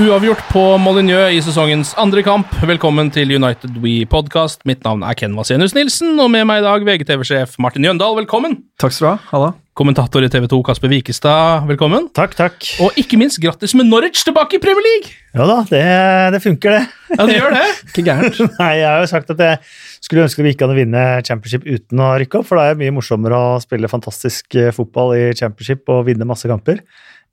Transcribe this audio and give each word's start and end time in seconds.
Uavgjort 0.00 0.40
på 0.48 0.60
Molyneux 0.80 1.34
i 1.36 1.40
sesongens 1.44 1.90
andre 2.00 2.22
kamp. 2.24 2.48
Velkommen 2.64 3.10
til 3.12 3.34
United 3.36 3.74
We 3.82 4.06
Podcast. 4.08 4.62
Mitt 4.64 4.80
navn 4.86 5.02
er 5.04 5.12
Ken 5.18 5.34
Vasenius 5.36 5.74
Nilsen, 5.76 6.14
og 6.16 6.30
med 6.32 6.46
meg 6.48 6.62
i 6.62 6.64
dag 6.64 6.86
VGTV-sjef 6.86 7.58
Martin 7.60 7.84
Jøndal. 7.84 8.16
Velkommen. 8.16 8.54
Takk 8.80 8.96
skal 8.96 9.04
du 9.04 9.10
ha. 9.10 9.18
Halla. 9.34 9.50
Kommentator 9.76 10.24
i 10.24 10.30
TV 10.32 10.46
2 10.48 10.62
Kasper 10.64 10.88
Wikestad. 10.94 11.68
Velkommen. 11.68 12.08
Takk, 12.16 12.32
takk. 12.38 12.64
Og 12.80 12.96
ikke 13.02 13.20
minst 13.20 13.42
grattis 13.44 13.76
med 13.76 13.90
Norwich 13.92 14.24
tilbake 14.24 14.56
i 14.56 14.62
Premier 14.64 14.88
League! 14.88 15.12
Ja 15.36 15.44
da, 15.52 15.60
det, 15.68 15.84
det 16.32 16.42
funker, 16.48 16.78
det. 16.78 16.82
Ja, 17.18 17.28
det 17.28 17.36
gjør 17.36 17.60
det. 17.60 17.68
Ikke 17.90 18.08
gærent. 18.08 18.42
Nei, 18.56 18.72
jeg 18.80 18.88
har 18.88 19.04
jo 19.04 19.12
sagt 19.12 19.36
at 19.36 19.46
jeg 19.50 19.62
skulle 20.00 20.24
ønske 20.24 20.46
det 20.46 20.56
ikke 20.56 20.70
å 20.70 20.80
vinne 20.80 21.06
championship 21.28 21.68
uten 21.68 22.00
å 22.00 22.14
rykke 22.24 22.40
opp, 22.40 22.48
for 22.48 22.56
da 22.56 22.70
er 22.70 22.78
det 22.78 22.86
mye 22.86 22.96
morsommere 22.96 23.36
å 23.36 23.56
spille 23.60 23.92
fantastisk 23.92 24.56
eh, 24.56 24.72
fotball 24.72 25.12
i 25.18 25.24
championship 25.36 25.92
og 25.92 26.06
vinne 26.08 26.28
masse 26.28 26.48
kamper, 26.48 26.80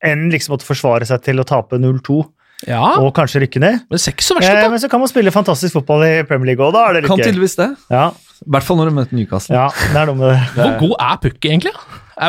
enn 0.03 0.27
liksom 0.35 0.59
å 0.59 0.65
forsvare 0.67 1.07
seg 1.07 1.23
til 1.31 1.39
å 1.39 1.47
tape 1.47 1.79
0-2 1.79 2.25
Ja, 2.65 2.81
og 2.97 3.11
kanskje 3.13 3.43
rykke 3.43 3.59
ned. 3.61 3.83
men 3.89 3.99
så 4.01 4.09
verst 4.15 4.41
Eh, 4.41 4.69
men 4.71 4.79
så 4.81 4.89
kan 4.89 4.99
man 4.99 5.07
spille 5.11 5.29
fantastisk 5.31 5.73
fotball 5.77 6.01
i 6.07 6.23
Premier 6.25 6.55
League 6.55 6.65
òg, 6.65 6.73
da 6.73 6.87
er 6.89 6.93
det 6.97 7.03
lykke. 7.03 7.13
Kan 7.17 7.25
tydeligvis 7.27 7.55
det. 7.59 7.69
Ja, 7.93 8.07
I 8.09 8.49
hvert 8.49 8.63
fall 8.65 8.77
når 8.77 8.89
du 8.89 8.95
møter 8.97 9.13
Newcastle. 9.13 9.53
ja, 9.55 9.67
det 9.93 9.95
er 10.01 10.05
noe 10.09 10.15
med 10.17 10.31
det. 10.33 10.53
Hvor 10.55 10.77
god 10.87 10.95
er 10.99 11.17
Pukki 11.21 11.51
egentlig? 11.53 11.73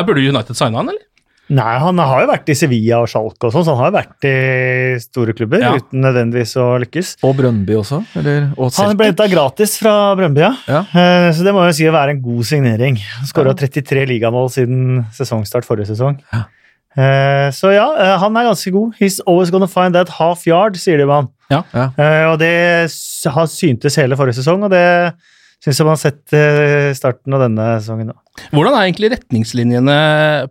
Burde 0.05 0.21
United 0.29 0.53
signe 0.55 0.77
han, 0.77 0.89
eller? 0.93 1.05
Nei, 1.49 1.79
han 1.81 1.97
har 1.97 2.19
jo 2.21 2.27
vært 2.29 2.49
i 2.53 2.53
Sevilla 2.53 2.99
og 3.01 3.07
Schalke 3.09 3.47
og 3.49 3.53
sånn, 3.55 3.63
så 3.65 3.73
han 3.73 3.79
har 3.81 3.87
jo 3.89 3.95
vært 3.97 4.25
i 4.29 4.99
store 5.01 5.33
klubber 5.33 5.63
Ja. 5.63 5.71
uten 5.81 6.03
nødvendigvis 6.05 6.53
å 6.61 6.77
lykkes. 6.83 7.15
Og 7.25 7.33
Brøndby 7.39 7.73
også. 7.73 8.03
Eller, 8.21 8.51
og 8.55 8.69
Han 8.77 8.95
ble 8.95 9.07
henta 9.09 9.25
gratis 9.27 9.73
fra 9.81 10.13
Brøndby, 10.15 10.41
ja. 10.45 10.53
Ja. 10.69 10.81
Eh, 10.93 11.31
Så 11.33 11.41
det 11.43 11.51
må 11.55 11.65
jeg 11.65 11.73
si 11.79 11.85
å 11.89 11.91
være 11.91 12.11
en 12.13 12.21
god 12.21 12.45
signering. 12.45 13.01
Skåra 13.25 13.55
33 13.57 14.05
ligamål 14.05 14.51
siden 14.53 15.07
sesongstart 15.11 15.65
forrige 15.65 15.89
sesong. 15.89 16.19
Ja. 16.31 16.43
Eh, 16.97 17.49
Så 17.53 17.73
ja, 17.73 17.85
eh, 17.97 18.15
han 18.21 18.37
er 18.37 18.47
ganske 18.49 18.71
god. 18.73 18.95
He's 18.99 19.19
always 19.27 19.51
gonna 19.53 19.67
find 19.69 19.93
that 19.93 20.09
half 20.17 20.45
yard, 20.47 20.77
sier 20.81 20.97
de 20.97 21.05
om 21.05 21.13
han. 21.13 21.27
Ja. 21.49 21.63
Ja. 21.73 21.89
Uh, 21.97 22.25
Og 22.33 22.39
det 22.41 22.53
har 23.33 23.49
syntes 23.49 23.97
hele 23.97 24.17
forrige 24.17 24.37
sesong, 24.39 24.63
og 24.65 24.73
det 24.73 25.13
syns 25.59 25.79
jeg 25.79 25.85
man 25.85 25.97
har 25.97 26.01
sett 26.01 26.33
i 26.33 26.93
starten 26.95 27.33
av 27.35 27.41
denne 27.43 27.63
sesongen. 27.81 28.13
da. 28.13 28.45
Hvordan 28.55 28.77
er 28.77 28.85
egentlig 28.87 29.09
retningslinjene 29.11 29.95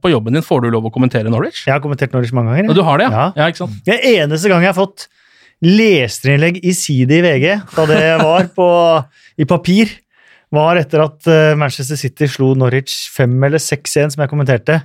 på 0.02 0.10
jobben 0.12 0.36
din? 0.36 0.44
Får 0.44 0.62
du 0.62 0.68
lov 0.74 0.84
å 0.84 0.92
kommentere 0.92 1.30
Norwich? 1.32 1.62
Jeg 1.64 1.72
har 1.72 1.80
kommentert 1.80 2.12
Norwich 2.12 2.34
mange 2.36 2.52
ganger. 2.52 2.68
Og 2.68 2.76
du 2.76 2.82
har 2.84 3.00
det, 3.00 3.06
ja? 3.08 3.22
Ja. 3.32 3.32
ja 3.40 3.46
ikke 3.48 3.62
sant? 3.62 3.78
Det 3.86 3.96
eneste 4.04 4.50
gang 4.52 4.66
jeg 4.66 4.74
har 4.74 4.76
fått 4.76 5.06
leserinnlegg 5.64 6.60
i 6.60 6.74
side 6.76 7.16
i 7.16 7.22
VG, 7.24 7.46
da 7.72 7.86
det 7.88 8.02
var 8.20 8.50
på, 8.58 8.68
i 9.40 9.48
papir, 9.48 9.96
var 10.52 10.76
etter 10.76 11.02
at 11.06 11.30
Manchester 11.56 11.96
City 11.96 12.28
slo 12.28 12.52
Norwich 12.58 13.08
5 13.16 13.32
eller 13.48 13.58
6-1, 13.64 14.12
som 14.12 14.22
jeg 14.22 14.30
kommenterte. 14.30 14.82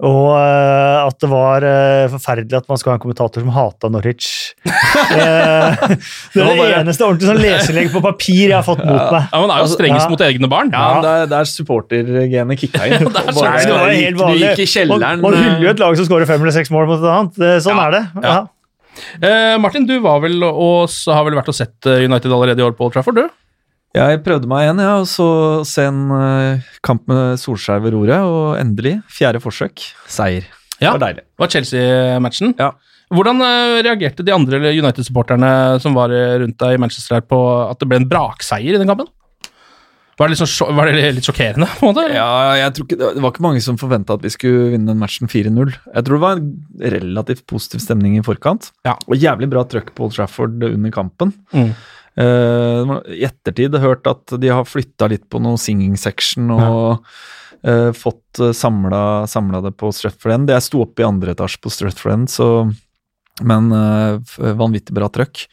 Og 0.00 0.30
uh, 0.32 1.04
at 1.04 1.16
det 1.20 1.28
var 1.28 1.64
uh, 1.66 2.06
forferdelig 2.14 2.56
at 2.56 2.68
man 2.70 2.78
skal 2.80 2.92
ha 2.92 2.96
en 2.96 3.02
kommentator 3.02 3.42
som 3.44 3.50
hata 3.52 3.90
Norwich. 3.92 4.28
uh, 4.64 4.70
det 5.12 6.40
er 6.40 6.46
var 6.46 6.54
det 6.54 6.60
bare- 6.62 6.78
eneste 6.78 7.04
ordentlige 7.04 7.28
sånn 7.34 7.42
leselegg 7.42 7.90
på 7.92 8.00
papir 8.06 8.46
jeg 8.46 8.54
har 8.56 8.64
fått 8.64 8.80
mot 8.80 8.96
meg. 9.12 9.26
Ja, 9.28 9.40
Man 9.42 9.52
er 9.52 9.60
jo 9.60 9.66
Altså, 9.66 9.76
strengest 9.76 10.06
ja. 10.06 10.12
mot 10.14 10.24
egne 10.24 10.50
barn. 10.52 10.72
Ja, 10.72 10.86
men 10.94 11.04
der, 11.04 11.26
der 11.34 11.50
supportergenet 11.50 12.62
kicka 12.62 12.86
inn. 12.88 13.04
det 13.12 13.24
er 13.26 13.34
bare 13.36 13.50
Nei, 13.50 13.66
det 13.66 13.74
var 13.76 13.92
helt 13.98 14.22
vanlig. 14.22 14.88
Man, 14.94 15.26
man 15.26 15.36
hyller 15.36 15.66
jo 15.66 15.74
et 15.74 15.84
lag 15.84 16.00
som 16.00 16.08
skårer 16.08 16.30
fem 16.32 16.40
eller 16.40 16.56
seks 16.56 16.72
mål 16.72 16.88
mot 16.90 17.02
et 17.02 17.10
annet. 17.16 17.36
Det- 17.44 17.58
Sånn 17.66 17.76
Ja. 17.76 17.86
er 17.90 17.98
det. 17.98 18.02
Ja. 18.24 18.32
Ja. 18.40 18.40
Eh, 19.20 19.54
Martin, 19.62 19.84
du 19.86 19.94
var 20.02 20.18
vel 20.24 20.42
og 20.48 20.88
så 20.92 21.12
har 21.14 21.24
vel 21.28 21.36
vært 21.38 21.52
og 21.52 21.56
sett 21.56 21.86
United 21.86 22.32
allerede 22.32 22.60
i 22.60 22.66
år 22.66 22.72
på 22.76 22.88
Old 22.88 22.96
Trafford, 22.96 23.20
du? 23.20 23.28
Jeg 23.96 24.20
prøvde 24.22 24.46
meg 24.46 24.68
igjen, 24.68 24.80
ja, 24.84 24.92
og 25.02 25.08
så 25.10 25.26
se 25.66 25.88
en 25.90 26.04
eh, 26.14 26.68
kamp 26.86 27.08
med 27.10 27.40
Solskjær 27.42 27.80
ved 27.82 27.96
roret, 27.96 28.22
og 28.22 28.54
endelig, 28.60 29.00
fjerde 29.10 29.40
forsøk, 29.42 29.82
seier. 30.06 30.46
Ja. 30.78 30.92
Det 30.92 30.94
var 30.94 31.02
deilig. 31.08 31.24
Det 31.26 31.42
var 31.42 31.50
Chelsea-matchen. 31.56 32.54
Ja. 32.60 32.70
Hvordan 33.10 33.42
eh, 33.42 33.80
reagerte 33.82 34.22
de 34.22 34.34
andre 34.34 34.60
United-supporterne 34.70 35.80
som 35.82 35.96
var 35.98 36.14
eh, 36.14 36.36
rundt 36.44 36.60
deg 36.62 36.76
i 36.76 36.80
Manchester 36.80 37.18
her 37.18 37.26
på 37.26 37.40
at 37.66 37.82
det 37.82 37.90
ble 37.90 37.98
en 37.98 38.08
brakseier 38.10 38.78
i 38.78 38.78
den 38.78 38.90
kampen? 38.90 39.10
Var 40.20 40.28
det, 40.28 40.36
litt 40.36 40.42
sånn 40.44 40.76
var 40.76 40.86
det 40.86 41.10
litt 41.16 41.26
sjokkerende? 41.26 41.66
på 41.80 41.88
en 41.88 41.90
måte? 41.90 42.06
Ja, 42.12 42.30
jeg 42.60 42.74
tror 42.76 42.86
ikke, 42.86 42.98
Det 43.00 43.22
var 43.24 43.32
ikke 43.32 43.44
mange 43.48 43.62
som 43.64 43.78
forventa 43.80 44.14
at 44.18 44.22
vi 44.22 44.30
skulle 44.30 44.74
vinne 44.74 44.92
den 44.92 45.00
matchen 45.00 45.30
4-0. 45.32 45.72
Jeg 45.96 46.06
tror 46.06 46.18
det 46.18 46.24
var 46.26 46.38
en 46.38 46.50
relativt 46.94 47.46
positiv 47.50 47.82
stemning 47.82 48.18
i 48.20 48.22
forkant. 48.22 48.68
Ja. 48.86 48.98
Og 49.08 49.16
jævlig 49.18 49.48
bra 49.50 49.64
trøkk 49.66 49.94
på 49.96 50.06
Old 50.06 50.14
Trafford 50.14 50.60
under 50.68 50.92
kampen. 50.94 51.32
Mm. 51.56 51.72
Eh, 52.20 52.94
I 53.16 53.24
ettertid 53.28 53.74
har 53.74 53.84
jeg 53.84 53.94
hørt 53.94 54.10
at 54.10 54.36
de 54.42 54.52
har 54.52 54.68
flytta 54.68 55.08
litt 55.12 55.28
på 55.30 55.40
noe 55.42 55.60
singing 55.60 55.96
section 56.00 56.50
og 56.54 57.06
eh, 57.64 57.90
fått 57.96 58.42
uh, 58.42 58.52
samla 58.52 59.62
det 59.64 59.72
på 59.80 59.92
Stretford 59.94 60.36
End. 60.36 60.52
Jeg 60.52 60.66
sto 60.66 60.84
oppe 60.84 61.04
i 61.04 61.08
andre 61.08 61.36
etasje 61.36 61.62
på 61.64 61.72
Stretford 61.72 62.16
End, 62.18 62.32
så 62.32 62.50
Men 63.40 63.72
uh, 63.72 64.20
vanvittig 64.36 64.92
bra 64.92 65.08
trøkk. 65.08 65.46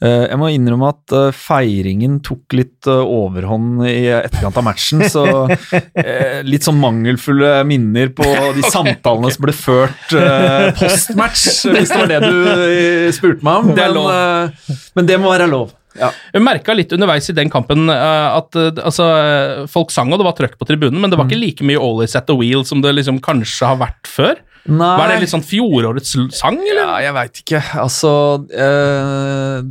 Eh, 0.00 0.30
jeg 0.30 0.38
må 0.40 0.48
innrømme 0.48 0.88
at 0.94 1.12
eh, 1.12 1.34
feiringen 1.36 2.20
tok 2.24 2.54
litt 2.56 2.88
eh, 2.88 3.02
overhånd 3.04 3.82
i 3.84 4.08
etterkant 4.14 4.56
av 4.56 4.64
matchen, 4.64 5.02
så 5.12 5.24
eh, 5.50 6.40
litt 6.46 6.64
sånn 6.64 6.78
mangelfulle 6.80 7.58
minner 7.68 8.08
på 8.16 8.24
de 8.56 8.64
samtalene 8.76 9.32
som 9.34 9.44
ble 9.44 9.54
ført 9.56 10.14
eh, 10.16 10.70
postmatch, 10.78 11.44
hvis 11.68 11.92
det 11.92 12.00
var 12.00 12.08
det 12.14 12.22
du 12.24 12.48
eh, 12.48 13.10
spurte 13.12 13.44
meg 13.44 13.60
om. 13.60 13.74
Men, 13.76 14.00
eh, 14.14 14.80
men 14.96 15.12
det 15.12 15.20
må 15.20 15.34
være 15.34 15.50
lov. 15.52 15.76
Ja. 15.98 16.10
Jeg 16.32 16.42
merka 16.46 16.74
litt 16.76 16.92
underveis 16.94 17.26
i 17.30 17.34
den 17.34 17.50
kampen 17.50 17.88
eh, 17.90 18.28
at 18.36 18.54
eh, 18.54 18.70
altså, 18.84 19.06
eh, 19.18 19.66
folk 19.66 19.90
sang 19.90 20.12
og 20.12 20.20
det 20.20 20.26
var 20.28 20.36
trøkk 20.38 20.54
på 20.60 20.68
tribunen, 20.68 21.00
men 21.00 21.10
det 21.10 21.18
var 21.18 21.24
Mm. 21.26 21.30
ikke 21.32 21.40
like 21.40 21.64
mye 21.66 21.80
Always 21.80 22.14
at 22.16 22.26
the 22.28 22.36
Wheel 22.38 22.62
som 22.64 22.80
det 22.84 22.94
liksom 22.94 23.18
kanskje 23.20 23.66
har 23.66 23.76
vært 23.80 24.06
før. 24.06 24.36
Nei. 24.70 24.90
Var 25.00 25.08
det 25.08 25.20
litt 25.22 25.32
sånn 25.32 25.42
fjorårets 25.42 26.12
sang, 26.36 26.58
eller? 26.60 26.84
Ja, 26.84 26.98
jeg 27.08 27.14
veit 27.16 27.40
ikke. 27.42 27.60
Altså 27.80 28.10
eh, 28.52 29.62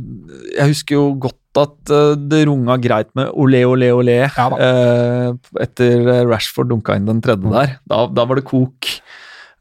Jeg 0.58 0.66
husker 0.74 0.96
jo 0.98 1.04
godt 1.14 1.36
at 1.60 1.90
det 2.30 2.44
runga 2.46 2.76
greit 2.82 3.08
med 3.18 3.30
olé, 3.34 3.64
olé, 3.66 3.88
olé 3.94 4.18
Ja 4.36 4.46
eh, 4.54 5.32
etter 5.62 6.26
Rashford 6.28 6.68
dunka 6.70 6.94
inn 6.98 7.06
den 7.08 7.20
tredje 7.24 7.50
der. 7.50 7.78
Da, 7.90 8.04
da 8.06 8.24
var 8.28 8.38
det 8.38 8.44
kok. 8.50 8.86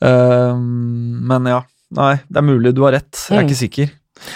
Eh, 0.02 0.54
men 0.60 1.50
ja. 1.50 1.62
Nei, 1.98 2.20
det 2.30 2.38
er 2.38 2.46
mulig 2.46 2.74
du 2.78 2.84
har 2.86 2.94
rett. 2.94 3.10
Jeg 3.30 3.38
er 3.40 3.42
Mm. 3.42 3.48
ikke 3.50 3.62
sikker. 3.64 3.90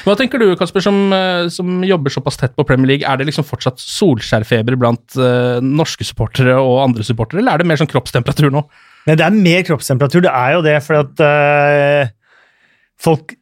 Hva 0.04 0.16
tenker 0.20 0.42
du, 0.42 0.48
Kasper, 0.60 0.84
som, 0.84 0.98
eh, 1.16 1.50
som 1.54 1.84
jobber 1.86 2.14
såpass 2.14 2.40
tett 2.40 2.56
på 2.56 2.66
Premier 2.68 2.94
League? 2.94 3.08
Er 3.08 3.20
det 3.20 3.28
liksom 3.30 3.48
fortsatt 3.48 3.82
solskjærfeber 3.84 4.78
blant 4.80 5.18
uh, 5.20 5.60
norske 5.64 6.08
supportere 6.08 6.56
og 6.60 6.82
andre 6.86 7.06
supportere, 7.08 7.44
eller 7.44 7.56
er 7.56 7.64
det 7.64 7.70
mer 7.70 7.82
sånn 7.82 7.92
kroppstemperatur 7.92 8.52
nå? 8.54 8.64
Nei, 9.08 9.18
det 9.20 9.26
er 9.26 9.36
mer 9.36 9.64
kroppstemperatur, 9.68 10.24
det 10.24 10.32
er 10.32 10.54
jo 10.56 10.66
det, 10.66 10.78
for 10.86 11.02
at 11.04 11.24
uh, 11.28 12.14
folk 13.04 13.36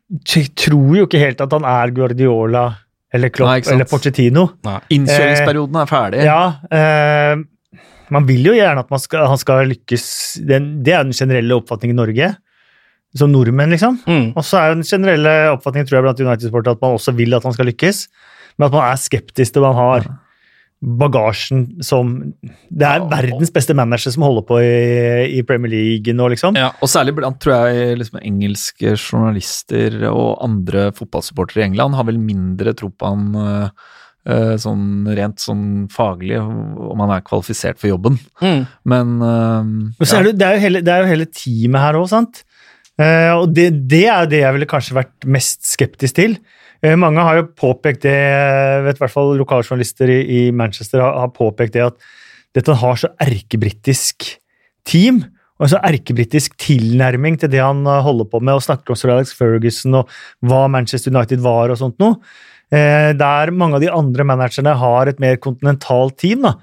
tror 0.58 0.96
jo 0.98 1.08
ikke 1.08 1.22
helt 1.22 1.44
at 1.44 1.54
han 1.54 1.68
er 1.68 1.94
Guardiola 1.96 2.66
eller 3.12 3.32
Klopp 3.34 3.50
Nei, 3.52 3.62
eller 3.74 3.88
Pochettino. 3.90 4.46
Innkjøringsperioden 4.94 5.80
er 5.82 5.90
ferdig. 5.90 6.22
Ja, 6.24 6.42
eh, 6.72 7.42
man 8.12 8.28
vil 8.28 8.48
jo 8.48 8.54
gjerne 8.56 8.86
at 8.86 8.92
man 8.92 9.02
skal, 9.04 9.26
han 9.28 9.40
skal 9.40 9.68
lykkes. 9.72 10.06
Den, 10.48 10.78
det 10.86 10.96
er 10.96 11.04
den 11.04 11.16
generelle 11.16 11.58
oppfatningen 11.60 11.98
i 11.98 12.02
Norge. 12.02 12.30
Som 13.18 13.34
nordmenn, 13.34 13.74
liksom. 13.74 13.98
Mm. 14.08 14.28
Og 14.40 14.44
så 14.48 14.60
er 14.62 14.76
den 14.76 14.86
generelle 14.88 15.32
oppfatningen 15.52 15.88
tror 15.88 16.00
jeg, 16.00 16.08
blant 16.08 16.22
United-sportere 16.24 16.78
at 16.78 16.84
man 16.84 16.96
også 16.96 17.12
vil 17.18 17.36
at 17.36 17.44
han 17.44 17.56
skal 17.56 17.68
lykkes, 17.68 18.06
men 18.56 18.70
at 18.70 18.76
man 18.78 18.86
er 18.88 19.02
skeptisk 19.02 19.58
til 19.58 19.66
man 19.66 19.76
har 19.76 20.08
bagasjen 20.82 21.66
som 21.86 22.14
Det 22.42 22.88
er 22.88 23.04
verdens 23.10 23.52
beste 23.54 23.76
manager 23.78 24.14
som 24.16 24.26
holder 24.26 24.46
på 24.48 24.58
i, 24.64 25.38
i 25.38 25.44
Premier 25.46 25.70
League 25.70 26.16
nå, 26.18 26.32
liksom. 26.34 26.58
Ja. 26.58 26.72
Og 26.82 26.90
særlig 26.90 27.14
blant 27.20 27.38
tror 27.42 27.70
jeg, 27.70 28.00
liksom, 28.02 28.22
engelske 28.26 28.96
journalister 28.96 30.00
og 30.10 30.42
andre 30.42 30.90
fotballsupportere 30.98 31.62
i 31.62 31.68
England 31.70 31.98
har 32.00 32.08
vel 32.10 32.18
mindre 32.22 32.74
tro 32.78 32.90
på 32.90 33.12
han 33.14 33.28
øh, 33.38 33.68
øh, 34.26 34.56
sånn 34.62 35.12
rent 35.14 35.44
sånn 35.44 35.68
faglig, 35.94 36.40
om 36.42 37.06
han 37.06 37.14
er 37.14 37.28
kvalifisert 37.30 37.82
for 37.82 37.92
jobben. 37.92 38.18
Mm. 38.42 38.66
Men 38.90 39.18
uh, 39.22 39.62
ja. 40.02 40.10
er 40.18 40.32
det, 40.32 40.38
det, 40.42 40.48
er 40.48 40.58
jo 40.58 40.66
hele, 40.66 40.86
det 40.88 40.96
er 40.96 41.06
jo 41.06 41.12
hele 41.14 41.30
teamet 41.30 41.86
her 41.86 42.02
òg, 42.02 42.10
sant? 42.10 42.42
Eh, 43.02 43.34
og 43.34 43.52
det, 43.56 43.70
det 43.90 44.06
er 44.12 44.30
det 44.30 44.42
jeg 44.44 44.56
ville 44.58 44.70
kanskje 44.70 44.98
vært 45.00 45.30
mest 45.30 45.66
skeptisk 45.70 46.18
til. 46.20 46.38
Eh, 46.84 46.98
mange 47.00 47.24
har 47.26 47.40
jo 47.40 47.50
påpekt 47.58 48.06
det, 48.06 48.16
jeg 48.16 48.86
vet 48.88 49.00
i 49.00 49.04
hvert 49.04 49.14
fall 49.14 49.36
lokaljournalister 49.40 50.12
i, 50.12 50.22
i 50.22 50.42
Manchester 50.56 51.04
har, 51.04 51.32
påpekt 51.36 51.78
det, 51.78 51.88
at 51.92 52.58
dette 52.58 52.76
har 52.82 53.00
så 53.00 53.12
erkebritisk 53.22 54.36
team. 54.88 55.24
Og 55.62 55.70
så 55.70 55.78
erkebritisk 55.86 56.56
tilnærming 56.58 57.36
til 57.38 57.52
det 57.54 57.62
han 57.62 57.86
eh, 57.86 58.04
holder 58.06 58.30
på 58.30 58.42
med, 58.44 58.58
og 58.58 58.66
snakker 58.66 58.94
om 58.94 59.00
Sir 59.00 59.14
Alex 59.16 59.34
Ferguson 59.38 60.02
og 60.02 60.16
hva 60.46 60.66
Manchester 60.74 61.14
United 61.14 61.44
var 61.46 61.74
og 61.74 61.82
sånt 61.82 62.02
noe. 62.02 62.20
Der 62.72 63.50
mange 63.52 63.76
av 63.76 63.82
de 63.84 63.90
andre 63.92 64.24
managerne 64.24 64.72
har 64.80 65.10
et 65.12 65.18
mer 65.20 65.36
kontinentalt 65.44 66.16
team. 66.22 66.46
da. 66.46 66.54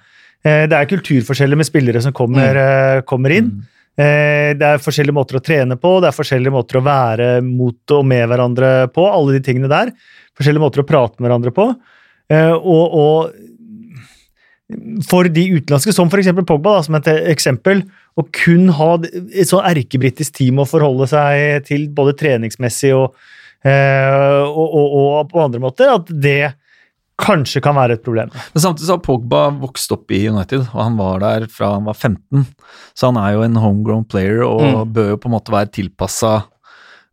Det 0.40 0.72
er 0.72 0.88
kulturforskjeller 0.88 1.60
med 1.60 1.68
spillere 1.68 2.00
som 2.00 2.14
kommer, 2.16 2.56
mm. 2.56 3.02
kommer 3.04 3.34
inn. 3.36 3.50
Eh, 3.60 3.77
Det 3.98 4.62
er 4.62 4.78
forskjellige 4.78 5.16
måter 5.16 5.40
å 5.40 5.42
trene 5.42 5.74
på, 5.80 5.96
det 5.98 6.12
er 6.12 6.14
forskjellige 6.14 6.54
måter 6.54 6.78
å 6.78 6.84
være 6.86 7.28
mot 7.42 7.94
og 7.96 8.04
med 8.06 8.28
hverandre 8.30 8.68
på. 8.94 9.06
Alle 9.10 9.34
de 9.34 9.40
tingene 9.42 9.70
der. 9.72 9.90
Forskjellige 10.38 10.62
måter 10.62 10.84
å 10.84 10.86
prate 10.86 11.18
med 11.18 11.26
hverandre 11.26 11.50
på. 11.56 11.66
Eh, 12.30 12.54
Og, 12.54 12.94
og 13.02 13.48
for 15.08 15.28
de 15.32 15.46
utenlandske, 15.56 15.94
som 15.96 16.10
f.eks. 16.12 16.28
Pogba, 16.44 16.76
da, 16.76 16.84
som 16.84 16.98
et 16.98 17.08
eksempel, 17.32 17.82
å 18.18 18.24
kun 18.34 18.68
ha 18.76 18.90
et 19.00 19.48
så 19.48 19.62
erkebritisk 19.64 20.34
team 20.36 20.60
å 20.60 20.68
forholde 20.68 21.08
seg 21.08 21.64
til 21.68 21.86
både 21.94 22.16
treningsmessig 22.20 22.92
og, 22.96 23.16
eh, 23.64 24.42
og, 24.44 24.66
og, 24.66 24.96
og 24.98 25.30
på 25.32 25.44
andre 25.46 25.62
måter, 25.62 25.92
at 25.94 26.12
det 26.12 26.52
kanskje 27.18 27.60
kan 27.64 27.74
være 27.74 27.96
et 27.98 28.04
problem. 28.04 28.30
Men 28.54 28.62
samtidig 28.62 28.86
så 28.88 28.94
har 28.96 29.02
Pogba 29.04 29.48
vokst 29.58 29.90
opp 29.92 30.10
i 30.14 30.20
United, 30.30 30.60
og 30.72 30.82
han 30.84 30.96
var 31.00 31.18
der 31.24 31.46
fra 31.50 31.72
han 31.74 31.84
var 31.88 31.94
15. 31.98 32.46
Så 32.94 33.10
han 33.10 33.16
er 33.20 33.32
jo 33.34 33.42
en 33.42 33.56
homegrown 33.58 34.04
player 34.08 34.42
og 34.46 34.62
Mm. 34.62 34.92
bør 34.94 35.08
jo 35.10 35.16
på 35.16 35.26
en 35.26 35.34
måte 35.34 35.50
være 35.52 35.72
tilpassa 35.72 36.44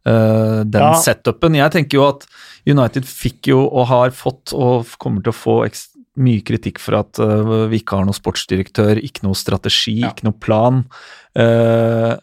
den 0.06 0.82
Ja. 0.82 0.94
setupen. 1.02 1.56
Jeg 1.56 1.72
tenker 1.72 1.98
jo 1.98 2.08
at 2.08 2.26
United 2.68 3.04
fikk 3.06 3.48
jo 3.48 3.64
og 3.68 3.88
har 3.88 4.10
fått 4.12 4.54
og 4.54 4.86
kommer 5.00 5.24
til 5.24 5.34
å 5.34 5.36
få 5.36 5.58
mye 6.18 6.42
kritikk 6.46 6.78
for 6.80 6.96
at 6.96 7.20
uh, 7.20 7.66
vi 7.68 7.80
ikke 7.82 7.98
har 7.98 8.06
noen 8.06 8.14
sportsdirektør, 8.16 9.02
ikke 9.04 9.24
noe 9.24 9.34
strategi, 9.36 10.00
Ja. 10.02 10.12
ikke 10.12 10.24
noe 10.30 10.38
plan. 10.40 10.86
Eh, 11.36 12.16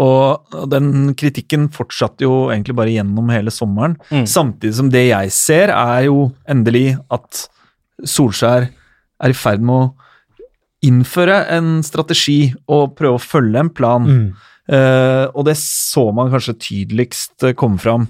og 0.00 0.68
den 0.72 1.12
kritikken 1.18 1.68
fortsatte 1.74 2.24
jo 2.24 2.48
egentlig 2.48 2.76
bare 2.78 2.94
gjennom 2.94 3.30
hele 3.34 3.52
sommeren. 3.52 3.98
Mm. 4.08 4.26
Samtidig 4.28 4.76
som 4.78 4.90
det 4.92 5.06
jeg 5.10 5.32
ser, 5.36 5.72
er 5.74 6.06
jo 6.08 6.30
endelig 6.48 6.94
at 7.12 7.46
Solskjær 8.08 8.70
er 8.70 9.34
i 9.34 9.36
ferd 9.36 9.60
med 9.60 9.76
å 9.76 9.90
innføre 10.88 11.42
en 11.52 11.82
strategi 11.84 12.54
og 12.72 12.94
prøve 12.96 13.18
å 13.18 13.22
følge 13.22 13.60
en 13.60 13.72
plan. 13.76 14.06
Eh, 14.70 15.26
og 15.34 15.44
det 15.48 15.58
så 15.60 16.06
man 16.16 16.30
kanskje 16.32 16.56
tydeligst 16.62 17.50
komme 17.60 17.80
fram 17.82 18.06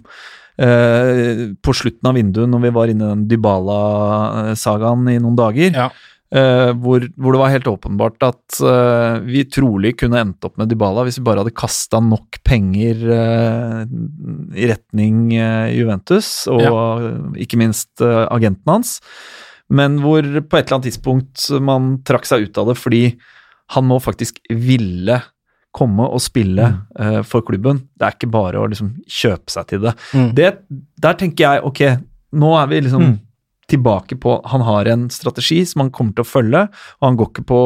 uh, 0.60 1.50
på 1.56 1.74
slutten 1.76 2.10
av 2.10 2.16
vinduet, 2.18 2.50
når 2.50 2.64
vi 2.66 2.72
var 2.76 2.92
inne 2.92 3.06
i 3.06 3.14
den 3.14 3.26
Dybala-sagaen 3.30 5.08
i 5.12 5.18
noen 5.22 5.38
dager. 5.38 5.72
Ja. 5.74 5.88
Eh, 6.30 6.70
hvor, 6.78 7.02
hvor 7.18 7.34
det 7.34 7.40
var 7.40 7.50
helt 7.50 7.66
åpenbart 7.66 8.22
at 8.22 8.60
uh, 8.62 9.18
vi 9.26 9.42
trolig 9.50 9.96
kunne 9.98 10.20
endt 10.20 10.46
opp 10.46 10.60
med 10.60 10.70
Dybala 10.70 11.02
hvis 11.02 11.18
vi 11.18 11.24
bare 11.26 11.42
hadde 11.42 11.56
kasta 11.58 11.98
nok 11.98 12.38
penger 12.46 13.02
uh, 13.10 13.80
i 14.54 14.68
retning 14.70 15.32
Juventus, 15.74 16.46
og 16.50 17.34
ikke 17.40 17.58
minst 17.58 18.02
agenten 18.02 18.70
hans. 18.70 19.00
Men 19.70 19.98
hvor 20.02 20.22
på 20.22 20.58
et 20.58 20.64
eller 20.66 20.78
annet 20.78 20.88
tidspunkt 20.92 21.48
man 21.62 21.96
trakk 22.06 22.26
seg 22.30 22.46
ut 22.46 22.62
av 22.62 22.70
det 22.70 22.78
fordi 22.78 23.04
han 23.74 23.86
må 23.86 24.00
faktisk 24.02 24.40
ville 24.50 25.20
komme 25.76 26.06
og 26.10 26.22
spille 26.22 26.66
eh, 26.98 27.20
for 27.26 27.46
klubben. 27.46 27.84
Det 27.94 28.06
er 28.06 28.16
ikke 28.16 28.32
bare 28.32 28.60
å 28.60 28.68
liksom 28.70 28.92
kjøpe 29.06 29.52
seg 29.54 29.68
til 29.70 29.84
det. 29.86 29.94
Mm. 30.16 30.30
det. 30.34 30.50
Der 31.00 31.18
tenker 31.18 31.46
jeg 31.46 31.66
ok, 31.70 31.82
nå 32.40 32.54
er 32.58 32.70
vi 32.72 32.84
liksom 32.86 33.06
Mm. 33.10 33.18
Tilbake 33.70 34.16
på 34.20 34.34
Han 34.50 34.62
har 34.66 34.88
en 34.90 35.08
strategi 35.12 35.60
som 35.68 35.84
han 35.84 35.90
kommer 35.94 36.12
til 36.16 36.24
å 36.24 36.28
følge, 36.28 36.62
og 37.00 37.06
han 37.06 37.16
går 37.20 37.30
ikke 37.30 37.44
på 37.48 37.60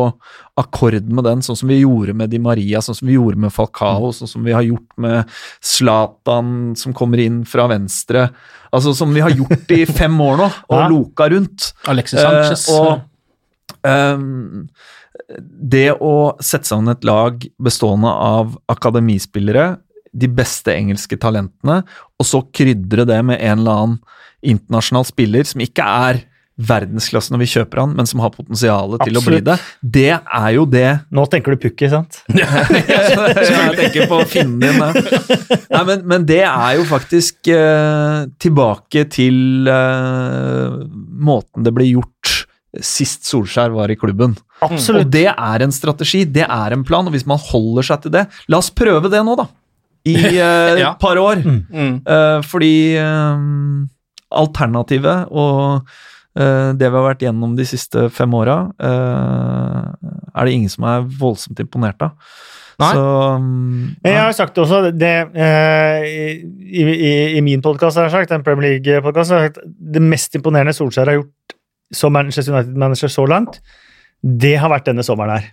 akkord 0.61 1.09
med 1.11 1.25
den, 1.27 1.43
sånn 1.43 1.59
som 1.59 1.71
vi 1.73 1.81
gjorde 1.81 2.15
med 2.15 2.31
Di 2.31 2.39
Maria, 2.43 2.83
sånn 2.85 2.95
som 2.99 3.09
vi 3.11 3.17
gjorde 3.17 3.41
med 3.43 3.53
Falcao, 3.55 4.12
sånn 4.15 4.31
som 4.31 4.45
vi 4.47 4.55
har 4.55 4.62
gjort 4.67 4.99
med 5.03 5.33
Zlatan 5.65 6.75
som 6.79 6.95
kommer 6.97 7.19
inn 7.25 7.43
fra 7.49 7.67
venstre. 7.73 8.29
Altså 8.75 8.95
som 8.97 9.12
vi 9.15 9.23
har 9.25 9.35
gjort 9.35 9.71
i 9.75 9.83
fem 10.01 10.15
år 10.21 10.39
nå, 10.45 10.51
og 10.69 10.79
Ja. 10.79 10.89
loka 10.93 11.29
rundt. 11.33 11.73
Alexis 11.91 12.21
Sanchez. 12.21 12.69
Eh, 12.69 12.79
og 12.81 13.11
Um, 13.85 14.69
det 15.39 15.91
å 16.01 16.37
sette 16.41 16.69
sammen 16.69 16.89
et 16.93 17.05
lag 17.05 17.43
bestående 17.61 18.09
av 18.09 18.55
akademispillere, 18.73 19.79
de 20.14 20.31
beste 20.31 20.75
engelske 20.75 21.19
talentene, 21.20 21.82
og 22.19 22.28
så 22.28 22.44
krydre 22.55 23.06
det 23.08 23.19
med 23.26 23.40
en 23.40 23.64
eller 23.64 23.82
annen 23.82 23.99
internasjonal 24.44 25.06
spiller 25.08 25.49
som 25.49 25.62
ikke 25.64 25.84
er 25.84 26.22
verdensklasse 26.55 27.32
når 27.34 27.40
vi 27.43 27.49
kjøper 27.50 27.81
han, 27.82 27.94
men 27.99 28.06
som 28.06 28.20
har 28.22 28.31
potensial 28.34 28.94
til 29.00 29.19
å 29.19 29.22
bli 29.25 29.40
det, 29.43 29.56
det 29.82 30.12
er 30.14 30.50
jo 30.55 30.62
det 30.70 30.87
Nå 31.14 31.25
tenker 31.31 31.55
du 31.55 31.64
Pukki, 31.64 31.88
sant? 31.90 32.20
jeg 32.31 33.75
tenker 33.81 34.06
på 34.11 34.20
finnen 34.31 34.61
din. 34.62 34.78
Nei, 34.78 35.82
men, 35.88 36.05
men 36.06 36.26
det 36.28 36.44
er 36.46 36.76
jo 36.78 36.87
faktisk 36.87 37.50
eh, 37.50 38.31
tilbake 38.39 39.06
til 39.10 39.67
eh, 39.70 40.79
måten 41.27 41.67
det 41.67 41.74
ble 41.74 41.91
gjort 41.91 42.36
sist 42.82 43.27
Solskjær 43.29 43.74
var 43.74 43.91
i 43.91 43.98
klubben. 43.98 44.34
Absolutt. 44.65 45.06
Og 45.06 45.12
det 45.15 45.29
er 45.31 45.67
en 45.67 45.74
strategi, 45.74 46.24
det 46.27 46.46
er 46.46 46.74
en 46.74 46.86
plan, 46.86 47.06
og 47.06 47.15
hvis 47.15 47.27
man 47.29 47.41
holder 47.50 47.86
seg 47.86 48.05
til 48.05 48.15
det 48.17 48.24
La 48.50 48.58
oss 48.62 48.72
prøve 48.74 49.10
det 49.12 49.22
nå, 49.27 49.36
da. 49.39 49.46
I 50.05 50.15
eh, 50.37 50.79
Ja. 50.81 50.93
et 50.93 50.99
par 51.01 51.17
år. 51.20 51.41
Mm. 51.44 52.01
Eh, 52.06 52.41
fordi 52.44 52.73
um, 53.01 53.89
alternativet 54.34 55.29
og 55.31 55.87
uh, 56.39 56.73
det 56.75 56.89
vi 56.91 56.96
har 56.99 57.06
vært 57.06 57.23
gjennom 57.25 57.55
de 57.56 57.65
siste 57.69 58.08
fem 58.13 58.32
åra, 58.34 58.56
eh, 58.82 60.11
er 60.34 60.44
det 60.49 60.55
ingen 60.56 60.73
som 60.73 60.84
er 60.91 61.05
voldsomt 61.20 61.61
imponert 61.63 62.03
av. 62.03 62.17
Nei. 62.82 62.89
Så 62.91 63.03
um, 63.39 63.44
Men 64.03 64.11
Jeg 64.17 64.19
har 64.19 64.32
sagt 64.34 64.56
det 64.56 64.65
også, 64.65 64.81
det, 64.99 65.13
eh, 65.39 66.06
i, 66.11 66.82
i, 66.82 67.13
i 67.39 67.43
min 67.46 67.63
podkast 67.63 68.01
har 68.01 68.08
jeg 68.08 68.17
sagt, 68.17 68.32
en 68.34 68.43
Premier 68.43 68.73
League-podkast, 68.81 69.31
har 69.31 69.44
jeg 69.44 69.53
sagt 69.55 69.63
det 69.94 70.03
mest 70.03 70.34
imponerende 70.34 70.75
Solskjær 70.75 71.06
har 71.13 71.20
gjort 71.20 71.55
som 71.94 72.11
Manchester 72.17 72.51
United-manager 72.56 73.13
så 73.15 73.29
langt, 73.31 73.61
det 74.25 74.56
har 74.58 74.73
vært 74.73 74.89
denne 74.91 75.05
sommeren 75.06 75.37
her. 75.37 75.46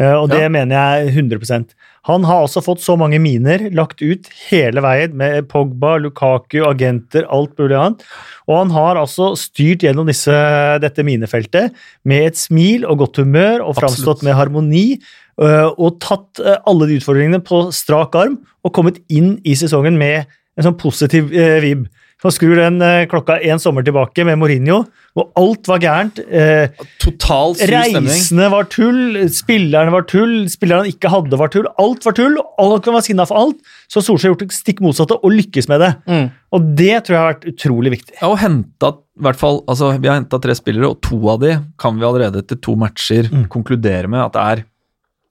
Eh, 0.00 0.14
og 0.16 0.30
det 0.32 0.40
Ja. 0.46 0.48
mener 0.48 0.72
jeg 1.04 1.12
100 1.12 1.74
Han 2.08 2.24
har 2.26 2.42
også 2.42 2.64
fått 2.66 2.82
så 2.82 2.96
mange 2.98 3.20
miner 3.22 3.68
lagt 3.76 4.02
ut 4.02 4.26
hele 4.48 4.82
veien 4.82 5.14
med 5.18 5.46
Pogba, 5.52 5.94
Lukaku, 6.02 6.58
agenter, 6.66 7.28
alt 7.30 7.54
mulig 7.60 7.76
annet. 7.78 8.02
Og 8.50 8.56
han 8.58 8.72
har 8.74 8.98
altså 8.98 9.32
styrt 9.38 9.84
gjennom 9.86 10.10
disse, 10.10 10.34
dette 10.82 11.04
minefeltet 11.06 11.76
med 12.08 12.32
et 12.32 12.40
smil 12.40 12.88
og 12.90 13.04
godt 13.04 13.22
humør 13.22 13.62
og 13.68 13.78
framstått 13.78 14.26
med 14.26 14.34
harmoni. 14.34 14.98
øh, 15.38 15.70
Og 15.78 16.00
tatt 16.02 16.42
øh, 16.42 16.58
alle 16.66 16.90
de 16.90 16.98
utfordringene 16.98 17.40
på 17.40 17.68
strak 17.70 18.18
arm 18.18 18.40
og 18.66 18.74
kommet 18.74 18.98
inn 19.08 19.36
i 19.46 19.54
sesongen 19.54 19.94
med 19.98 20.26
en 20.58 20.66
sånn 20.66 20.80
positiv 20.80 21.30
øh, 21.30 21.60
vib. 21.62 21.86
Så 22.22 22.30
skrur 22.36 22.54
den 22.54 22.76
øh, 22.86 23.04
klokka 23.10 23.40
en 23.50 23.58
sommer 23.58 23.82
tilbake 23.82 24.22
med 24.24 24.38
Mourinho, 24.38 24.84
og 25.18 25.32
alt 25.36 25.66
var 25.68 25.80
gærent. 25.82 26.20
Eh, 26.22 26.70
total. 27.02 27.56
Reisene 27.68 28.46
var 28.52 28.68
tull, 28.70 29.16
spillerne 29.34 29.90
var 29.92 30.06
tull, 30.08 30.46
spillerne 30.52 30.86
han 30.86 30.92
ikke 30.94 31.10
hadde 31.10 31.40
var 31.40 31.50
tull. 31.52 31.66
Alt 31.82 32.06
var 32.06 32.14
tull, 32.16 32.38
og 32.38 32.62
alle 32.62 32.78
kan 32.84 32.94
være 32.94 33.08
sinna 33.08 33.26
for 33.26 33.40
alt. 33.42 33.58
Så 33.90 34.04
Solskjær 34.06 34.30
har 34.30 34.36
gjort 34.36 34.44
det 34.46 34.54
stikk 34.56 34.80
motsatte 34.86 35.18
og 35.18 35.34
lykkes 35.34 35.66
med 35.72 35.82
det. 35.82 35.90
Mm. 36.06 36.30
Og 36.54 36.70
det 36.78 36.92
tror 37.02 37.16
jeg 37.16 37.20
har 37.24 37.32
vært 37.32 37.48
utrolig 37.52 37.94
viktig. 37.98 38.16
Ja, 38.22 38.30
og 38.30 38.38
hentet, 38.40 39.02
i 39.18 39.26
hvert 39.26 39.42
fall, 39.42 39.60
altså 39.68 39.90
Vi 39.98 40.08
har 40.08 40.16
henta 40.22 40.38
tre 40.46 40.54
spillere, 40.56 40.94
og 40.94 41.02
to 41.04 41.18
av 41.34 41.42
de 41.42 41.56
kan 41.82 41.98
vi 41.98 42.06
allerede 42.06 42.40
etter 42.46 42.62
to 42.62 42.78
matcher 42.78 43.28
konkludere 43.52 44.08
med 44.08 44.22
at 44.28 44.38
det 44.38 44.46
er 44.52 44.64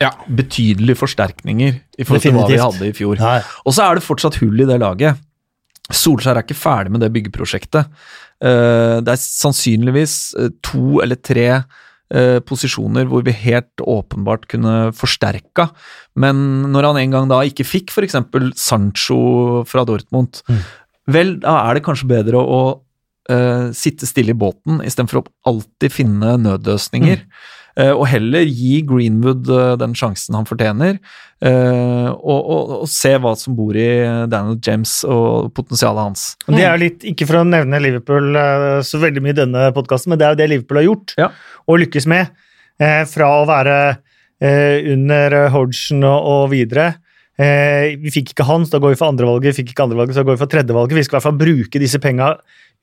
Ja. 0.01 0.12
betydelige 0.27 0.98
forsterkninger 0.98 1.75
i 1.98 2.03
forhold 2.03 2.21
til 2.27 2.33
hva 2.36 2.48
vi 2.50 2.57
hadde 2.57 2.88
i 2.88 2.93
fjor. 2.98 3.19
Nei. 3.21 3.39
Og 3.65 3.74
så 3.74 3.88
er 3.88 3.95
det 3.95 4.03
fortsatt 4.03 4.39
hull 4.41 4.60
i 4.60 4.65
det 4.65 4.79
laget. 4.81 5.15
Solskjær 5.95 6.38
er 6.38 6.45
ikke 6.45 6.57
ferdig 6.57 6.93
med 6.93 7.03
det 7.03 7.12
byggeprosjektet. 7.15 7.89
Eh, 8.41 8.98
det 9.03 9.13
er 9.13 9.21
sannsynligvis 9.21 10.17
eh, 10.39 10.51
to 10.65 11.01
eller 11.03 11.19
tre 11.21 11.48
eh, 11.51 12.39
posisjoner 12.48 13.10
hvor 13.10 13.25
vi 13.27 13.36
helt 13.43 13.83
åpenbart 13.86 14.48
kunne 14.51 14.91
forsterka, 14.98 15.69
men 16.19 16.71
når 16.74 16.89
han 16.89 17.01
en 17.03 17.17
gang 17.17 17.31
da 17.31 17.41
ikke 17.48 17.67
fikk 17.67 17.93
f.eks. 17.93 18.17
Sancho 18.60 19.21
fra 19.69 19.86
Dortmund, 19.88 20.41
vel, 21.12 21.38
da 21.43 21.60
er 21.67 21.77
det 21.77 21.86
kanskje 21.86 22.10
bedre 22.12 22.41
å, 22.41 22.62
eh, 23.29 23.69
sitte 23.77 24.10
stille 24.10 24.36
i 24.36 24.41
båten 24.41 24.81
istedenfor 24.86 25.21
å 25.21 25.27
alltid 25.53 25.93
finne 26.01 26.38
nødløsninger. 26.41 27.25
Eh, 27.25 27.61
og 27.96 28.06
heller 28.12 28.44
gi 28.48 28.82
Greenwood 28.88 29.48
eh, 29.48 29.74
den 29.80 29.94
sjansen 29.96 30.36
han 30.36 30.48
fortjener, 30.50 30.98
eh, 31.46 32.10
og, 32.12 32.40
og, 32.42 32.74
og 32.82 32.90
se 32.92 33.13
hva 33.22 33.32
som 33.40 33.56
bor 33.56 33.78
i 33.80 33.88
Daniel 34.32 34.60
James 34.66 34.98
og 35.08 35.51
potensialet 35.58 36.04
hans. 36.10 36.25
Det 36.48 36.62
er 36.66 36.75
jo 36.75 36.84
litt, 36.84 37.06
Ikke 37.13 37.28
for 37.30 37.42
å 37.42 37.46
nevne 37.48 37.80
Liverpool 37.84 38.36
eh, 38.36 38.80
så 38.88 39.00
veldig 39.01 39.24
mye 39.24 39.36
i 39.36 39.40
denne 39.42 39.68
podkasten, 39.75 40.12
men 40.12 40.20
det 40.22 40.28
er 40.28 40.36
jo 40.36 40.42
det 40.44 40.50
Liverpool 40.51 40.82
har 40.82 40.90
gjort 40.90 41.16
Ja. 41.22 41.30
og 41.68 41.80
lykkes 41.86 42.10
med. 42.12 42.34
Eh, 42.82 43.04
fra 43.06 43.30
å 43.40 43.48
være 43.50 43.78
eh, 44.42 44.92
under 44.92 45.38
eh, 45.44 45.50
Hodgson 45.54 46.04
og, 46.08 46.50
videre. 46.51 46.96
Eh, 47.42 47.96
vi 48.01 48.12
fikk 48.13 48.34
ikke 48.34 48.46
han, 48.48 48.66
så 48.66 48.75
da 48.75 48.82
går 48.84 48.96
vi 48.96 49.00
for 49.00 49.12
andrevalget. 49.13 49.51
Vi 49.54 49.62
fikk 49.62 49.72
ikke 49.75 49.86
andrevalget, 49.88 50.18
så 50.18 50.22
da 50.24 50.30
går 50.30 50.38
vi 50.38 50.42
for 50.44 50.51
tredjevalget. 50.51 50.98
Vi 50.98 51.06
skal 51.06 51.16
i 51.16 51.20
hvert 51.20 51.28
fall 51.30 51.40
bruke 51.42 51.82
disse 51.82 52.01
penga 52.01 52.34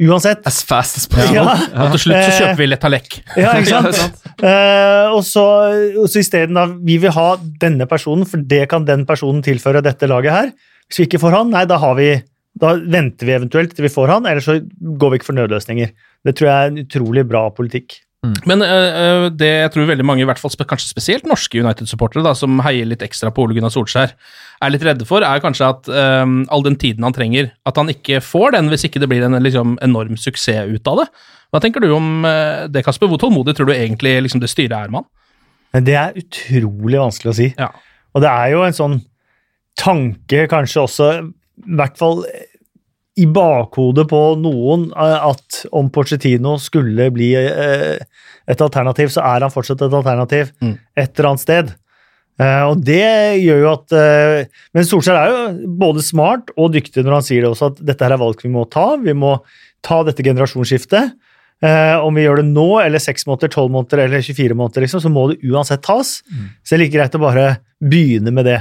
uansett. 0.02 0.45
As 0.47 0.62
fast 0.62 1.00
as 1.00 1.07
possible. 1.11 1.35
Ja. 1.35 1.57
Og 1.85 1.95
til 1.97 2.05
slutt 2.07 2.21
så 2.23 2.31
Eh, 2.31 2.38
kjøper 2.38 2.61
vi 2.62 2.71
Letalek. 2.71 3.19
Ja, 3.43 3.52
ikke 3.59 3.73
Ja, 3.73 3.83
sant? 3.93 4.25
Uh, 4.38 5.17
og 5.17 5.23
så, 5.26 5.45
så 6.07 6.23
isteden 6.23 6.55
da, 6.59 6.67
vi 6.71 6.99
vil 7.02 7.14
ha 7.17 7.28
denne 7.62 7.88
personen, 7.90 8.26
for 8.28 8.38
det 8.38 8.69
kan 8.71 8.87
den 8.87 9.05
personen 9.09 9.43
tilføre 9.43 9.83
dette 9.83 10.07
laget 10.11 10.35
her. 10.35 10.52
Hvis 10.88 11.02
vi 11.02 11.09
ikke 11.09 11.23
får 11.25 11.35
han, 11.40 11.50
nei, 11.55 11.64
da 11.69 11.81
har 11.83 11.97
vi 11.99 12.12
da 12.59 12.73
venter 12.75 13.28
vi 13.28 13.35
eventuelt 13.37 13.75
til 13.76 13.85
vi 13.87 13.93
får 13.93 14.11
han, 14.11 14.26
eller 14.26 14.43
så 14.43 14.57
går 14.99 15.12
vi 15.12 15.19
ikke 15.21 15.28
for 15.28 15.37
nødløsninger. 15.38 15.90
Det 16.26 16.35
tror 16.35 16.49
jeg 16.49 16.57
er 16.59 16.73
en 16.73 16.81
utrolig 16.83 17.23
bra 17.28 17.45
politikk. 17.55 18.00
Men 18.49 18.62
eh, 18.64 18.99
eh, 19.02 19.26
det 19.35 19.49
jeg 19.50 19.73
tror 19.75 19.88
veldig 19.90 20.06
mange, 20.06 20.25
i 20.25 20.28
hvert 20.28 20.40
fall 20.40 20.52
kanskje 20.68 20.90
spesielt 20.90 21.26
norske 21.28 21.61
United-supportere, 21.61 22.35
som 22.38 22.61
heier 22.66 22.88
litt 22.88 23.04
ekstra 23.04 23.32
på 23.35 23.44
Ole 23.44 23.56
Gunnar 23.56 23.73
Solskjær, 23.75 24.14
er 24.64 24.73
litt 24.75 24.85
redde 24.87 25.06
for, 25.08 25.23
er 25.23 25.42
kanskje 25.42 25.68
at 25.70 25.90
um, 26.25 26.40
all 26.50 26.64
den 26.66 26.78
tiden 26.80 27.06
han 27.06 27.14
trenger, 27.14 27.52
at 27.68 27.78
han 27.78 27.92
ikke 27.92 28.18
får 28.25 28.56
den 28.56 28.73
hvis 28.73 28.88
ikke 28.88 29.02
det 29.02 29.11
blir 29.11 29.23
en 29.26 29.38
liksom, 29.44 29.76
enorm 29.85 30.18
suksess 30.18 30.73
ut 30.73 30.90
av 30.90 31.04
det. 31.04 31.06
Hva 31.54 31.62
tenker 31.62 31.85
du 31.85 31.92
om 31.94 32.26
uh, 32.26 32.66
det, 32.68 32.82
Kasper? 32.87 33.11
Hvor 33.11 33.20
tålmodig 33.23 33.54
tror 33.56 33.70
du 33.70 33.76
egentlig 33.76 34.16
liksom, 34.26 34.42
det 34.42 34.50
styret 34.50 34.75
er 34.76 34.90
med 34.92 35.04
han? 35.04 35.85
Det 35.87 35.94
er 36.00 36.18
utrolig 36.18 36.99
vanskelig 36.99 37.30
å 37.30 37.38
si. 37.38 37.49
Ja. 37.54 37.70
Og 38.16 38.25
det 38.25 38.32
er 38.32 38.52
jo 38.54 38.64
en 38.66 38.76
sånn 38.76 38.99
tanke 39.78 40.49
kanskje 40.50 40.85
også, 40.85 41.11
i 41.68 41.78
hvert 41.78 41.99
fall 42.00 42.25
i 43.18 43.26
bakhodet 43.34 44.06
på 44.10 44.20
noen, 44.38 44.88
eh, 44.94 45.26
at 45.30 45.64
om 45.75 45.90
Pochettino 45.90 46.56
skulle 46.62 47.08
bli 47.14 47.32
eh, 47.38 47.98
et 48.48 48.62
alternativ, 48.64 49.10
så 49.14 49.25
er 49.26 49.44
han 49.46 49.52
fortsatt 49.52 49.82
et 49.87 49.96
alternativ 49.98 50.52
Mm. 50.62 50.78
et 50.96 51.12
eller 51.18 51.30
annet 51.32 51.42
sted. 51.44 51.72
Eh, 52.38 52.62
og 52.70 52.84
det 52.87 53.40
gjør 53.42 53.60
jo 53.64 53.70
at 53.72 53.94
Men 54.75 54.84
Solskjær 54.87 55.16
er 55.18 55.32
jo 55.32 55.66
både 55.80 56.04
smart 56.06 56.52
og 56.56 56.72
dyktig 56.72 57.02
når 57.04 57.18
han 57.18 57.26
sier 57.26 57.42
det 57.42 57.50
også, 57.50 57.72
at 57.72 57.80
dette 57.84 58.04
her 58.06 58.14
er 58.14 58.22
valg 58.22 58.40
vi 58.42 58.52
må 58.54 58.62
ta. 58.70 58.96
Vi 58.96 59.12
må 59.12 59.40
ta 59.82 60.02
dette 60.06 60.22
generasjonsskiftet. 60.22 61.16
Om 61.60 62.14
vi 62.14 62.22
gjør 62.22 62.38
det 62.38 62.44
nå, 62.54 62.78
eller 62.84 63.02
6 63.02 63.25
måneder, 63.26 63.50
tolv 63.50 63.72
måneder 63.75 64.04
eller 64.04 64.22
24 64.22 64.54
måneder, 64.54 64.84
liksom, 64.84 65.00
så 65.02 65.10
må 65.10 65.25
det 65.32 65.40
uansett 65.42 65.82
tas. 65.82 66.20
Så 66.62 66.70
det 66.70 66.76
er 66.76 66.82
like 66.84 66.94
greit 66.94 67.16
å 67.18 67.22
bare 67.25 67.46
begynne 67.82 68.30
med 68.30 68.46
det. 68.46 68.60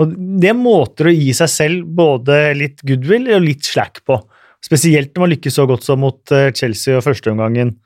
Og 0.00 0.14
det 0.42 0.50
er 0.50 0.58
måter 0.58 1.06
å 1.10 1.14
gi 1.14 1.30
seg 1.36 1.50
selv 1.52 1.84
både 1.94 2.38
litt 2.58 2.82
goodwill 2.86 3.28
og 3.36 3.44
litt 3.46 3.62
slack 3.68 4.02
på. 4.06 4.18
Spesielt 4.64 5.12
når 5.14 5.22
man 5.26 5.34
lykkes 5.36 5.58
så 5.60 5.66
godt 5.68 5.84
som 5.86 6.00
mot 6.02 6.32
eh, 6.34 6.50
Chelsea 6.56 6.96
og 6.98 7.04
førsteomgangen 7.06 7.76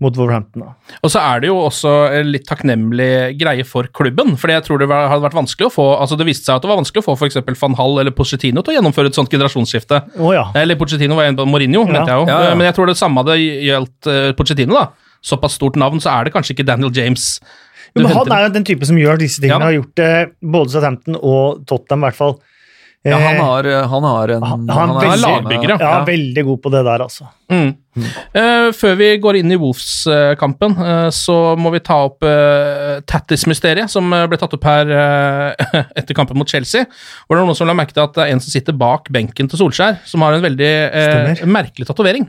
mot 0.00 0.16
Wolverhampton. 0.16 0.62
Da. 0.64 0.94
Og 1.04 1.10
så 1.12 1.20
er 1.20 1.42
det 1.42 1.50
jo 1.50 1.56
også 1.60 1.90
en 2.16 2.30
litt 2.32 2.46
takknemlig 2.48 3.36
greie 3.40 3.64
for 3.68 3.90
klubben, 3.92 4.32
for 4.40 4.48
jeg 4.48 4.64
tror 4.64 4.80
det 4.80 4.88
var, 4.88 5.10
hadde 5.12 5.26
vært 5.26 5.36
vanskelig 5.36 5.68
å 5.68 5.74
få 5.74 5.84
altså 6.00 6.16
Det 6.16 6.24
viste 6.30 6.48
seg 6.48 6.56
at 6.56 6.64
det 6.64 6.70
var 6.70 6.80
vanskelig 6.80 7.02
å 7.02 7.08
få 7.10 7.16
f.eks. 7.18 7.36
van 7.60 7.76
Hall 7.76 8.00
eller 8.00 8.14
Pochettino 8.16 8.64
til 8.64 8.72
å 8.72 8.78
gjennomføre 8.78 9.12
et 9.12 9.18
sånt 9.18 9.28
generasjonsskifte. 9.32 10.00
Oh, 10.16 10.32
ja. 10.32 10.46
Eller 10.56 10.80
Pochettino 10.80 11.18
var 11.18 11.28
en 11.28 11.36
på 11.36 11.44
Mourinho, 11.48 11.84
Ja. 11.84 11.92
mente 11.92 12.08
jeg 12.08 12.22
jo. 12.22 12.30
Ja, 12.32 12.38
ja. 12.48 12.54
Men 12.56 12.70
jeg 12.70 12.78
tror 12.78 12.88
det 12.88 12.96
samme 13.00 13.20
hadde 13.20 13.36
gjeldt 13.36 14.08
uh, 14.08 14.32
Pochettino, 14.38 14.78
da. 14.80 14.86
Såpass 15.20 15.58
stort 15.60 15.76
navn, 15.76 16.00
så 16.00 16.14
er 16.14 16.24
det 16.24 16.32
kanskje 16.32 16.56
ikke 16.56 16.64
Daniel 16.70 16.92
James. 16.96 17.34
Jo, 17.94 18.04
men 18.04 18.12
han 18.14 18.36
er 18.36 18.46
jo 18.46 18.54
den 18.54 18.68
type 18.68 18.86
som 18.88 18.98
gjør 19.00 19.20
disse 19.20 19.42
tingene. 19.42 19.58
Ja 19.58 19.70
har 19.70 19.76
gjort 19.78 19.96
det 19.98 20.12
både 20.56 20.74
Southampton 20.74 21.18
og 21.20 21.66
Tottenham, 21.66 22.04
i 22.04 22.10
hvert 22.10 22.20
fall. 22.20 22.38
Ja, 23.02 23.16
han 23.16 23.36
Eh, 23.36 23.40
har, 23.40 23.64
han 23.88 24.04
har 24.04 24.28
en 24.28 24.42
han, 24.44 24.68
han 24.68 24.90
han, 24.92 25.06
er 25.08 25.20
lagbygger, 25.22 25.70
ja. 25.72 25.76
ja. 25.80 26.00
veldig 26.04 26.42
god 26.44 26.58
på 26.60 26.72
det 26.74 26.82
der, 26.84 27.04
altså. 27.06 27.30
Mm. 27.48 27.70
Eh, 28.36 28.66
før 28.76 28.98
vi 29.00 29.08
går 29.22 29.38
inn 29.40 29.54
i 29.54 29.56
Wolves-kampen, 29.56 30.76
uh, 30.76 31.08
så 31.14 31.36
må 31.56 31.72
vi 31.72 31.80
ta 31.80 31.96
opp 32.10 32.26
uh, 32.28 33.00
Tattis-mysteriet, 33.08 33.88
som 33.90 34.12
eh, 34.12 34.26
ble 34.28 34.38
tatt 34.40 34.52
opp 34.56 34.68
her 34.68 34.92
eh, 34.92 35.64
etter 35.98 36.16
kampen 36.16 36.38
mot 36.38 36.48
Chelsea. 36.48 36.84
Hvor 37.24 37.38
det 37.38 37.42
er 37.42 37.48
noen 37.48 37.58
som 37.58 37.70
la 37.70 37.76
merke 37.78 37.96
til 37.96 38.04
at 38.04 38.14
det 38.18 38.26
er 38.26 38.34
en 38.34 38.44
som 38.44 38.52
sitter 38.52 38.76
bak 38.76 39.08
benken 39.12 39.48
til 39.48 39.62
Solskjær, 39.62 40.02
som 40.08 40.26
har 40.26 40.36
en 40.36 40.44
veldig 40.44 40.70
eh, 41.00 41.44
merkelig 41.48 41.88
tatovering. 41.88 42.28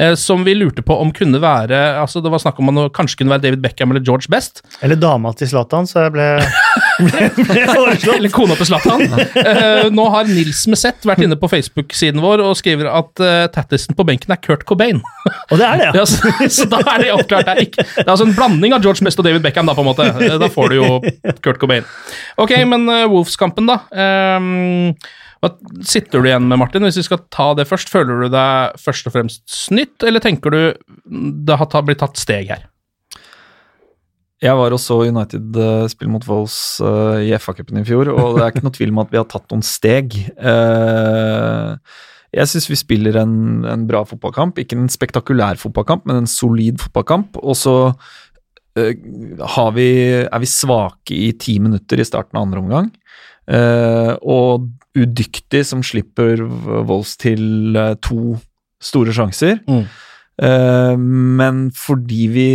Eh, 0.00 0.14
som 0.14 0.44
vi 0.44 0.54
lurte 0.54 0.82
på 0.84 0.92
om 1.00 1.08
kunne 1.16 1.38
være 1.40 1.78
altså 2.02 2.20
Det 2.20 2.28
var 2.28 2.40
snakk 2.42 2.58
om 2.60 2.68
han 2.68 2.90
kanskje 2.92 3.22
kunne 3.22 3.32
være 3.32 3.46
David 3.46 3.62
Beckham 3.64 3.94
eller 3.94 4.04
George 4.04 4.28
Best. 4.28 4.60
Eller 4.84 4.98
dama 5.00 5.32
til 5.32 5.48
Zlatan, 5.48 5.88
så 5.88 6.04
jeg 6.04 6.12
ble, 6.12 6.26
ble, 7.06 7.30
ble 7.38 7.64
foreslått. 7.70 8.18
Eller 8.18 8.34
kona 8.34 8.58
til 8.58 8.68
Zlatan. 8.68 9.06
Eh, 9.46 9.88
nå 9.94 10.06
har 10.12 10.28
Nils 10.28 10.66
Meseth 10.68 11.08
vært 11.08 11.24
inne 11.24 11.38
på 11.40 11.48
Facebook-siden 11.48 12.20
vår 12.20 12.44
og 12.44 12.54
skriver 12.60 12.90
at 12.92 13.22
uh, 13.22 13.46
Tattisen 13.52 13.96
på 13.96 14.04
benken 14.08 14.34
er 14.34 14.40
Kurt 14.42 14.66
Cobain. 14.68 15.00
Og 15.50 15.56
det 15.56 15.64
er 15.64 15.80
det, 15.80 15.88
ja. 15.88 15.92
Ja, 16.02 16.06
så, 16.08 16.32
så 16.58 16.68
da 16.70 16.82
er 16.92 17.04
det 17.06 17.12
oppklart. 17.16 17.48
Det 17.48 17.54
er, 17.54 17.64
ikke, 17.64 17.86
det 17.96 18.04
er 18.04 18.12
altså 18.12 18.28
en 18.28 18.36
blanding 18.36 18.76
av 18.76 18.84
George 18.84 19.06
Best 19.06 19.22
og 19.22 19.28
David 19.28 19.44
Beckham, 19.46 19.68
da, 19.68 19.76
på 19.76 19.84
en 19.84 19.90
måte. 19.94 20.10
Da 20.44 20.50
får 20.52 20.74
du 20.74 20.80
jo 20.80 20.90
Kurt 21.44 21.60
Cobain. 21.62 21.86
Ok, 22.42 22.52
men 22.68 22.88
uh, 22.90 23.06
Wolves-kampen, 23.12 23.70
da. 23.70 23.80
Ehm, 23.96 24.92
hva 25.44 25.52
sitter 25.84 26.22
du 26.22 26.30
igjen 26.30 26.46
med, 26.48 26.58
Martin? 26.62 26.86
Hvis 26.86 26.98
vi 27.02 27.06
skal 27.06 27.20
ta 27.32 27.50
det 27.58 27.68
først, 27.68 27.90
føler 27.92 28.24
du 28.24 28.30
deg 28.32 28.78
først 28.80 29.08
og 29.08 29.14
fremst 29.16 29.44
snytt, 29.52 30.00
eller 30.06 30.22
tenker 30.24 30.54
du 30.54 30.62
det 31.46 31.58
har 31.60 31.84
blitt 31.84 32.00
tatt 32.02 32.18
steg 32.20 32.50
her? 32.54 32.64
Jeg 34.44 34.52
var 34.58 34.74
og 34.74 34.80
så 34.80 34.98
United 35.08 35.56
eh, 35.56 35.86
spille 35.88 36.12
mot 36.12 36.24
Wolves 36.28 36.58
eh, 36.84 37.28
i 37.28 37.30
FA-cupen 37.40 37.80
i 37.80 37.86
fjor, 37.88 38.10
og 38.12 38.36
det 38.36 38.44
er 38.44 38.52
ikke 38.52 38.66
noe 38.66 38.76
tvil 38.76 38.92
om 38.92 39.00
at 39.00 39.14
vi 39.14 39.20
har 39.20 39.28
tatt 39.32 39.48
noen 39.52 39.64
steg. 39.64 40.12
Eh, 40.36 42.02
jeg 42.36 42.50
syns 42.52 42.68
vi 42.68 42.76
spiller 42.76 43.16
en, 43.22 43.64
en 43.64 43.86
bra 43.88 44.02
fotballkamp. 44.08 44.60
Ikke 44.60 44.76
en 44.76 44.92
spektakulær 44.92 45.56
fotballkamp, 45.60 46.04
men 46.08 46.20
en 46.20 46.28
solid 46.28 46.82
fotballkamp. 46.82 47.40
Og 47.40 47.56
så 47.56 47.76
vi, 48.76 49.88
er 50.20 50.42
vi 50.42 50.50
svake 50.52 51.16
i 51.16 51.30
ti 51.40 51.56
minutter 51.64 52.02
i 52.02 52.04
starten 52.04 52.36
av 52.36 52.44
andre 52.44 52.60
omgang. 52.60 52.90
Eh, 53.46 54.12
og 54.26 54.66
udyktig 54.96 55.62
som 55.68 55.84
slipper 55.86 56.42
Wolls 56.88 57.14
til 57.20 57.76
eh, 57.78 57.94
to 58.02 58.36
store 58.82 59.14
sjanser. 59.14 59.60
Mm. 59.68 59.84
Eh, 60.42 60.96
men 60.96 61.68
fordi 61.74 62.26
vi 62.32 62.48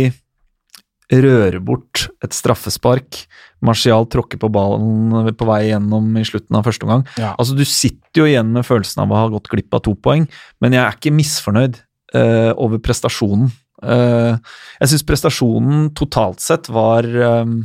rører 1.12 1.60
bort 1.60 2.06
et 2.24 2.34
straffespark. 2.34 3.24
Martial 3.64 4.06
tråkker 4.10 4.40
på 4.40 4.50
ballen 4.52 5.32
på 5.36 5.48
vei 5.48 5.60
gjennom 5.68 6.08
i 6.18 6.24
slutten 6.26 6.56
av 6.58 6.66
første 6.66 6.86
omgang. 6.86 7.04
Ja. 7.20 7.34
Altså, 7.36 7.56
du 7.56 7.64
sitter 7.68 8.22
jo 8.22 8.28
igjen 8.28 8.52
med 8.54 8.66
følelsen 8.66 9.04
av 9.04 9.12
å 9.12 9.20
ha 9.20 9.32
gått 9.34 9.50
glipp 9.52 9.76
av 9.76 9.84
to 9.86 9.94
poeng, 9.94 10.24
men 10.64 10.76
jeg 10.76 10.82
er 10.82 10.96
ikke 10.96 11.14
misfornøyd 11.14 11.78
uh, 12.16 12.52
over 12.56 12.80
prestasjonen. 12.82 13.52
Uh, 13.82 14.40
jeg 14.80 14.92
syns 14.94 15.06
prestasjonen 15.06 15.86
totalt 15.98 16.42
sett 16.42 16.70
var 16.72 17.06
um, 17.06 17.60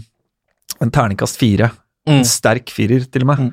en 0.83 0.93
terningkast 0.93 1.39
fire. 1.39 1.71
Mm. 2.07 2.21
En 2.21 2.25
sterk 2.25 2.71
firer, 2.71 3.03
til 3.11 3.25
og 3.25 3.27
med. 3.33 3.51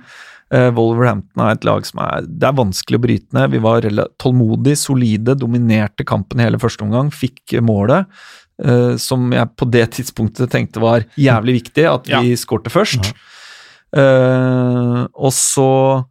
Eh, 0.55 0.71
Wolverhampton 0.77 1.43
er 1.43 1.57
et 1.57 1.65
lag 1.67 1.87
som 1.89 1.99
er 2.05 2.27
Det 2.29 2.47
er 2.47 2.55
vanskelig 2.55 2.99
å 3.01 3.03
bryte 3.03 3.35
ned. 3.35 3.51
Vi 3.51 3.63
var 3.65 3.87
tålmodige, 4.23 4.79
solide, 4.79 5.35
dominerte 5.41 6.07
kampen 6.07 6.39
hele 6.45 6.61
første 6.63 6.87
omgang, 6.87 7.11
fikk 7.11 7.59
målet. 7.65 8.07
Uh, 8.55 8.95
som 8.97 9.33
jeg 9.35 9.51
på 9.59 9.67
det 9.67 9.89
tidspunktet 9.97 10.53
tenkte 10.53 10.79
var 10.79 11.03
jævlig 11.19 11.57
viktig, 11.65 11.89
at 11.91 12.07
vi 12.07 12.31
Ja. 12.31 12.37
skårte 12.39 12.71
først. 12.71 13.13
Eh, 13.97 15.07
og 15.15 15.33
så 15.33 16.05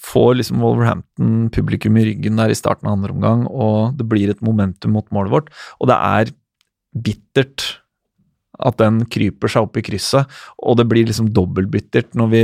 får 0.00 0.34
liksom 0.38 0.60
Wolverhampton 0.62 1.50
publikum 1.50 1.98
i 1.98 2.04
ryggen 2.04 2.36
der 2.36 2.50
i 2.50 2.54
starten 2.54 2.86
av 2.86 2.96
andre 2.96 3.12
omgang, 3.12 3.46
og 3.50 3.96
det 3.98 4.08
blir 4.08 4.30
et 4.30 4.40
momentum 4.40 4.92
mot 4.92 5.08
målet 5.10 5.30
vårt. 5.30 5.50
Og 5.80 5.88
det 5.90 5.96
er 5.98 6.32
bittert 6.96 7.79
at 8.60 8.78
den 8.80 9.02
kryper 9.10 9.50
seg 9.50 9.66
opp 9.66 9.78
i 9.80 9.84
krysset, 9.84 10.28
og 10.60 10.78
det 10.80 10.86
blir 10.90 11.08
liksom 11.08 11.30
dobbeltbittert 11.34 12.14
når 12.18 12.32
vi 12.32 12.42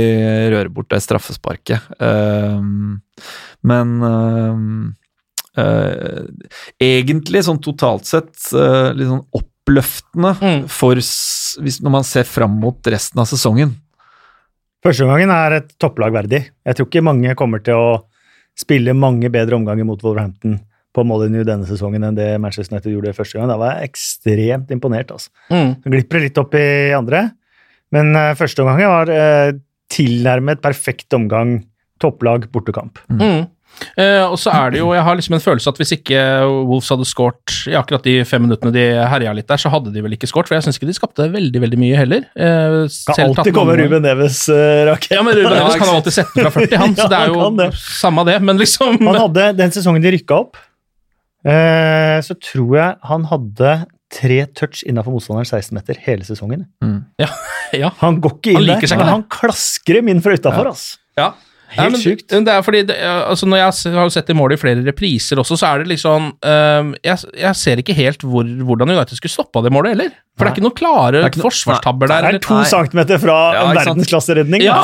rører 0.53 0.71
bort 0.73 0.89
det 0.93 1.01
straffesparket. 1.05 1.91
Ehm, 2.03 3.01
men 3.67 3.93
ehm, 4.07 4.95
eh, 5.57 6.23
egentlig 6.81 7.43
sånn 7.47 7.61
totalt 7.63 8.09
sett 8.09 8.33
eh, 8.53 8.91
litt 8.97 9.11
sånn 9.11 9.25
oppløftende 9.31 10.35
Mm. 10.41 10.61
for 10.71 10.95
når 10.95 11.91
man 11.91 12.05
ser 12.07 12.23
fram 12.23 12.59
mot 12.61 12.87
resten 12.87 13.19
av 13.19 13.27
sesongen. 13.27 13.75
Førsteomgangen 14.85 15.33
er 15.33 15.57
et 15.57 15.73
topplag 15.81 16.13
verdig. 16.13 16.45
Jeg 16.65 16.77
tror 16.77 16.87
ikke 16.87 17.03
mange 17.03 17.35
kommer 17.35 17.59
til 17.65 17.75
å 17.75 17.89
spille 18.57 18.93
mange 18.97 19.29
bedre 19.29 19.57
omganger 19.57 19.85
mot 19.85 20.01
Wolverhampton 20.01 20.59
på 20.97 21.05
Molyneux 21.05 21.45
denne 21.47 21.67
sesongen 21.69 22.07
enn 22.07 22.17
det 22.17 22.29
Manchester 22.41 22.75
United 22.75 22.95
gjorde 22.95 23.15
første 23.17 23.37
gang. 23.37 23.51
Da 23.51 23.59
var 23.61 23.77
jeg 23.77 23.91
ekstremt 23.91 24.73
imponert. 24.73 25.13
altså. 25.13 25.29
Mm. 25.53 25.75
Glipper 25.85 26.23
litt 26.25 26.41
opp 26.41 26.57
i 26.57 26.67
andre, 26.97 27.27
men 27.95 28.11
uh, 28.17 28.33
første 28.39 28.63
omgangen 28.63 28.91
var 28.91 29.11
uh, 29.13 29.51
tilnærmet 29.93 30.63
perfekt 30.63 31.13
omgang. 31.17 31.59
Topplag, 32.01 32.49
bortekamp. 32.53 32.99
Mm. 33.09 33.47
Eh, 33.97 34.23
og 34.25 34.37
så 34.41 34.51
er 34.53 34.73
det 34.73 34.79
jo 34.79 34.89
Jeg 34.95 35.03
har 35.05 35.17
liksom 35.17 35.35
en 35.37 35.43
følelse 35.43 35.69
at 35.69 35.79
hvis 35.79 35.93
ikke 35.97 36.21
Wolves 36.65 36.89
hadde 36.93 37.05
skåret 37.05 37.55
i 37.69 37.75
akkurat 37.77 38.05
de 38.05 38.15
fem 38.25 38.41
minuttene 38.45 38.71
de 38.73 38.85
herja 39.11 39.33
litt 39.37 39.47
der, 39.49 39.61
så 39.61 39.69
hadde 39.73 39.91
de 39.93 40.01
vel 40.01 40.15
ikke 40.15 40.29
skåret. 40.29 40.49
for 40.49 40.57
jeg 40.57 40.65
syns 40.65 40.79
ikke 40.79 40.89
de 40.89 40.95
skapte 40.97 41.27
veldig 41.33 41.61
veldig 41.61 41.79
mye 41.81 41.99
heller. 41.99 42.25
Uh, 42.33 42.87
Kan 43.11 43.27
alltid 43.27 43.53
komme 43.55 43.77
Ruben 43.77 44.05
Neves, 44.05 44.43
uh, 44.49 44.87
Rakel. 44.89 45.17
Ja, 45.17 45.25
men 45.25 45.37
Ruben 45.37 45.57
Neves 45.57 45.77
kan 45.77 45.93
alltid 45.97 46.17
sette 46.17 46.45
fra 46.45 46.53
40, 46.53 46.77
han, 46.81 46.95
så 46.97 47.09
det 47.11 47.19
er 47.19 47.33
jo 47.33 47.51
det. 47.59 47.69
samme 47.99 48.25
det, 48.29 48.39
men 48.49 48.61
liksom 48.61 48.97
Han 49.03 49.21
hadde, 49.27 49.51
Den 49.59 49.75
sesongen 49.75 50.05
de 50.05 50.15
rykka 50.17 50.41
opp, 50.45 50.61
så 52.25 52.35
tror 52.43 52.73
jeg 52.75 52.95
han 53.07 53.25
hadde 53.29 53.71
tre 54.11 54.37
touch 54.55 54.81
innafor 54.87 55.13
motstanderens 55.15 55.51
16-meter 55.53 55.99
hele 56.05 56.27
sesongen. 56.27 56.65
Ja. 57.75 57.89
Han 57.99 58.21
går 58.23 58.37
ikke 58.37 58.53
inn 58.55 58.61
Han 58.63 58.79
der, 58.79 58.97
men 59.01 59.09
han 59.11 59.23
klasker 59.27 59.97
dem 59.99 60.07
inn 60.13 60.21
fra 60.23 60.35
utafor. 60.37 60.69
Altså. 60.71 60.99
Helt 61.67 61.83
Ja, 61.83 61.89
men 61.91 61.99
sjukt. 61.99 62.29
Det 62.31 62.47
er 62.53 62.61
fordi 62.63 62.81
det, 62.87 62.95
altså 63.03 63.47
Når 63.49 63.57
jeg 63.59 63.95
har 63.97 64.09
sett 64.13 64.29
det 64.29 64.35
målet 64.39 64.55
i 64.55 64.61
flere 64.61 64.83
repriser 64.85 65.41
også, 65.41 65.57
så 65.59 65.67
er 65.73 65.81
det 65.83 65.89
liksom 65.91 66.29
øhm, 66.47 66.93
jeg, 67.03 67.17
jeg 67.41 67.55
ser 67.59 67.81
ikke 67.83 67.95
helt 67.97 68.23
hvor, 68.23 68.47
hvordan 68.69 68.93
United 68.93 69.19
skulle 69.19 69.33
stoppa 69.33 69.61
det 69.65 69.73
målet 69.75 69.95
heller. 69.97 70.13
For 70.37 70.45
det 70.45 70.51
er 70.51 70.55
ikke 70.55 70.63
noen 70.67 70.77
klare 70.77 71.23
ikke 71.27 71.41
noe- 71.41 71.47
forsvarstabber 71.49 72.11
Det 72.11 72.17
er 72.29 72.39
to 72.45 72.55
Nei. 72.59 72.69
centimeter 72.71 73.19
fra 73.19 73.37
Ja, 73.57 73.65
en 73.67 73.75
verdensklasseredning. 73.81 74.63
Ja, 74.63 74.77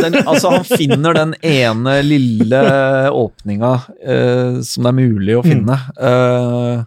den, 0.00 0.16
altså 0.22 0.54
han 0.54 0.64
finner 0.70 1.18
den 1.18 1.34
ene 1.44 1.98
lille 2.06 2.62
åpninga 3.10 3.72
uh, 3.90 4.60
som 4.64 4.86
det 4.86 4.92
er 4.94 4.98
mulig 5.00 5.36
å 5.36 5.44
finne. 5.44 5.76
Eh, 6.00 6.82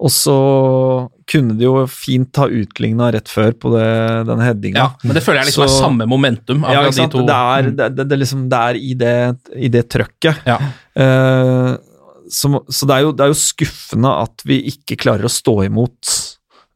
og 0.00 0.08
så 0.08 0.34
kunne 1.28 1.54
de 1.58 1.66
jo 1.66 1.84
fint 1.92 2.38
ha 2.40 2.46
utligna 2.48 3.10
rett 3.12 3.28
før 3.28 3.52
på 3.60 3.72
det, 3.74 3.90
denne 4.30 4.46
headinga. 4.46 4.80
Ja, 4.80 4.88
men 5.04 5.18
det 5.18 5.22
føler 5.26 5.42
jeg 5.42 5.50
liksom 5.50 5.66
Så- 5.66 5.68
er 5.68 5.82
samme 5.84 6.06
momentum. 6.08 6.64
Ja, 6.64 6.86
de 6.88 7.06
to. 7.12 7.20
Det, 7.28 7.36
er, 7.36 7.70
det, 7.70 7.88
det, 7.98 8.08
det, 8.08 8.18
liksom, 8.22 8.48
det 8.48 8.62
er 8.70 8.80
i 8.80 8.94
det, 8.96 9.14
i 9.60 9.68
det 9.68 9.84
trøkket. 9.92 10.40
Ja. 10.48 10.56
Uh, 10.96 11.76
så, 12.30 12.50
så 12.70 12.88
det 12.88 12.96
er, 12.96 13.04
jo, 13.04 13.12
det 13.12 13.26
er 13.26 13.32
jo 13.34 13.38
skuffende 13.42 14.12
at 14.24 14.44
vi 14.48 14.62
ikke 14.72 14.96
klarer 15.04 15.28
å 15.28 15.32
stå 15.32 15.60
imot 15.68 16.18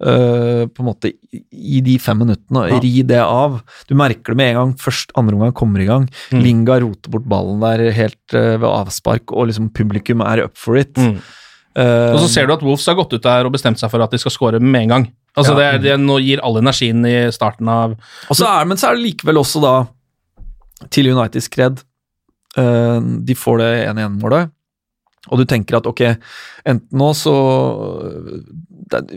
Uh, 0.04 0.66
på 0.74 0.82
en 0.82 0.88
måte 0.88 1.12
i, 1.32 1.78
de 1.80 1.92
fem 2.02 2.18
minuttene, 2.18 2.64
Ja. 2.68 2.80
ri 2.82 3.04
det 3.06 3.20
av. 3.22 3.60
Du 3.88 3.94
merker 3.96 4.34
det 4.34 4.36
med 4.40 4.50
en 4.50 4.56
gang 4.58 4.72
først 4.82 5.14
andre 5.16 5.36
omgang 5.38 5.54
kommer 5.54 5.80
i 5.80 5.86
gang. 5.86 6.08
Mm. 6.34 6.40
Linga 6.42 6.80
roter 6.82 7.12
bort 7.14 7.28
ballen 7.30 7.62
der 7.62 7.86
helt 7.94 8.34
uh, 8.34 8.58
ved 8.58 8.66
avspark, 8.68 9.30
og 9.32 9.46
liksom 9.48 9.70
publikum 9.72 10.20
er 10.26 10.42
up 10.44 10.58
for 10.58 10.76
it. 10.76 10.92
Mm. 10.98 11.22
Eh, 11.76 12.12
Og 12.14 12.20
så 12.22 12.28
ser 12.30 12.46
du 12.46 12.52
at 12.54 12.62
Wolves 12.62 12.86
har 12.86 12.94
gått 12.94 13.12
ut 13.16 13.22
der 13.24 13.44
og 13.48 13.52
bestemt 13.52 13.80
seg 13.80 13.90
for 13.90 14.00
at 14.04 14.10
de 14.14 14.18
skal 14.22 14.30
score 14.30 14.60
med 14.60 14.82
en 14.84 14.88
gang. 14.92 15.06
Altså 15.36 15.56
Ja. 15.58 15.72
det, 15.72 15.82
det 15.82 15.96
nå 16.00 16.20
gir 16.22 16.38
all 16.46 16.56
energien 16.60 17.00
i 17.04 17.30
starten 17.34 17.66
av 17.68 17.96
Og 18.30 18.36
så 18.38 18.46
er, 18.46 18.64
men 18.70 18.76
så 18.78 18.90
er 18.92 18.94
det 18.94 19.02
likevel 19.08 19.40
også 19.40 19.60
da, 19.64 19.72
til 20.94 21.08
Uniteds 21.10 21.48
kred, 21.50 21.80
eh, 22.56 23.00
de 23.26 23.34
får 23.34 23.58
det 23.58 23.72
1-1-målet, 23.88 24.50
og 25.32 25.38
du 25.40 25.44
tenker 25.48 25.78
at 25.80 25.86
ok, 25.90 26.02
enten 26.66 26.98
nå 27.00 27.10
så 27.16 27.34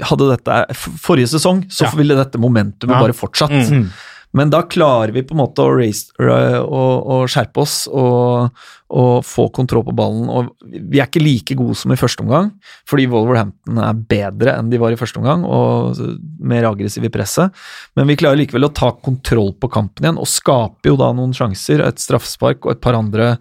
Hadde 0.08 0.30
dette 0.32 0.58
Forrige 1.04 1.28
sesong 1.36 1.66
så 1.70 1.90
ville 1.98 2.16
dette 2.18 2.40
momentumet 2.40 2.96
Ja. 2.96 3.02
bare 3.04 3.14
fortsatt. 3.14 3.52
Mm. 3.70 3.90
Men 4.36 4.52
da 4.52 4.60
klarer 4.68 5.14
vi 5.16 5.24
på 5.26 5.34
en 5.34 5.40
måte 5.40 5.64
å, 5.64 5.72
raise, 5.74 6.12
å, 6.20 6.82
å 7.00 7.20
skjerpe 7.32 7.62
oss 7.64 7.76
og, 7.88 8.50
og 8.92 9.24
få 9.26 9.48
kontroll 9.56 9.86
på 9.88 9.96
ballen. 9.98 10.28
Og 10.30 10.52
vi 10.68 11.00
er 11.00 11.08
ikke 11.08 11.24
like 11.24 11.56
gode 11.58 11.78
som 11.80 11.94
i 11.94 11.98
første 12.00 12.26
omgang, 12.26 12.52
fordi 12.90 13.08
Wolverhampton 13.10 13.80
er 13.82 14.02
bedre 14.12 14.58
enn 14.60 14.70
de 14.70 14.82
var 14.82 14.94
i 14.94 15.00
første 15.00 15.22
omgang, 15.22 15.46
og 15.48 15.98
mer 16.44 16.68
aggressive 16.70 17.08
i 17.08 17.14
presset. 17.14 17.56
Men 17.98 18.12
vi 18.12 18.18
klarer 18.20 18.42
likevel 18.42 18.68
å 18.68 18.74
ta 18.76 18.92
kontroll 18.94 19.54
på 19.58 19.72
kampen 19.74 20.06
igjen, 20.06 20.20
og 20.22 20.30
skaper 20.30 20.92
jo 20.92 21.00
da 21.00 21.10
noen 21.18 21.34
sjanser, 21.38 21.82
et 21.88 22.04
straffespark 22.04 22.68
og 22.68 22.76
et 22.76 22.84
par 22.84 23.00
andre 23.00 23.34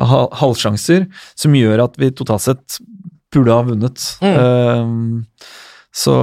ha- 0.00 0.26
halvsjanser, 0.40 1.06
som 1.38 1.54
gjør 1.54 1.84
at 1.84 2.00
vi 2.00 2.10
totalt 2.16 2.48
sett 2.48 2.80
burde 3.34 3.54
ha 3.54 3.62
vunnet. 3.66 4.08
Um, 4.24 5.24
så 5.94 6.16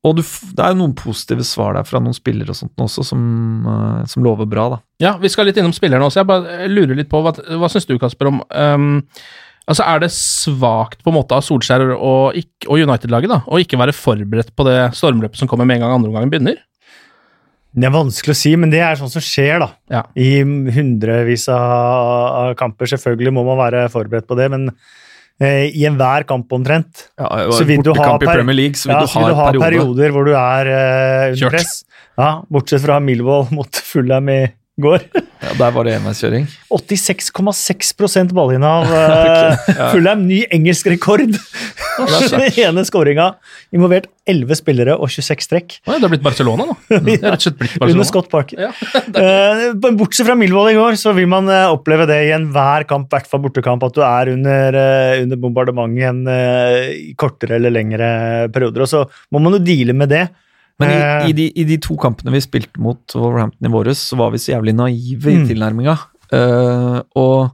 og 0.00 0.16
du, 0.16 0.22
det 0.24 0.64
er 0.64 0.72
jo 0.72 0.78
noen 0.80 0.94
positive 0.96 1.44
svar 1.44 1.74
der 1.76 1.84
fra 1.84 2.00
noen 2.00 2.16
spillere 2.16 2.54
og 2.54 2.56
sånt 2.56 2.80
også, 2.80 3.04
som, 3.10 3.20
eh, 3.68 4.00
som 4.08 4.24
lover 4.24 4.48
bra, 4.48 4.66
da. 4.72 4.80
Ja, 5.02 5.12
vi 5.20 5.28
skal 5.32 5.48
litt 5.48 5.60
innom 5.60 5.76
spillerne 5.76 6.06
også. 6.06 6.22
Jeg 6.22 6.30
bare 6.30 6.70
lurer 6.72 6.96
litt 6.96 7.10
på, 7.12 7.20
hva, 7.24 7.34
hva 7.36 7.68
syns 7.72 7.88
du, 7.88 7.98
Kasper, 8.00 8.32
om 8.32 8.42
um, 8.48 8.90
Altså, 9.70 9.84
Er 9.86 10.00
det 10.02 10.08
svakt 10.10 11.04
på 11.04 11.12
en 11.12 11.14
måte 11.14 11.36
av 11.36 11.44
Solskjær 11.46 11.92
og, 11.92 12.34
og 12.66 12.80
United-laget 12.80 13.30
da, 13.30 13.36
å 13.46 13.60
ikke 13.62 13.78
være 13.78 13.94
forberedt 13.94 14.50
på 14.56 14.66
det 14.66 14.78
stormløpet 14.98 15.38
som 15.38 15.50
kommer 15.50 15.68
med 15.68 15.78
en 15.78 15.84
gang 15.84 15.94
andre 15.94 16.10
omgangen 16.10 16.32
begynner? 16.32 16.56
Det 17.70 17.86
er 17.86 17.94
vanskelig 17.94 18.34
å 18.34 18.38
si, 18.40 18.50
men 18.58 18.72
det 18.72 18.80
er 18.82 18.98
sånn 18.98 19.12
som 19.12 19.22
skjer 19.22 19.60
da. 19.62 19.68
Ja. 19.92 20.00
i 20.18 20.40
hundrevis 20.42 21.46
av 21.54 22.40
av 22.40 22.56
kamper. 22.58 22.90
Selvfølgelig 22.90 23.34
må 23.36 23.44
man 23.46 23.60
være 23.60 23.84
forberedt 23.92 24.26
på 24.26 24.38
det, 24.40 24.48
men 24.50 24.72
i 25.72 25.84
enhver 25.88 26.26
kamp 26.28 26.52
omtrent 26.52 27.06
Så 27.56 27.64
vil 27.64 27.80
du 27.82 27.94
ha 27.96 28.18
per- 28.18 28.42
League, 28.52 28.76
så 28.76 28.90
vil 28.90 28.96
ja, 28.98 29.00
du 29.00 29.08
ha 29.14 29.20
vil 29.24 29.30
du 29.30 29.34
ha 29.40 29.46
periode. 29.48 29.96
perioder 29.96 30.10
hvor 30.12 30.24
du 30.28 30.34
er 30.36 30.66
eh, 30.74 31.32
under 31.32 31.50
press. 31.54 31.84
Ja, 32.20 32.30
bortsett 32.52 32.82
fra 32.84 32.98
Millwall 33.00 33.46
mot 33.56 33.80
Fulham 33.88 34.28
i 34.28 34.40
går. 34.80 35.06
Ja, 35.50 35.56
der 35.58 35.72
var 35.74 35.86
det 35.88 35.96
enveiskjøring. 35.98 36.44
86,6 36.70 38.30
ballinnehav. 38.36 38.86
Uh, 38.86 39.70
Fulham, 39.90 40.22
ny 40.28 40.44
engelsk 40.54 40.86
rekord! 40.92 41.24
Den 42.30 42.44
ene 42.62 42.84
skåringa. 42.86 43.32
Involvert 43.74 44.06
11 44.30 44.60
spillere 44.60 44.94
og 44.94 45.10
26 45.10 45.48
trekk. 45.50 45.74
Ja, 45.82 45.96
det 45.96 46.04
har 46.04 46.12
blitt 46.12 46.22
Barcelona, 46.22 46.68
nå. 46.68 46.76
Det 47.02 47.16
er 47.16 47.24
rett 47.32 47.40
og 47.40 47.46
slett 47.48 47.58
blitt 47.58 47.74
Barcelona. 47.74 47.96
Under 47.96 48.08
Scott 48.08 48.30
Park. 48.32 48.54
Ja. 48.54 48.70
Eh, 49.20 49.72
bortsett 49.98 50.28
fra 50.28 50.36
Millwall 50.38 50.70
i 50.70 50.76
går, 50.76 50.94
så 51.00 51.12
vil 51.16 51.26
man 51.28 51.48
eh, 51.50 51.66
oppleve 51.72 52.06
det 52.08 52.20
i 52.28 52.30
enhver 52.34 52.86
kamp, 52.88 53.08
i 53.10 53.16
hvert 53.16 53.28
fall 53.28 53.42
bortekamp, 53.42 53.82
at 53.84 53.96
du 53.96 54.04
er 54.06 54.30
under, 54.32 54.78
eh, 54.78 55.22
under 55.24 55.40
bombardement 55.40 55.98
i 55.98 56.06
eh, 56.06 56.76
i 57.10 57.16
kortere 57.18 57.58
eller 57.58 57.74
lengre 57.74 58.10
perioder. 58.54 58.86
Og 58.86 58.90
så 58.90 59.02
må 59.34 59.42
man 59.42 59.58
jo 59.58 59.64
deale 59.66 59.96
med 59.96 60.12
det. 60.14 60.28
Men 60.80 60.90
i, 60.90 60.98
Eh, 61.00 61.28
i, 61.30 61.32
de, 61.36 61.48
i 61.60 61.64
de 61.68 61.76
to 61.84 61.96
kampene 62.00 62.32
vi 62.32 62.40
spilte 62.40 62.80
mot 62.80 63.00
Wolverhampton 63.14 63.68
i 63.68 63.72
våres, 63.72 64.00
så 64.10 64.16
var 64.16 64.30
vi 64.32 64.38
så 64.40 64.54
jævlig 64.56 64.74
naive 64.78 65.28
i 65.34 65.36
Mm. 65.42 65.48
tilnærminga. 65.50 65.98
Uh, 66.32 67.00
og 67.18 67.50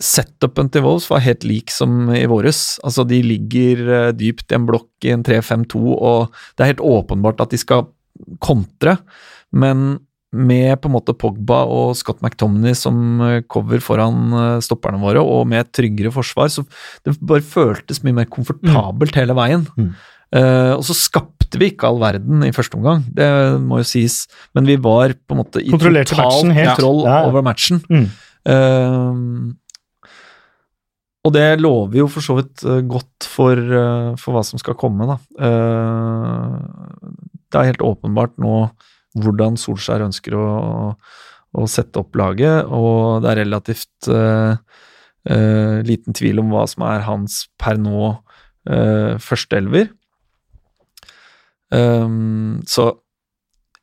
setupen 0.00 0.70
til 0.70 0.82
Wolves 0.84 1.08
var 1.10 1.20
helt 1.24 1.44
lik 1.44 1.70
som 1.74 2.08
i 2.14 2.24
våres. 2.30 2.78
Altså, 2.86 3.04
de 3.08 3.18
ligger 3.22 3.80
eh, 4.08 4.12
dypt 4.14 4.52
i 4.52 4.54
en 4.58 4.66
blokk 4.68 4.88
i 5.04 5.10
en 5.10 5.24
3-5-2, 5.26 5.80
og 5.98 6.28
det 6.56 6.62
er 6.64 6.70
helt 6.72 6.84
åpenbart 6.86 7.40
at 7.42 7.50
de 7.50 7.58
skal 7.58 7.86
kontre, 8.40 8.96
men 9.52 9.98
med 10.32 10.76
på 10.82 10.88
en 10.90 10.92
måte 10.94 11.14
Pogba 11.16 11.62
og 11.66 11.94
Scott 11.96 12.20
McTominay 12.22 12.74
som 12.76 13.18
cover 13.48 13.80
foran 13.80 14.60
stopperne 14.60 15.00
våre, 15.00 15.22
og 15.24 15.46
med 15.48 15.62
et 15.64 15.70
tryggere 15.72 16.12
forsvar, 16.12 16.50
så 16.52 16.64
det 17.04 17.14
bare 17.24 17.40
føltes 17.40 18.02
mye 18.04 18.12
mer 18.20 18.26
komfortabelt 18.30 19.16
hele 19.16 19.34
veien. 19.38 19.66
Mm. 19.78 19.94
Uh, 20.36 20.74
og 20.76 20.82
så 20.84 20.92
skapte 20.92 21.37
vi 21.56 21.70
ikke 21.72 21.88
all 21.88 22.00
verden 22.02 22.44
i 22.44 22.52
første 22.52 22.76
omgang, 22.76 23.04
det 23.16 23.28
må 23.62 23.80
jo 23.80 23.86
sies, 23.88 24.26
men 24.56 24.68
vi 24.68 24.76
var 24.76 25.14
på 25.16 25.36
en 25.36 25.40
måte 25.40 25.62
i 25.62 25.70
total 25.72 26.02
matchen 26.12 26.52
kontroll 26.54 27.00
Ja, 27.06 27.22
over 27.30 27.46
matchen. 27.46 27.80
Mm. 27.88 28.08
Uh, 28.48 29.56
og 31.26 31.34
det 31.34 31.60
lover 31.60 31.98
jo 32.00 32.06
for 32.08 32.24
så 32.24 32.38
vidt 32.38 32.62
eh, 32.64 32.84
godt 32.88 33.26
for, 33.28 33.58
uh, 33.58 34.14
for 34.20 34.36
hva 34.36 34.42
som 34.46 34.60
skal 34.60 34.76
komme, 34.78 35.08
da. 35.08 35.18
Uh, 35.36 36.56
det 37.48 37.58
er 37.58 37.70
helt 37.72 37.84
åpenbart 37.84 38.36
nå 38.40 38.68
hvordan 39.18 39.58
Solskjær 39.58 40.04
ønsker 40.06 40.36
å, 40.38 40.46
å 41.58 41.66
sette 41.68 42.00
opp 42.00 42.16
laget, 42.16 42.68
og 42.68 43.24
det 43.24 43.32
er 43.32 43.40
relativt 43.42 44.08
liten 45.88 46.14
tvil 46.16 46.38
om 46.40 46.52
hva 46.52 46.62
som 46.70 46.84
er 46.86 47.02
hans 47.04 47.40
per 47.60 47.80
nå 47.80 48.12
uh, 48.70 49.14
førsteelver. 49.20 49.90
Um, 51.74 52.60
så 52.68 52.90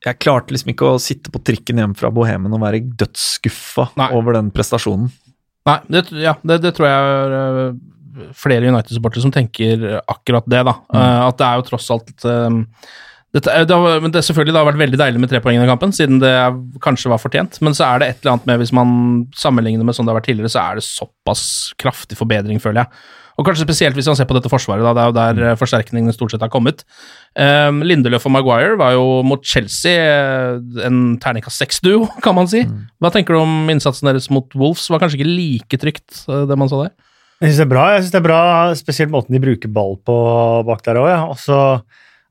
jeg 0.06 0.18
klarte 0.22 0.54
liksom 0.54 0.70
ikke 0.72 0.88
å 0.92 1.00
sitte 1.02 1.32
på 1.34 1.40
trikken 1.46 1.80
hjem 1.80 1.94
fra 1.98 2.10
Bohemen 2.14 2.52
og 2.54 2.62
være 2.62 2.82
dødsskuffa 3.00 3.88
over 4.14 4.36
den 4.38 4.52
prestasjonen. 4.54 5.08
Nei, 5.66 5.80
det, 5.90 6.04
ja, 6.22 6.36
det, 6.46 6.60
det 6.62 6.74
tror 6.76 6.86
jeg 6.86 7.08
er 7.16 7.56
øh, 7.62 7.80
flere 8.38 8.68
United-supportere 8.70 9.24
som 9.24 9.32
tenker 9.34 9.88
akkurat 10.06 10.46
det, 10.46 10.60
da. 10.68 10.76
Mm. 10.92 11.00
Eh, 11.00 11.22
at 11.26 11.40
det 11.40 11.48
er 11.48 11.58
jo 11.58 11.66
tross 11.66 11.88
alt 11.94 12.26
um, 12.30 12.60
Dette, 13.34 13.50
er- 13.50 13.66
det 13.68 13.74
har, 13.76 13.98
det, 14.04 14.22
selvfølgelig, 14.24 14.54
det 14.54 14.60
har 14.62 14.68
vært 14.70 14.80
veldig 14.84 15.00
deilig 15.02 15.20
med 15.24 15.32
tre 15.32 15.40
poeng 15.44 15.58
i 15.58 15.66
kampen, 15.68 15.90
siden 15.92 16.22
det 16.22 16.30
kanskje 16.84 17.10
var 17.12 17.20
fortjent. 17.20 17.58
Men 17.66 17.74
så 17.76 17.88
er 17.88 18.00
det 18.00 18.06
et 18.12 18.22
eller 18.22 18.36
annet 18.36 18.46
med, 18.48 18.62
hvis 18.62 18.72
man 18.78 18.94
sammenligner 19.36 19.84
med 19.84 19.98
sånn 19.98 20.06
det 20.06 20.14
har 20.14 20.20
vært 20.20 20.30
tidligere, 20.30 20.52
så 20.54 20.62
er 20.62 20.78
det 20.78 20.86
såpass 20.86 21.42
kraftig 21.82 22.16
forbedring, 22.16 22.62
føler 22.62 22.84
jeg. 22.84 23.08
Og 23.36 23.44
kanskje 23.44 23.66
spesielt 23.66 23.96
hvis 23.98 24.08
man 24.08 24.16
ser 24.16 24.28
på 24.28 24.36
dette 24.36 24.50
forsvaret, 24.50 24.84
da. 24.84 24.94
Det 24.96 25.02
er 25.02 25.10
jo 25.10 25.16
der 25.16 25.50
eh, 25.50 25.58
forsterkningene 25.60 26.14
stort 26.16 26.32
sett 26.32 26.44
har 26.44 26.52
kommet. 26.52 26.86
Um, 27.36 27.82
Lindeløf 27.84 28.24
og 28.28 28.32
Maguire 28.32 28.78
var 28.80 28.94
jo 28.96 29.20
mot 29.28 29.44
Chelsea 29.44 29.92
eh, 29.92 30.86
en 30.86 31.18
terningkast 31.22 31.60
seks-duo, 31.60 32.06
kan 32.24 32.36
man 32.38 32.48
si. 32.50 32.64
Hva 33.02 33.12
tenker 33.12 33.36
du 33.36 33.42
om 33.42 33.72
innsatsen 33.72 34.08
deres 34.08 34.30
mot 34.32 34.56
Wolves? 34.56 34.88
Var 34.92 35.02
kanskje 35.02 35.20
ikke 35.20 35.34
like 35.34 35.82
trygt, 35.82 36.24
eh, 36.30 36.46
det 36.48 36.58
man 36.58 36.72
så 36.72 36.86
der? 36.86 36.96
Jeg 37.42 37.52
syns 37.52 37.60
det 37.60 37.66
er 37.66 37.72
bra, 37.74 37.84
jeg 37.92 38.02
synes 38.02 38.14
det 38.14 38.20
er 38.22 38.28
bra, 38.30 38.40
spesielt 38.78 39.12
måten 39.12 39.36
de 39.36 39.42
bruker 39.42 39.68
ball 39.68 39.98
på 40.08 40.16
bak 40.64 40.80
der 40.86 41.02
òg. 41.02 41.10
Ja. 41.12 41.22
Og 41.28 41.36
så 41.42 41.58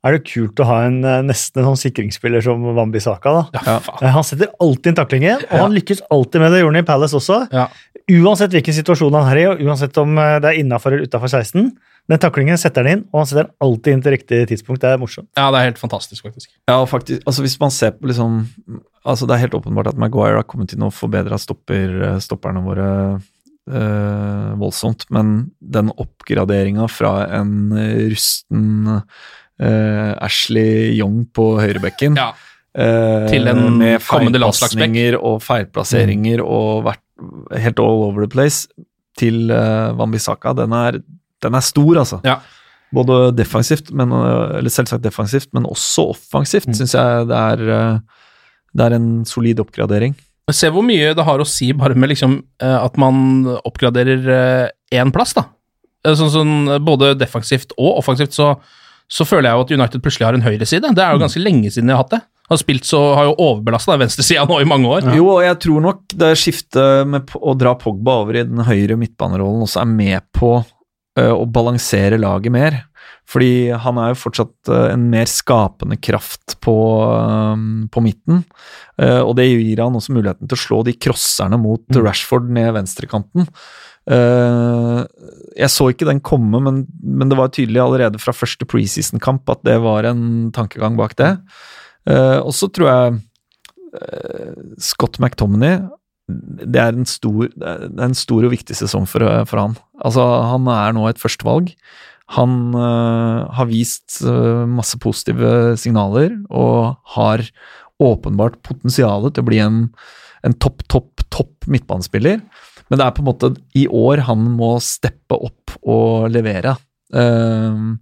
er 0.06 0.16
det 0.18 0.22
kult 0.30 0.60
å 0.62 0.68
ha 0.70 0.78
en 0.86 1.00
eh, 1.04 1.22
nesten 1.26 1.62
en 1.64 1.72
sånn 1.72 1.82
sikringsspiller 1.82 2.44
som 2.46 2.62
Wambi 2.78 3.02
Saka. 3.02 3.34
da. 3.40 3.64
Ja. 3.66 3.76
Eh, 4.02 4.12
Han 4.14 4.24
setter 4.28 4.52
alltid 4.62 4.92
inn 4.94 5.00
taklingen, 5.02 5.44
og 5.50 5.58
han 5.66 5.74
lykkes 5.76 6.04
alltid 6.14 6.42
med 6.46 6.54
det. 6.54 6.62
Gjorde 6.62 6.76
han 6.76 6.84
i 6.84 6.88
Palace 6.92 7.18
også. 7.18 7.42
Ja. 7.56 7.68
Uansett 8.22 8.54
hvilken 8.54 8.76
situasjon 8.78 9.16
han 9.18 9.32
er 9.34 9.42
i, 9.42 9.46
og 9.50 9.62
uansett 9.66 9.98
om 9.98 10.18
eh, 10.22 10.38
det 10.44 10.52
er 10.52 10.60
innafor 10.62 10.94
eller 10.94 11.10
utafor 11.10 11.32
16. 11.34 11.72
Den 12.06 12.22
taklingen 12.22 12.60
setter 12.62 12.86
han 12.86 12.92
inn, 13.00 13.04
og 13.10 13.24
han 13.24 13.26
setter 13.32 13.48
den 13.48 13.56
alltid 13.66 13.96
inn 13.96 14.02
til 14.06 14.14
riktig 14.14 14.42
tidspunkt. 14.52 14.84
Det 14.84 14.92
er 14.94 15.00
morsomt. 15.02 15.26
ja, 15.34 15.48
det 15.50 15.58
er 15.64 15.72
helt 15.72 15.80
fantastisk, 15.82 16.22
faktisk. 16.28 16.52
Ja, 16.70 16.76
og 16.84 16.90
faktisk, 16.92 17.24
altså 17.26 17.42
hvis 17.42 17.58
man 17.64 17.74
ser 17.74 17.96
på 17.98 18.06
liksom 18.12 18.44
altså 19.06 19.26
Det 19.30 19.36
er 19.36 19.42
helt 19.46 19.54
åpenbart 19.58 19.88
at 19.92 19.98
Maguire 20.02 20.38
har 20.40 20.46
kommet 20.50 20.72
inn 20.74 20.82
og 20.86 20.94
forbedra 20.94 21.38
stopper, 21.42 22.18
stopperne 22.22 22.62
våre 22.66 22.88
eh, 23.70 24.54
voldsomt, 24.62 25.06
men 25.14 25.52
den 25.62 25.92
oppgraderinga 25.94 26.88
fra 26.90 27.12
en 27.40 27.52
rusten 28.10 29.02
eh, 29.60 30.12
Ashley 30.26 30.96
Young 31.00 31.26
på 31.34 31.56
høyrebekken 31.62 32.18
Ja. 32.20 32.32
Uh, 32.76 33.24
Til 33.32 33.48
en 33.48 33.78
med 33.80 34.02
kommende 34.04 34.36
landslagsbekk. 34.42 35.16
og 35.24 35.38
feilplasseringer 35.42 36.42
og 36.44 36.84
vært 36.84 37.62
helt 37.64 37.80
all 37.80 38.02
over 38.10 38.26
the 38.26 38.28
place, 38.28 38.68
til 39.18 39.48
uh, 39.50 39.94
Wambisaka, 39.96 40.52
den 40.58 40.74
er, 40.76 40.98
den 41.42 41.56
er 41.56 41.64
stor, 41.64 41.96
altså. 42.02 42.20
Ja. 42.28 42.42
Både 42.92 43.32
defensivt, 43.38 43.94
men, 43.96 44.12
eller 44.12 44.68
selvsagt 44.70 45.04
defensivt, 45.08 45.48
men 45.56 45.64
også 45.64 46.10
offensivt, 46.18 46.68
Mm. 46.68 46.74
syns 46.76 46.94
jeg 46.98 47.28
det 47.32 47.38
er, 47.40 48.02
det 48.76 48.86
er 48.90 48.96
en 49.00 49.24
solid 49.26 49.60
oppgradering. 49.64 50.14
Se 50.52 50.68
hvor 50.70 50.84
mye 50.84 51.16
det 51.16 51.24
har 51.26 51.40
å 51.40 51.48
si 51.48 51.72
bare 51.74 51.96
med 51.96 52.10
liksom 52.12 52.42
eh, 52.62 52.76
at 52.84 52.98
man 53.00 53.48
oppgraderer 53.66 54.70
én 54.92 55.12
plass, 55.16 55.32
da. 55.34 55.46
Eh, 56.06 56.14
Sånn, 56.14 56.30
sånn 56.30 56.84
både 56.86 57.16
defensivt 57.18 57.72
og 57.80 57.98
offensivt, 58.04 58.36
så, 58.36 58.58
så 59.12 59.26
føler 59.28 59.50
jeg 59.50 59.58
jo 59.58 59.66
at 59.66 59.74
United 59.76 60.04
plutselig 60.04 60.28
har 60.28 60.38
en 60.38 60.46
høyreside. 60.46 60.94
Det 60.98 61.04
er 61.04 61.14
jo 61.14 61.22
ganske 61.22 61.42
lenge 61.42 61.72
siden 61.72 61.92
de 61.92 61.96
har 61.96 62.04
hatt 62.04 62.16
det. 62.16 62.22
Har 62.50 62.60
spilt 62.62 62.86
så, 62.86 63.00
har 63.18 63.30
jo 63.30 63.38
overbelasta 63.42 63.98
venstresida 63.98 64.46
nå 64.46 64.60
i 64.62 64.68
mange 64.70 64.90
år. 64.90 65.08
Jo, 65.18 65.28
og 65.38 65.46
jeg 65.46 65.58
tror 65.66 65.82
nok 65.82 66.02
det 66.14 66.34
skiftet 66.38 67.10
med 67.10 67.34
å 67.42 67.56
dra 67.58 67.74
Pogba 67.82 68.20
over 68.22 68.38
i 68.38 68.46
den 68.46 68.62
høyre 68.68 68.98
midtbanerollen 69.02 69.66
også 69.66 69.82
er 69.82 69.90
med 69.90 70.28
på 70.36 70.52
øh, 70.60 71.34
å 71.34 71.48
balansere 71.50 72.22
laget 72.22 72.54
mer. 72.54 72.84
Fordi 73.26 73.74
han 73.82 73.98
er 73.98 74.12
jo 74.12 74.20
fortsatt 74.22 74.70
øh, 74.70 74.92
en 74.92 75.08
mer 75.10 75.30
skapende 75.30 75.98
kraft 75.98 76.60
på, 76.62 76.76
øh, 77.10 77.66
på 77.90 78.06
midten. 78.06 78.46
Og 78.96 79.34
det 79.36 79.50
gir 79.50 79.82
han 79.82 79.98
også 79.98 80.14
muligheten 80.16 80.48
til 80.48 80.56
å 80.56 80.62
slå 80.62 80.78
de 80.88 80.94
crosserne 80.96 81.58
mot 81.60 81.98
Rashford 81.98 82.46
ned 82.56 82.70
venstrekanten. 82.78 83.50
Øh, 84.06 85.02
jeg 85.58 85.72
så 85.74 85.90
ikke 85.90 86.06
den 86.06 86.22
komme, 86.22 86.60
men, 86.62 86.86
men 87.02 87.32
det 87.32 87.38
var 87.40 87.50
tydelig 87.54 87.82
allerede 87.82 88.22
fra 88.22 88.36
første 88.36 88.68
preseason-kamp 88.70 89.50
at 89.50 89.64
det 89.66 89.80
var 89.82 90.06
en 90.10 90.52
tankegang 90.54 90.98
bak 91.00 91.18
det. 91.18 91.38
Øh, 92.10 92.40
og 92.46 92.54
så 92.54 92.70
tror 92.70 92.92
jeg 92.92 93.20
øh, 94.02 94.54
Scott 94.78 95.20
McTominay 95.20 95.80
det 96.26 96.82
er, 96.82 96.96
stor, 97.06 97.46
det 97.54 98.02
er 98.02 98.10
en 98.10 98.18
stor 98.18 98.48
og 98.48 98.54
viktig 98.54 98.76
sesong 98.78 99.06
for, 99.06 99.22
for 99.46 99.62
han. 99.62 99.76
Altså, 100.02 100.24
han 100.50 100.68
er 100.74 100.96
nå 100.98 101.06
et 101.10 101.22
førstevalg. 101.22 101.70
Han 102.34 102.74
uh, 102.74 103.46
har 103.54 103.70
vist 103.70 104.24
uh, 104.26 104.66
masse 104.66 104.98
positive 104.98 105.78
signaler 105.78 106.34
og 106.50 106.96
har 107.14 107.46
åpenbart 108.02 108.58
potensial 108.66 109.30
til 109.30 109.44
å 109.44 109.50
bli 109.52 109.62
en, 109.62 109.84
en 110.42 110.58
topp, 110.58 110.82
topp, 110.90 111.22
topp 111.30 111.70
midtbanespiller. 111.70 112.42
Men 112.90 113.00
det 113.00 113.06
er 113.06 113.14
på 113.16 113.24
en 113.24 113.30
måte 113.30 113.52
i 113.78 113.86
år 113.90 114.24
han 114.28 114.44
må 114.58 114.76
steppe 114.84 115.38
opp 115.38 115.76
og 115.82 116.28
levere. 116.34 116.76
Um, 117.14 117.98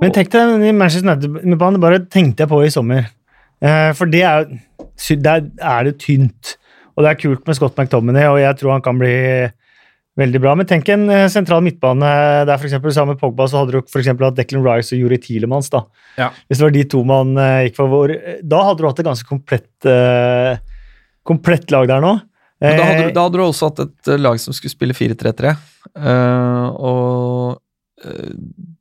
Men 0.00 0.14
tenk 0.14 0.32
deg 0.32 0.64
i 0.68 0.72
Manchester 0.76 1.08
United-banen, 1.08 1.80
bare 1.82 2.02
tenkte 2.06 2.44
jeg 2.44 2.52
på 2.52 2.62
i 2.64 2.72
sommer. 2.72 3.08
Uh, 3.64 3.90
for 3.98 4.10
det 4.10 4.24
er, 4.28 4.50
der 5.24 5.48
er 5.48 5.88
det 5.88 5.98
tynt. 6.04 6.56
Og 6.96 7.04
det 7.04 7.12
er 7.12 7.20
kult 7.22 7.46
med 7.46 7.56
Scott 7.56 7.78
McTominay, 7.78 8.26
og 8.26 8.40
jeg 8.42 8.58
tror 8.58 8.74
han 8.74 8.84
kan 8.84 8.98
bli 9.00 9.14
veldig 10.18 10.40
bra. 10.42 10.54
Men 10.58 10.68
tenk 10.68 10.88
en 10.92 11.06
eh, 11.14 11.26
sentral 11.32 11.62
midtbane 11.64 12.08
der 12.48 12.54
f.eks. 12.56 12.74
sammen 12.74 13.14
med 13.14 13.20
Pogba 13.20 13.46
så 13.50 13.62
hadde 13.62 13.76
du 13.76 13.90
for 13.90 14.02
eksempel 14.02 14.28
hatt 14.28 14.38
Declan 14.38 14.64
Rice 14.66 14.96
og 14.96 15.04
Juri 15.04 15.20
Tilemans. 15.22 15.70
da. 15.70 15.84
Ja. 16.18 16.32
Hvis 16.48 16.58
det 16.58 16.66
var 16.66 16.74
de 16.74 16.86
to 16.90 17.04
man 17.06 17.36
eh, 17.38 17.68
gikk 17.68 17.78
for. 17.78 17.92
Vår, 17.92 18.14
da 18.42 18.64
hadde 18.66 18.82
du 18.82 18.88
hatt 18.88 19.02
et 19.02 19.08
ganske 19.08 19.28
komplett, 19.28 19.70
uh, 19.86 20.58
komplett 21.26 21.70
lag 21.72 21.86
der 21.90 22.02
nå. 22.04 22.10
Da 22.60 22.74
hadde, 22.84 22.98
Eh, 22.98 23.06
du- 23.08 23.12
da 23.14 23.22
hadde 23.28 23.38
du 23.38 23.44
også 23.44 23.68
hatt 23.70 23.80
et 23.86 24.08
eh, 24.08 24.18
lag 24.18 24.38
som 24.42 24.52
skulle 24.52 24.74
spille 24.74 24.94
4-3-3. 24.94 25.56
Uh, 25.96 26.68
og 26.74 27.58
uh, 28.04 28.30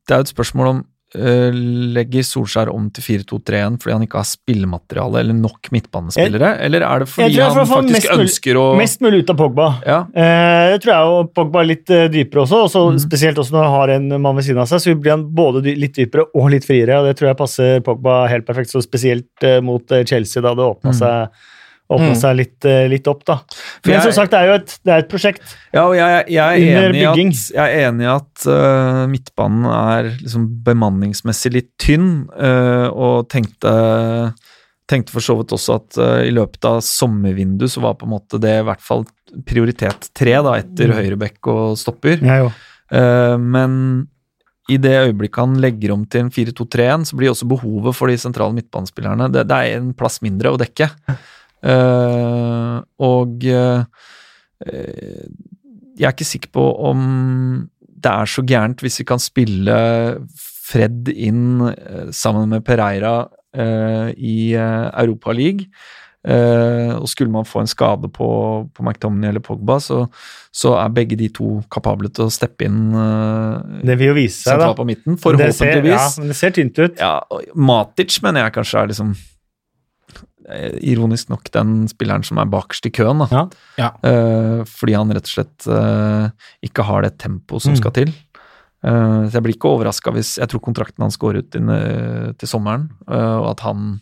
det 0.08 0.14
er 0.14 0.22
jo 0.22 0.26
et 0.26 0.32
spørsmål 0.34 0.68
om 0.74 0.80
uh, 1.16 1.52
Legger 1.96 2.26
Solskjær 2.28 2.70
om 2.74 2.90
til 2.94 3.06
4-2-3-1 3.06 3.78
fordi 3.82 3.94
han 3.96 4.04
ikke 4.06 4.20
har 4.20 4.28
spillemateriale 4.28 5.22
eller 5.24 5.38
nok 5.38 5.70
midtbanespillere, 5.72 6.50
eller 6.66 6.84
er 6.84 7.00
det 7.06 7.08
fordi 7.10 7.38
jeg 7.38 7.56
han 7.56 7.70
faktisk 7.70 8.10
ønsker 8.18 8.60
å 8.60 8.66
Mest 8.78 9.00
mulig 9.06 9.24
ut 9.24 9.32
av 9.34 9.38
Pogba. 9.40 9.68
ja, 9.88 10.00
Eh, 10.14 10.74
det 10.74 10.82
tror 10.84 10.94
jeg 10.94 11.14
og 11.16 11.34
Pogba 11.38 11.62
er 11.64 11.70
litt 11.72 11.90
eh, 11.96 12.08
dypere 12.12 12.44
også, 12.44 12.64
og 12.66 12.70
så 12.74 12.84
Mhm. 12.92 13.00
spesielt 13.08 13.38
også 13.38 13.56
når 13.56 13.64
han 13.64 13.74
har 13.80 13.90
en 13.96 14.22
mann 14.22 14.36
ved 14.36 14.44
siden 14.46 14.60
av 14.62 14.68
seg, 14.68 14.80
så 14.84 15.00
blir 15.00 15.12
han 15.16 15.24
både 15.34 15.64
dy 15.64 15.76
litt 15.76 15.96
dypere 15.96 16.26
og 16.36 16.50
litt 16.52 16.66
friere, 16.68 17.00
og 17.00 17.06
det 17.08 17.16
tror 17.18 17.30
jeg 17.30 17.38
passer 17.38 17.80
Pogba 17.82 18.28
helt 18.28 18.46
perfekt, 18.46 18.70
så 18.76 18.82
spesielt 18.84 19.30
eh, 19.44 19.62
mot 19.62 19.90
eh, 19.92 20.04
Chelsea 20.04 20.42
da 20.42 20.54
det 20.54 20.66
åpna 20.68 20.92
mm. 20.92 21.00
seg, 21.00 21.30
åpnet 21.90 22.16
mm. 22.16 22.20
seg 22.20 22.36
litt, 22.36 22.66
eh, 22.68 22.86
litt 22.92 23.08
opp, 23.08 23.24
da. 23.28 23.38
For 23.48 23.88
Men 23.88 23.96
jeg- 23.96 24.04
som 24.10 24.16
sagt, 24.18 24.32
det 24.32 24.40
er 24.42 24.48
jo 24.52 24.56
et, 24.60 24.74
det 24.84 24.94
er 24.94 25.04
et 25.04 25.10
prosjekt. 25.12 25.56
Ja, 25.74 25.86
og 25.86 25.96
jeg, 25.96 26.26
jeg, 26.36 26.66
er 26.68 26.90
enig 26.90 27.04
bygging. 27.06 27.32
at, 27.32 27.44
jeg 27.56 27.78
er 27.78 27.88
enig 27.88 28.04
i 28.08 28.12
at 28.12 28.48
uh, 28.52 29.06
midtbanen 29.08 29.66
er 29.72 30.10
liksom 30.18 30.50
bemanningsmessig 30.68 31.54
litt 31.56 31.72
tynn, 31.80 32.28
uh, 32.36 32.88
og 32.92 33.30
tenkte, 33.32 33.72
tenkte 34.88 35.16
for 35.16 35.24
så 35.24 35.38
vidt 35.40 35.56
også 35.56 35.80
at 35.80 36.00
uh, 36.02 36.22
i 36.28 36.32
løpet 36.36 36.68
av 36.68 36.82
sommervinduet 36.84 37.72
så 37.72 37.84
var 37.84 37.96
på 38.00 38.08
en 38.08 38.16
måte 38.18 38.40
det 38.44 38.60
i 38.60 38.68
hvert 38.68 38.84
fall 38.84 39.08
prioritet 39.48 40.10
tre, 40.16 40.36
da, 40.44 40.58
etter 40.60 40.92
Mm. 40.92 40.98
høyrebekk 41.00 41.48
og 41.52 41.78
stopper. 41.80 42.20
Ja. 42.24 42.52
Eh, 42.92 43.38
men 43.38 44.08
i 44.72 44.78
det 44.80 44.94
øyeblikket 45.10 45.42
han 45.44 45.58
legger 45.64 45.92
om 45.92 46.06
til 46.08 46.26
en 46.26 46.32
4-2-3-1, 46.32 47.06
så 47.10 47.18
blir 47.20 47.32
også 47.32 47.48
behovet 47.48 47.96
for 47.96 48.08
de 48.12 48.18
sentrale 48.20 48.56
midtbanespillerne 48.56 49.30
Det, 49.32 49.46
det 49.48 49.58
er 49.58 49.78
en 49.78 49.94
plass 49.96 50.22
mindre 50.24 50.52
å 50.52 50.60
dekke. 50.60 50.90
Eh, 51.68 52.78
og 53.04 53.44
uh, 53.52 53.84
jeg 55.98 56.06
er 56.06 56.14
ikke 56.14 56.28
sikker 56.28 56.54
på 56.56 56.66
om 56.90 57.02
det 57.98 58.14
er 58.14 58.30
så 58.30 58.44
gærent 58.46 58.82
hvis 58.86 59.02
vi 59.02 59.08
kan 59.10 59.22
spille 59.22 59.78
Fred 60.68 61.10
inn 61.14 61.62
uh, 61.66 62.10
sammen 62.16 62.54
med 62.54 62.66
Pereira 62.68 63.20
i 63.58 64.54
uh, 64.54 64.92
Europa 64.92 65.34
League. 65.34 65.72
Og 66.28 67.06
skulle 67.08 67.32
man 67.32 67.46
få 67.48 67.62
en 67.64 67.70
skade 67.72 68.10
på, 68.12 68.28
på 68.76 68.84
McTominay 68.84 69.32
eller 69.32 69.42
Pogba, 69.42 69.78
så, 69.80 70.02
så 70.52 70.74
er 70.76 70.92
begge 70.92 71.16
de 71.18 71.30
to 71.32 71.62
kapable 71.72 72.12
til 72.12 72.26
å 72.28 72.34
steppe 72.34 72.68
inn 72.68 72.92
Det 73.88 73.96
vil 73.96 74.12
jo 74.12 74.18
vise 74.18 74.44
seg, 74.44 74.60
da. 74.60 74.74
på 74.76 74.84
midten. 74.90 75.16
Det 75.16 75.48
ser, 75.56 75.88
ja, 75.88 76.04
det 76.20 76.36
ser 76.36 76.54
tynt 76.58 76.82
ut. 76.84 77.00
Ja, 77.00 77.22
Matic 77.56 78.20
mener 78.26 78.44
jeg 78.44 78.58
kanskje 78.60 78.84
er 78.84 78.92
liksom 78.92 79.16
Ironisk 80.82 81.30
nok 81.30 81.50
den 81.52 81.88
spilleren 81.92 82.24
som 82.24 82.38
er 82.40 82.46
bakerst 82.46 82.86
i 82.88 82.92
køen. 82.96 83.20
da. 83.20 83.28
Ja. 83.32 83.42
Ja. 83.78 83.90
Eh, 84.08 84.64
fordi 84.66 84.94
han 84.96 85.10
rett 85.12 85.28
og 85.28 85.34
slett 85.34 85.68
eh, 85.68 86.30
ikke 86.64 86.86
har 86.88 87.02
det 87.04 87.18
tempoet 87.20 87.62
som 87.62 87.74
Mm. 87.74 87.78
skal 87.82 87.92
til. 87.92 88.14
Eh, 88.84 89.28
så 89.28 89.34
jeg 89.34 89.44
blir 89.44 89.56
ikke 89.58 89.72
overraska 89.74 90.12
hvis 90.14 90.38
Jeg 90.38 90.48
tror 90.50 90.62
kontrakten 90.62 91.02
hans 91.04 91.18
går 91.18 91.38
ut 91.40 91.56
inn, 91.56 91.70
eh, 91.70 92.32
til 92.38 92.48
sommeren, 92.48 92.90
eh, 93.10 93.38
og 93.42 93.50
at 93.52 93.60
han 93.62 94.00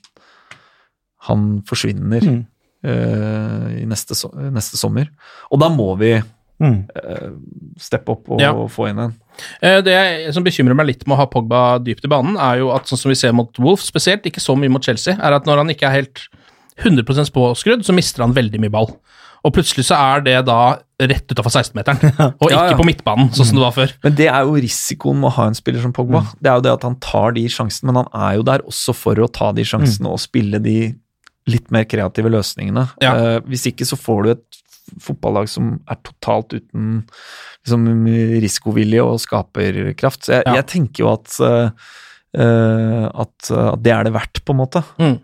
han 1.26 1.62
forsvinner 1.66 2.22
Mm. 2.22 2.46
eh, 2.84 3.82
i 3.82 3.86
neste, 3.86 4.14
neste 4.54 4.78
sommer. 4.78 5.08
Og 5.52 5.60
da 5.60 5.70
må 5.70 5.98
vi 5.98 6.22
Mm. 6.62 6.86
eh, 6.96 7.30
steppe 7.78 8.14
opp 8.14 8.30
og 8.32 8.40
Ja. 8.40 8.54
få 8.72 8.88
inn 8.90 9.00
en. 9.00 9.14
Eh, 9.62 9.82
Det 9.82 10.34
som 10.34 10.44
bekymrer 10.44 10.76
meg 10.76 10.88
litt 10.88 11.08
med 11.08 11.16
å 11.18 11.20
ha 11.20 11.26
Pogba 11.28 11.80
dypt 11.84 12.06
i 12.06 12.08
banen, 12.08 12.38
er 12.40 12.60
jo 12.60 12.72
at 12.72 12.86
sånn 12.88 12.98
som 12.98 13.10
vi 13.10 13.16
ser 13.16 13.34
mot 13.34 13.52
Wolf, 13.60 13.82
spesielt 13.84 14.24
ikke 14.24 14.40
så 14.40 14.56
mye 14.58 14.70
mot 14.72 14.82
Chelsea, 14.84 15.14
er 15.20 15.34
at 15.34 15.44
når 15.46 15.58
han 15.58 15.68
ikke 15.70 15.88
er 15.90 15.98
helt 16.02 16.28
100% 16.78 17.32
påskrudd, 17.36 17.84
så 17.84 17.94
mister 17.94 18.24
han 18.24 18.34
veldig 18.34 18.60
mye 18.60 18.72
ball. 18.72 18.90
Og 19.46 19.54
plutselig 19.54 19.86
så 19.86 19.96
er 20.18 20.22
det 20.26 20.46
da 20.48 20.78
rett 21.00 21.28
utafor 21.30 21.52
16-meteren, 21.52 22.00
og 22.42 22.48
ikke 22.50 22.52
Ja, 22.52 22.70
ja. 22.72 22.78
på 22.80 22.86
midtbanen, 22.88 23.30
sånn 23.36 23.46
som 23.52 23.60
det 23.60 23.66
var 23.68 23.76
før. 23.76 23.92
Men 24.04 24.16
det 24.16 24.28
er 24.32 24.42
jo 24.48 24.56
risikoen 24.56 25.20
med 25.20 25.30
å 25.30 25.36
ha 25.36 25.48
en 25.52 25.54
spiller 25.54 25.82
som 25.84 25.94
Pogba. 25.94 26.22
Mm. 26.24 26.36
Det 26.42 26.50
er 26.50 26.56
jo 26.56 26.62
det 26.66 26.72
at 26.74 26.84
han 26.88 26.96
tar 27.04 27.32
de 27.36 27.44
sjansene, 27.52 27.92
men 27.92 27.96
han 28.02 28.08
er 28.32 28.38
jo 28.40 28.44
der 28.48 28.60
også 28.66 28.96
for 28.96 29.16
å 29.22 29.28
ta 29.32 29.52
de 29.52 29.62
sjansene 29.68 30.08
og 30.10 30.20
spille 30.24 30.62
de 30.64 30.96
litt 31.48 31.70
mer 31.70 31.84
kreative 31.86 32.32
løsningene. 32.34 32.88
Ja. 33.04 33.12
Uh, 33.14 33.40
hvis 33.46 33.68
ikke 33.70 33.86
så 33.86 34.00
får 34.02 34.24
du 34.24 34.30
et 34.32 34.62
fotballag 35.02 35.50
som 35.52 35.76
er 35.90 36.00
totalt 36.06 36.56
uten 36.56 37.04
liksom, 37.66 37.86
risikovilje 38.42 39.06
og 39.06 39.22
skaperkraft. 39.24 40.26
Så 40.28 40.38
jeg, 40.38 40.48
Ja. 40.48 40.58
jeg 40.62 40.68
tenker 40.72 41.06
jo 41.06 41.14
at, 41.14 41.38
eh, 41.42 43.06
at, 43.10 43.52
at 43.52 43.84
det 43.84 43.96
er 43.96 44.04
det 44.08 44.14
verdt, 44.16 44.44
på 44.46 44.56
en 44.56 44.62
måte. 44.62 44.84
Mm. 45.02 45.18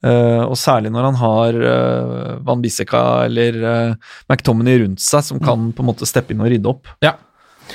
Uh, 0.00 0.48
og 0.48 0.56
særlig 0.56 0.88
når 0.94 1.10
han 1.10 1.16
har 1.20 1.56
uh, 1.60 2.36
Van 2.40 2.62
Bisseka 2.64 3.26
eller 3.26 3.56
uh, 3.60 4.12
McTominay 4.32 4.78
rundt 4.80 5.02
seg, 5.04 5.26
som 5.26 5.42
kan 5.44 5.66
på 5.76 5.84
en 5.84 5.88
måte 5.90 6.08
steppe 6.08 6.32
inn 6.32 6.40
og 6.40 6.48
rydde 6.48 6.70
opp. 6.70 6.88
Ja. 7.04 7.18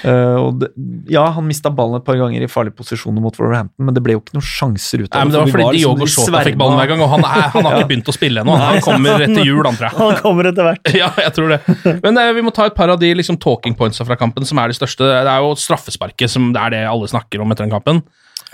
Og 0.06 0.60
det, 0.62 0.70
ja, 1.12 1.24
han 1.36 1.46
mista 1.48 1.72
ballen 1.74 2.00
et 2.00 2.06
par 2.08 2.18
ganger 2.20 2.44
i 2.44 2.50
farlige 2.52 2.76
posisjoner 2.80 3.24
mot 3.24 3.38
Wolverhampton, 3.40 3.86
men 3.88 3.96
det 3.96 4.04
ble 4.06 4.16
jo 4.18 4.22
ikke 4.24 4.36
noen 4.38 4.48
sjanser 4.48 5.06
ut 5.06 5.08
Nei, 5.08 5.22
av 5.22 5.28
men 5.30 5.34
Det 5.34 5.40
var 5.42 5.52
fordi 5.54 5.68
var 5.68 5.78
Diogo 5.78 6.08
i 6.08 6.12
Shota 6.12 6.28
sverma- 6.32 6.44
fikk 6.50 6.60
ballen 6.62 6.80
hver 6.82 6.92
gang, 6.92 7.04
og 7.06 7.12
han, 7.14 7.26
er, 7.30 7.48
han 7.54 7.70
har 7.70 7.78
ikke 7.80 7.92
begynt 7.94 8.12
å 8.12 8.16
spille 8.16 8.44
ennå. 8.44 8.58
Han 8.62 8.82
kommer 8.86 9.26
etter 9.28 9.48
jul, 9.48 9.62
han, 9.64 9.80
tror 9.80 9.88
jeg. 9.90 9.98
Han 10.02 10.20
kommer 10.26 10.52
etter 10.52 10.70
hvert. 10.70 10.92
Ja, 11.02 11.10
jeg 11.20 11.34
tror 11.36 11.56
det. 11.56 11.62
Men 12.04 12.20
uh, 12.20 12.30
vi 12.36 12.44
må 12.46 12.54
ta 12.56 12.68
et 12.70 12.76
par 12.78 12.92
av 12.94 13.00
de 13.02 13.10
liksom, 13.20 13.40
talking 13.42 13.76
pointsa 13.78 14.06
fra 14.08 14.18
kampen 14.20 14.48
som 14.48 14.60
er 14.62 14.72
de 14.72 14.78
største. 14.78 15.08
Det 15.08 15.32
er 15.32 15.44
jo 15.44 15.56
straffesparket 15.60 16.32
som 16.32 16.52
det 16.56 16.62
er 16.62 16.76
det 16.76 16.86
alle 16.90 17.10
snakker 17.12 17.44
om 17.44 17.52
etter 17.52 17.68
den 17.68 17.74
kampen. 17.74 18.04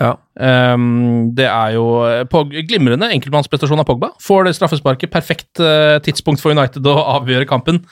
Ja. 0.00 0.16
Um, 0.74 1.30
det 1.36 1.46
er 1.46 1.74
jo 1.76 1.84
eh, 2.08 2.22
Pog 2.30 2.54
glimrende 2.66 3.10
enkeltmannsprestasjon 3.14 3.82
av 3.82 3.86
Pogba. 3.88 4.12
Får 4.22 4.48
det 4.48 4.54
straffesparket. 4.56 5.12
Perfekt 5.12 5.62
uh, 5.62 5.98
tidspunkt 6.02 6.42
for 6.42 6.54
United 6.56 6.86
å 6.88 6.96
avgjøre 7.18 7.48
kampen. 7.50 7.82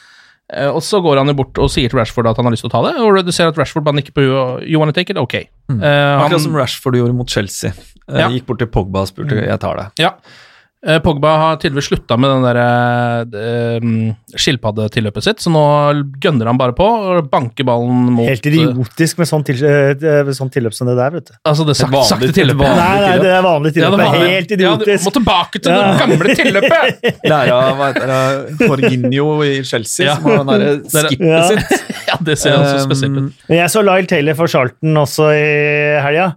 Eh, 0.53 0.69
og 0.71 0.83
så 0.83 0.99
går 1.03 1.19
han 1.23 1.31
jo 1.31 1.35
bort 1.39 1.59
og 1.63 1.71
sier 1.71 1.89
til 1.93 1.99
Rashford 2.01 2.27
at 2.27 2.37
han 2.37 2.45
har 2.49 2.53
lyst 2.53 2.65
til 2.67 2.71
å 2.71 2.75
ta 2.75 2.83
det, 2.89 2.97
og 3.01 3.25
du 3.25 3.33
ser 3.33 3.49
at 3.53 3.59
Rashford 3.61 3.85
bare 3.87 3.95
nikker 4.01 4.13
på 4.17 4.25
You 4.67 4.79
wanna 4.81 4.93
take 4.93 5.11
it? 5.11 5.17
Ok. 5.21 5.35
Mm. 5.71 5.79
Akkurat 5.81 6.31
han- 6.31 6.41
som 6.41 6.57
Rashford 6.57 6.97
gjorde 6.99 7.15
mot 7.15 7.29
Chelsea. 7.31 7.71
Eh, 8.09 8.19
Ja. 8.19 8.29
Gikk 8.29 8.47
bort 8.47 8.59
til 8.59 8.67
Pogba 8.67 9.01
og 9.05 9.09
spurte 9.09 9.37
jeg 9.47 9.61
tar 9.61 9.77
det. 9.77 9.87
Ja. 10.03 10.11
Eh, 10.81 10.97
Pogba 11.05 11.29
har 11.37 11.57
tydeligvis 11.61 11.91
slutta 11.91 12.17
med 12.17 12.31
den 12.33 12.45
der 12.47 12.59
uh, 13.37 14.15
skilpaddetilløpet 14.33 15.27
sitt, 15.27 15.43
så 15.45 15.51
nå 15.53 15.61
gønner 16.25 16.49
han 16.49 16.57
bare 16.57 16.73
på 16.73 16.87
og 16.89 17.27
banker 17.29 17.67
ballen 17.69 18.07
mot 18.17 18.25
Helt 18.25 18.47
idiotisk 18.49 19.19
med 19.21 19.29
sånn, 19.29 19.45
til, 19.45 19.61
sånn 20.39 20.49
tilløp 20.55 20.73
som 20.73 20.89
det 20.89 20.95
der, 20.97 21.13
vet 21.19 21.29
du. 21.29 21.35
Altså 21.51 21.67
det 21.69 21.75
sak, 21.77 21.91
vanlig- 21.93 22.09
sakte 22.09 22.31
tilløpet. 22.39 22.65
Nei, 22.81 22.95
nei, 23.05 23.19
det 23.21 23.33
er 23.37 23.45
vanlig 23.45 23.75
tilløp. 23.77 23.93
Ja, 23.93 23.99
det 24.01 24.07
er 24.07 24.25
det. 24.25 24.31
helt 24.33 24.55
Ja, 24.55 24.57
du 24.57 24.65
idiotisk. 24.87 25.05
må 25.05 25.13
tilbake 25.19 25.61
til 25.61 25.71
Ja. 25.75 25.83
det 25.85 26.01
gamle 26.01 26.37
tilløpet! 26.41 27.05
Lære 27.35 27.91
det, 28.01 28.69
Jorginho 28.71 29.27
i 29.45 29.53
Chelsea, 29.63 30.07
Ja. 30.07 30.15
som 30.17 30.31
har 30.31 30.39
den 30.39 30.49
derre 30.87 31.09
skippet 31.11 31.29
Ja. 31.29 31.43
sitt. 31.51 31.85
ja, 32.09 32.17
det 32.25 32.39
ser 32.41 32.57
jeg 32.57 32.71
så 32.73 32.87
spesielt 32.89 33.19
ut. 33.21 33.29
Um, 33.51 33.57
jeg 33.59 33.69
så 33.77 33.85
Lyle 33.85 34.09
Taylor 34.09 34.39
for 34.41 34.49
Charlton 34.49 34.97
også 35.05 35.29
i 35.37 35.45
helga, 36.09 36.31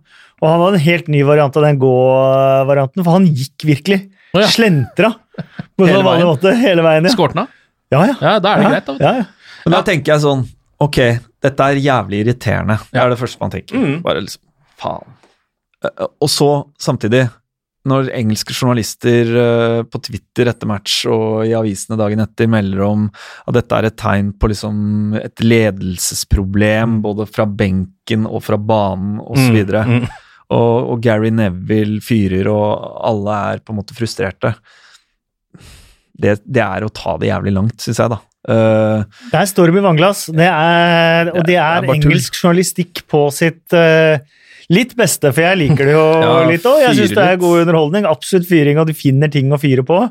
og 0.43 0.49
han 0.51 0.60
var 0.60 0.73
en 0.75 0.84
helt 0.84 1.08
ny 1.08 1.23
variant 1.23 1.56
av 1.56 1.63
den 1.63 1.79
gå-varianten, 1.79 3.03
for 3.08 3.12
han 3.21 3.32
gikk 3.32 3.63
virkelig. 3.71 4.01
Å 4.34 4.41
ja. 4.41 4.48
Slentra 4.50 5.12
på 5.13 5.86
Hele 5.86 6.00
sånn 6.00 6.06
vanlig 6.08 6.24
veien. 6.24 6.32
måte 6.32 6.54
hele 6.58 6.82
veien. 6.86 7.06
Ja, 7.08 7.13
Skårte 7.13 7.39
av? 7.43 7.48
ja. 7.93 8.00
ja. 8.10 8.15
Ja, 8.22 8.34
da 8.41 8.54
er 8.56 8.58
det 8.58 8.63
ja, 8.65 8.72
greit, 8.74 8.86
da. 8.89 8.96
Ja, 9.02 9.13
ja. 9.22 9.60
Men 9.65 9.76
da 9.78 9.82
tenker 9.88 10.13
jeg 10.15 10.24
sånn 10.26 10.41
Ok, 10.84 10.98
dette 11.46 11.63
er 11.72 11.78
jævlig 11.80 12.24
irriterende. 12.26 12.76
Det 12.91 13.00
er 13.00 13.13
det 13.13 13.19
første 13.22 13.39
man 13.39 13.52
tenker. 13.54 13.78
Mm. 13.80 14.02
Bare 14.04 14.19
liksom 14.26 14.41
Faen. 14.82 15.13
Eh, 15.86 16.08
Og 16.19 16.28
så, 16.34 16.48
samtidig, 16.82 17.22
når 17.88 18.10
engelske 18.15 18.56
journalister 18.56 19.32
eh, 19.43 19.78
på 19.88 20.02
Twitter 20.04 20.50
etter 20.52 20.67
match 20.67 20.98
og 21.12 21.46
i 21.48 21.54
avisene 21.56 21.96
dagen 22.00 22.19
etter 22.24 22.48
melder 22.52 22.82
om 22.88 23.06
at 23.48 23.56
dette 23.58 23.80
er 23.80 23.88
et 23.89 23.98
tegn 24.00 24.34
på 24.39 24.50
liksom 24.52 25.15
et 25.22 25.43
ledelsesproblem, 25.43 27.02
både 27.04 27.26
fra 27.30 27.46
benken 27.48 28.28
og 28.28 28.43
fra 28.43 28.58
banen 28.60 29.19
osv., 29.24 29.63
Mm, 29.63 30.00
mm. 30.04 30.08
Og, 30.51 30.91
og 30.93 31.01
Gary 31.01 31.29
Neville 31.32 32.01
fyrer, 32.03 32.49
og 32.51 32.99
alle 33.08 33.38
er 33.53 33.63
på 33.63 33.73
en 33.73 33.79
måte 33.79 33.95
frustrerte 33.97 34.56
det, 36.13 36.38
det 36.45 36.62
er 36.62 36.86
å 36.86 36.91
ta 36.93 37.15
det 37.17 37.32
jævlig 37.32 37.53
langt, 37.56 37.79
syns 37.82 37.99
jeg, 38.03 38.12
da. 38.13 38.19
Uh, 38.43 39.03
Det 39.32 39.39
er 39.39 39.47
storm 39.49 39.77
i 39.79 39.84
vannglass, 39.84 40.25
det 40.36 40.49
er, 40.49 41.32
og 41.32 41.45
det 41.47 41.56
er, 41.58 41.82
det 41.82 41.88
er 41.88 41.88
tull. 41.88 41.95
engelsk 42.12 42.38
journalistikk 42.41 43.01
på 43.10 43.23
sitt 43.34 43.73
uh, 43.77 44.19
litt 44.73 44.93
beste, 44.99 45.32
for 45.34 45.45
jeg 45.47 45.62
liker 45.63 45.89
det 45.89 45.95
jo 45.95 46.03
Ja, 46.25 46.36
litt 46.49 46.67
òg. 46.69 46.82
Jeg 46.84 46.99
syns 46.99 47.15
det 47.15 47.25
er 47.25 47.39
god 47.41 47.63
underholdning. 47.63 48.08
Absolutt 48.10 48.47
fyring, 48.49 48.79
og 48.82 48.91
du 48.91 48.93
finner 48.97 49.32
ting 49.32 49.51
å 49.56 49.60
fyre 49.62 49.86
på. 49.88 50.03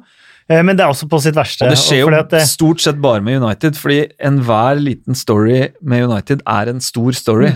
Eh, 0.51 0.63
Men 0.65 0.77
det 0.79 0.85
er 0.85 0.93
også 0.93 1.09
på 1.13 1.21
sitt 1.25 1.37
verste. 1.39 1.67
Og 1.69 1.73
det 1.75 1.81
skjer 1.81 2.03
jo 2.03 2.11
det- 2.33 2.43
stort 2.51 2.83
sett 2.85 3.01
bare 3.05 3.23
med 3.25 3.41
United, 3.43 3.79
fordi 3.79 4.03
enhver 4.21 4.81
liten 4.83 5.17
story 5.19 5.69
med 5.81 6.09
United 6.11 6.43
er 6.49 6.73
en 6.73 6.81
stor 6.85 7.13
story. 7.17 7.53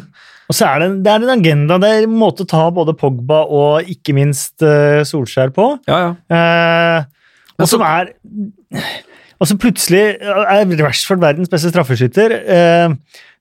Og 0.47 0.55
så 0.55 0.69
er 0.69 0.83
det, 0.83 0.89
det 1.03 1.11
er 1.11 1.25
en 1.25 1.35
agenda. 1.35 1.79
Det 1.83 1.91
er 1.91 2.07
en 2.07 2.17
måte 2.21 2.45
å 2.47 2.51
ta 2.51 2.67
både 2.75 2.95
Pogba 2.99 3.43
og 3.51 3.91
ikke 3.91 4.15
minst 4.17 4.63
uh, 4.63 5.03
Solskjær 5.07 5.51
på. 5.57 5.73
Ja, 5.91 5.99
ja. 6.07 6.15
Uh, 6.31 7.13
og 7.57 7.71
som 7.71 7.83
er 7.87 8.13
Og 9.41 9.49
så 9.51 9.57
plutselig 9.61 10.03
er 10.23 10.77
Rashford 10.81 11.21
verdens 11.21 11.51
beste 11.53 11.69
straffeskytter. 11.73 12.33
Eh, 12.33 12.95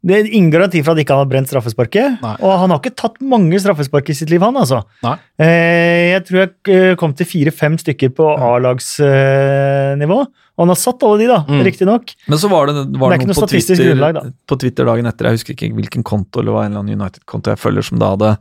det 0.05 0.13
er 0.19 0.27
ingen 0.27 0.51
garanti 0.53 0.81
for 0.85 0.93
at 0.93 0.99
ikke 1.01 1.15
han 1.15 1.23
har 1.23 1.29
brent 1.31 1.49
straffesparket. 1.49 2.19
Nei. 2.21 2.33
Og 2.45 2.51
han 2.61 2.69
har 2.73 2.81
ikke 2.81 2.91
tatt 2.99 3.15
mange 3.25 3.57
straffespark 3.63 4.11
i 4.11 4.15
sitt 4.19 4.29
liv, 4.29 4.43
han, 4.43 4.57
altså. 4.59 4.83
Nei. 5.05 5.15
Eh, 5.41 6.11
jeg 6.11 6.25
tror 6.27 6.41
jeg 6.43 6.51
eh, 6.75 6.95
kom 6.99 7.15
til 7.17 7.25
fire-fem 7.31 7.77
stykker 7.81 8.11
på 8.19 8.27
A-lagsnivå. 8.35 10.19
og 10.55 10.61
han 10.63 10.71
har 10.71 10.79
satt 10.79 11.03
alle 11.03 11.17
de, 11.19 11.27
da, 11.27 11.39
Mm. 11.49 11.63
riktignok. 11.67 12.13
Men 12.27 12.37
så 12.39 12.49
var 12.49 12.67
det, 12.67 12.75
var 12.99 13.11
Det 13.11 13.19
det 13.19 13.27
noen 13.27 13.33
noe 13.35 13.41
på 13.43 13.49
Twitter, 13.51 13.75
grunnlag, 13.75 14.13
da. 14.13 14.21
på 14.47 14.59
Twitter 14.59 14.85
dagen 14.85 15.05
etter, 15.09 15.25
jeg 15.25 15.39
husker 15.39 15.53
ikke 15.55 15.73
hvilken 15.75 16.03
konto, 16.03 16.39
eller 16.39 16.51
hva 16.55 16.65
en 16.65 16.71
eller 16.71 16.83
annen 16.85 17.01
United-konto 17.01 17.51
jeg 17.51 17.59
følger, 17.59 17.83
som 17.83 17.99
da 17.99 18.13
hadde 18.15 18.37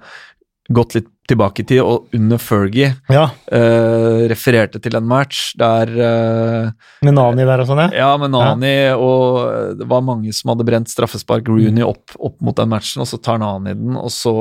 gått 0.70 0.94
litt 0.94 1.08
tilbake 1.28 1.62
i 1.62 1.64
tid, 1.64 1.80
og 1.80 2.10
under 2.14 2.36
Fergie 2.42 2.90
Ja, 3.08 3.28
uh, 3.48 4.24
refererte 4.28 4.80
til 4.84 4.94
en 4.98 5.06
match 5.08 5.54
der 5.56 5.88
uh, 5.88 6.70
med 7.06 7.14
Nani 7.16 7.46
der 7.48 7.62
og 7.64 7.68
sånn, 7.70 7.80
ja. 7.86 7.88
Ja, 7.96 8.10
med 8.20 8.30
Nani, 8.34 8.72
og 8.92 9.78
det 9.80 9.86
var 9.88 10.04
mange 10.04 10.32
som 10.36 10.52
hadde 10.52 10.66
brent 10.68 10.90
straffespark. 10.92 11.48
Rooney 11.48 11.82
opp, 11.86 12.12
opp 12.18 12.36
mot 12.44 12.56
den 12.60 12.68
matchen, 12.72 13.00
og 13.04 13.08
så 13.08 13.16
tar 13.24 13.38
Nani 13.40 13.72
den, 13.78 13.96
og 13.96 14.12
så 14.12 14.34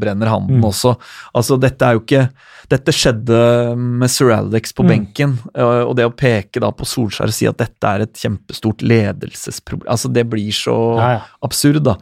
brenner 0.00 0.32
han 0.32 0.46
den 0.48 0.60
Mm. 0.60 0.64
også. 0.70 0.94
Altså, 1.36 1.58
dette 1.60 1.82
er 1.86 1.98
jo 1.98 2.00
ikke 2.06 2.28
Dette 2.70 2.92
skjedde 2.94 3.74
med 3.76 4.08
Sir 4.12 4.30
Alex 4.30 4.70
på 4.72 4.84
Mm. 4.84 4.88
benken, 4.88 5.32
og 5.58 5.88
og 5.90 5.96
det 5.96 6.04
å 6.06 6.12
peke 6.14 6.60
da 6.62 6.70
på 6.70 6.86
Solskjær 6.86 7.26
og 7.26 7.34
si 7.34 7.46
at 7.50 7.56
dette 7.58 7.82
er 7.84 8.04
et 8.04 8.12
kjempestort 8.14 8.78
ledelsesproblem 8.80 9.88
Altså, 9.90 10.12
det 10.12 10.28
blir 10.30 10.52
så 10.54 10.76
ja, 11.00 11.08
ja. 11.16 11.20
absurd, 11.42 11.82
da. 11.82 11.96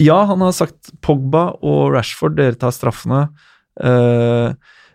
Ja, 0.00 0.24
han 0.24 0.40
har 0.40 0.52
sagt 0.56 0.90
Pogba 1.04 1.52
og 1.62 1.92
Rashford, 1.92 2.34
dere 2.36 2.54
tar 2.58 2.72
straffene. 2.74 3.28
Eh, 3.80 4.52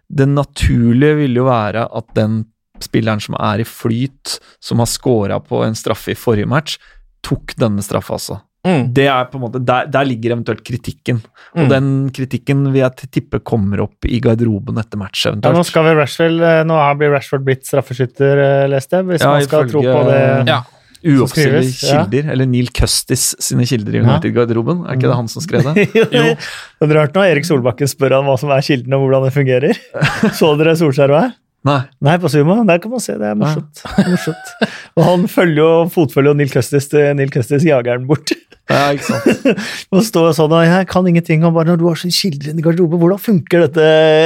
det 0.09 0.27
naturlige 0.27 1.15
ville 1.23 1.41
jo 1.41 1.47
være 1.49 1.87
at 1.91 2.13
den 2.15 2.45
spilleren 2.83 3.19
som 3.23 3.35
er 3.39 3.63
i 3.63 3.65
flyt, 3.67 4.37
som 4.61 4.79
har 4.79 4.85
scora 4.91 5.39
på 5.41 5.63
en 5.65 5.73
straffe 5.75 6.13
i 6.13 6.15
forrige 6.19 6.47
match, 6.47 6.77
tok 7.25 7.55
denne 7.57 7.81
straffa 7.81 8.13
også. 8.19 8.37
Mm. 8.67 8.93
Det 8.93 9.05
er 9.07 9.25
på 9.31 9.37
en 9.37 9.41
måte, 9.45 9.59
Der, 9.65 9.85
der 9.87 10.03
ligger 10.05 10.33
eventuelt 10.35 10.63
kritikken. 10.65 11.21
Og 11.55 11.63
Mm. 11.65 11.69
den 11.69 12.09
kritikken 12.11 12.65
vil 12.73 12.81
jeg 12.81 13.09
tippe 13.11 13.39
kommer 13.43 13.79
opp 13.81 14.05
i 14.05 14.19
garderoben 14.19 14.77
etter 14.77 14.97
match, 14.97 15.25
Ja, 15.25 15.31
nå 15.31 15.39
eventuelt. 15.41 15.65
skal 15.65 15.83
vi 15.85 15.93
Rashford, 16.01 16.41
eh, 16.41 16.63
nå 16.63 16.97
blir 16.97 17.11
Rashford 17.11 17.43
blitt 17.45 17.63
straffeskytter, 17.65 18.37
eh, 18.63 18.67
leste 18.67 18.97
jeg, 18.97 19.05
hvis 19.05 19.21
Ja, 19.21 19.31
man 19.31 19.41
skal 19.43 19.63
ifølge- 19.65 19.71
tro 19.71 19.81
på 19.81 20.03
det. 20.11 20.47
Ja. 20.47 20.61
Uoffisielle 21.05 21.61
kilder, 21.69 22.25
ja. 22.25 22.31
eller 22.33 22.49
Neil 22.49 22.69
Custis 22.73 23.29
sine 23.43 23.65
kilder 23.69 23.95
i 23.95 23.99
Ja. 24.01 24.05
United-garderoben. 24.07 24.85
Er 24.87 24.97
ikke 24.97 25.09
det 25.11 25.17
han 25.19 25.27
som 25.31 25.43
skrev 25.45 25.67
det? 25.67 25.87
jo. 26.17 26.23
Dere 26.81 26.93
har 26.97 27.07
hørt 27.07 27.17
nå 27.17 27.25
Erik 27.27 27.47
Solbakken 27.47 27.89
spør 27.91 28.17
han 28.19 28.29
hva 28.29 28.37
som 28.41 28.53
er 28.53 28.65
kildene 28.65 28.97
og 28.97 29.07
hvordan 29.07 29.27
det 29.27 29.33
fungerer. 29.35 29.83
Så 30.39 30.53
dere 30.59 30.77
Solskjær 30.79 31.13
òg? 31.17 31.35
Nei. 31.67 31.79
Nei, 32.07 32.17
på 32.21 32.31
Sumo. 32.31 32.61
Der 32.67 32.81
kan 32.83 32.93
man 32.93 33.03
se. 33.03 33.17
Det 33.19 33.31
er 33.31 33.37
morsomt. 33.37 33.83
Morsomt. 34.11 34.51
Og 34.97 35.07
han 35.07 35.27
følger 35.31 35.63
jo, 35.63 35.71
fotfølger 35.93 36.37
Neil 36.37 36.53
Custis 36.53 36.89
til 36.91 37.11
Neil 37.17 37.33
Custis 37.33 37.65
jager 37.67 37.99
bort. 38.07 38.33
Ja, 38.67 38.89
ikke 38.91 39.05
sant. 39.07 39.45
Og 39.95 40.01
står 40.03 40.33
sånn 40.35 40.51
og 40.51 40.63
jeg 40.65 40.87
kan 40.91 41.07
ingenting. 41.07 41.45
Og 41.47 41.53
bare 41.55 41.71
når 41.71 41.79
du 41.79 41.85
har 41.87 41.99
sånn 41.99 42.11
skildrende 42.11 42.63
garderobe', 42.65 42.99
hvordan 42.99 43.21
funker 43.21 43.63
dette 43.63 43.85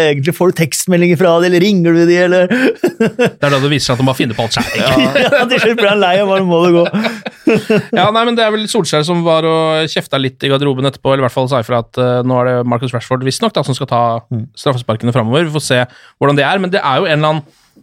egentlig? 0.09 0.33
Får 0.37 0.53
du 0.53 0.57
tekstmeldinger 0.63 1.19
fra 1.19 1.35
det, 1.41 1.51
eller 1.51 1.61
ringer 1.61 1.97
du 1.97 2.01
de, 2.09 2.17
eller 2.25 2.49
Det 3.01 3.29
er 3.29 3.53
da 3.53 3.57
det 3.57 3.69
viser 3.69 3.91
seg 3.91 3.95
at 3.95 4.01
de 4.01 4.07
bare 4.09 4.17
finner 4.17 4.37
på 4.37 4.45
alt 4.45 4.57
sjæl. 4.57 4.81
Ja, 5.21 5.43
til 5.49 5.61
slutt 5.61 5.77
blir 5.77 5.91
han 5.91 6.01
lei 6.01 6.15
og 6.23 6.33
bare 6.33 6.47
må 6.47 6.61
det 6.65 6.73
gå. 6.77 6.85
Ja, 7.97 8.07
nei, 8.13 8.23
men 8.27 8.37
Det 8.37 8.43
er 8.45 8.53
vel 8.53 8.67
Solskjær 8.69 9.05
som 9.05 9.23
var 9.25 9.45
og 9.47 9.89
kjefta 9.91 10.19
litt 10.21 10.41
i 10.45 10.51
garderoben 10.51 10.89
etterpå, 10.89 11.13
eller 11.13 11.23
i 11.23 11.27
hvert 11.27 11.35
fall 11.35 11.49
sa 11.51 11.61
ifra 11.63 11.81
at 11.81 11.97
uh, 12.01 12.21
nå 12.25 12.37
er 12.41 12.49
det 12.49 12.55
Marcus 12.69 12.93
Rashford 12.95 13.25
visstnok 13.27 13.57
som 13.61 13.75
skal 13.77 13.89
ta 13.89 14.01
straffesparkene 14.57 15.13
framover. 15.13 15.47
Vi 15.47 15.55
får 15.55 15.65
se 15.65 15.79
hvordan 16.21 16.37
det 16.37 16.45
er, 16.47 16.61
men 16.61 16.73
det 16.73 16.81
er 16.81 17.01
jo 17.01 17.07
en 17.07 17.17
eller 17.17 17.27
annen 17.27 17.30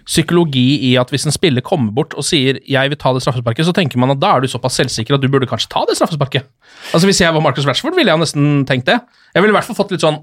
psykologi 0.08 0.78
i 0.88 0.94
at 1.00 1.10
hvis 1.12 1.26
en 1.28 1.34
spiller 1.34 1.64
kommer 1.64 1.92
bort 1.92 2.14
og 2.16 2.24
sier 2.24 2.60
'jeg 2.60 2.90
vil 2.90 2.98
ta 2.98 3.12
det 3.12 3.22
straffesparket', 3.24 3.64
så 3.64 3.74
tenker 3.76 3.98
man 3.98 4.10
at 4.10 4.20
da 4.20 4.36
er 4.36 4.40
du 4.40 4.48
såpass 4.48 4.76
selvsikker 4.80 5.14
at 5.14 5.20
du 5.20 5.28
burde 5.28 5.48
kanskje 5.48 5.68
ta 5.68 5.84
det 5.88 5.96
straffesparket. 5.96 6.44
Altså 6.92 7.06
Hvis 7.06 7.20
jeg 7.20 7.32
var 7.34 7.40
Marcus 7.40 7.66
Rashford, 7.66 7.94
ville 7.94 8.10
jeg 8.10 8.18
nesten 8.18 8.64
tenkt 8.64 8.86
det. 8.86 9.00
Jeg 9.34 9.42
ville 9.42 9.52
i 9.52 9.56
hvert 9.56 9.64
fall 9.64 9.76
fått 9.76 9.92
litt 9.92 10.04
sånn 10.04 10.22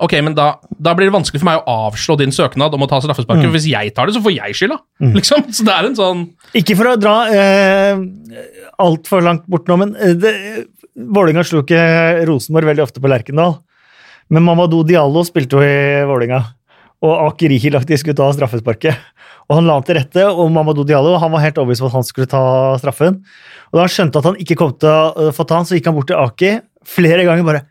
Ok, 0.00 0.14
men 0.24 0.34
da, 0.34 0.56
da 0.80 0.94
blir 0.96 1.10
det 1.10 1.14
vanskelig 1.14 1.38
for 1.38 1.46
meg 1.46 1.60
å 1.60 1.74
avslå 1.88 2.16
din 2.18 2.32
søknad 2.32 2.74
om 2.74 2.82
å 2.82 2.88
ta 2.88 2.98
straffesparket. 2.98 3.44
Mm. 3.44 3.52
Hvis 3.52 3.68
jeg 3.70 3.92
tar 3.94 4.08
det, 4.08 4.14
så 4.16 4.22
får 4.24 4.32
jeg 4.34 4.56
skylda. 4.56 4.78
Liksom. 5.18 5.44
Så 5.52 5.66
det 5.68 5.74
er 5.74 5.88
en 5.88 5.98
sånn 5.98 6.22
Ikke 6.58 6.76
for 6.78 6.90
å 6.90 6.96
dra 6.96 7.16
eh, 7.28 8.00
altfor 8.82 9.22
langt 9.22 9.44
bort 9.46 9.68
nå, 9.68 9.76
men 9.76 9.94
eh, 10.00 10.64
Vålerenga 10.96 11.44
slo 11.44 11.62
ikke 11.62 12.24
Rosenborg 12.28 12.68
veldig 12.72 12.84
ofte 12.84 13.00
på 13.00 13.08
Lerkendal. 13.12 13.60
Men 14.32 14.44
Mamadou 14.44 14.82
Diallo 14.86 15.22
spilte 15.28 15.60
jo 15.60 15.62
i 15.64 16.04
Vålinga, 16.08 16.40
og 17.02 17.26
Aker 17.26 17.52
Ihilakti 17.54 17.98
skulle 17.98 18.18
ta 18.18 18.28
straffesparket. 18.34 19.10
Og 19.50 19.58
Han 19.58 19.66
la 19.66 19.76
han 19.76 19.86
til 19.86 19.98
rette, 19.98 20.24
og 20.30 20.50
Mamadou 20.54 20.86
Diallo 20.86 21.16
han 21.18 21.32
var 21.32 21.42
helt 21.42 21.58
overbevist 21.58 21.82
om 21.82 21.90
at 21.90 21.98
han 21.98 22.06
skulle 22.06 22.30
ta 22.30 22.42
straffen. 22.80 23.20
Og 23.72 23.78
Da 23.78 23.84
han 23.84 23.92
skjønte 23.92 24.22
at 24.22 24.28
han 24.30 24.38
ikke 24.40 24.56
kom 24.60 24.74
til 24.78 24.88
å 24.88 25.28
uh, 25.28 25.32
få 25.34 25.44
ta 25.44 25.58
den, 25.58 25.68
så 25.68 25.78
gikk 25.78 25.90
han 25.90 25.98
bort 25.98 26.10
til 26.12 26.20
Aki 26.20 26.52
flere 26.86 27.26
ganger 27.26 27.46
bare 27.46 27.62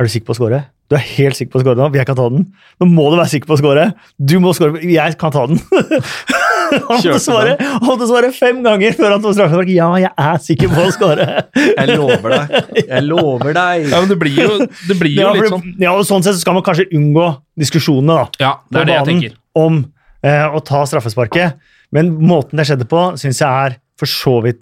Er 0.00 0.04
du 0.04 0.12
sikker 0.12 0.30
på 0.30 0.34
å 0.36 0.40
score? 0.40 0.62
Du 0.90 0.96
er 0.96 1.04
helt 1.04 1.36
sikker 1.38 1.52
på 1.52 1.60
å 1.60 1.62
score 1.62 1.78
nå? 1.78 1.90
Jeg 1.94 2.08
kan 2.08 2.16
ta 2.18 2.26
den. 2.32 2.48
Nå 2.80 2.88
må 2.88 3.10
du 3.12 3.18
være 3.20 3.30
sikker 3.30 3.46
på 3.46 3.54
å 3.54 3.60
score. 3.60 3.84
Du 4.18 4.40
må 4.42 4.54
score. 4.56 4.80
Jeg 4.82 5.18
kan 5.20 5.34
ta 5.34 5.44
den. 5.46 5.60
han 6.88 7.00
måtte 7.00 7.20
svare, 7.22 7.54
han 7.60 7.84
måtte 7.86 8.08
svare 8.10 8.30
fem 8.36 8.60
ganger 8.64 8.96
før 8.98 9.14
han 9.16 9.24
tok 9.24 9.36
straffespark. 9.36 9.72
Ja, 9.74 9.88
jeg 10.02 10.10
er 10.12 10.40
sikker 10.44 10.72
på 10.72 10.84
å 10.86 10.92
skåre. 10.94 11.26
Jeg 11.56 11.96
lover 11.96 12.34
deg. 12.36 12.54
Jeg 12.84 13.06
lover 13.08 13.54
deg. 13.56 13.86
Ja, 13.92 14.00
men 14.02 14.10
det 14.12 14.18
blir 14.20 14.36
jo, 14.38 14.56
det 14.88 14.96
blir 15.00 15.14
jo 15.16 15.22
Ja, 15.24 15.32
litt 15.36 15.50
sånn 15.52 15.74
ja, 15.82 15.92
og 15.96 16.04
sånn 16.08 16.24
sett 16.26 16.36
så 16.38 16.42
skal 16.44 16.56
man 16.56 16.64
kanskje 16.66 16.88
unngå 16.96 17.26
diskusjonene 17.60 18.16
da, 18.20 18.26
Ja, 18.42 18.52
det 18.70 18.82
er 18.84 18.90
det 18.90 18.96
jeg 18.98 19.08
tenker. 19.10 19.36
om 19.58 19.80
eh, 20.22 20.46
å 20.46 20.60
ta 20.64 20.82
straffesparket. 20.88 21.58
Men 21.94 22.12
måten 22.22 22.60
det 22.60 22.68
skjedde 22.68 22.86
på, 22.90 23.00
syns 23.18 23.40
jeg 23.42 23.48
er 23.70 23.78
for 23.98 24.06
så 24.10 24.36
vidt 24.44 24.60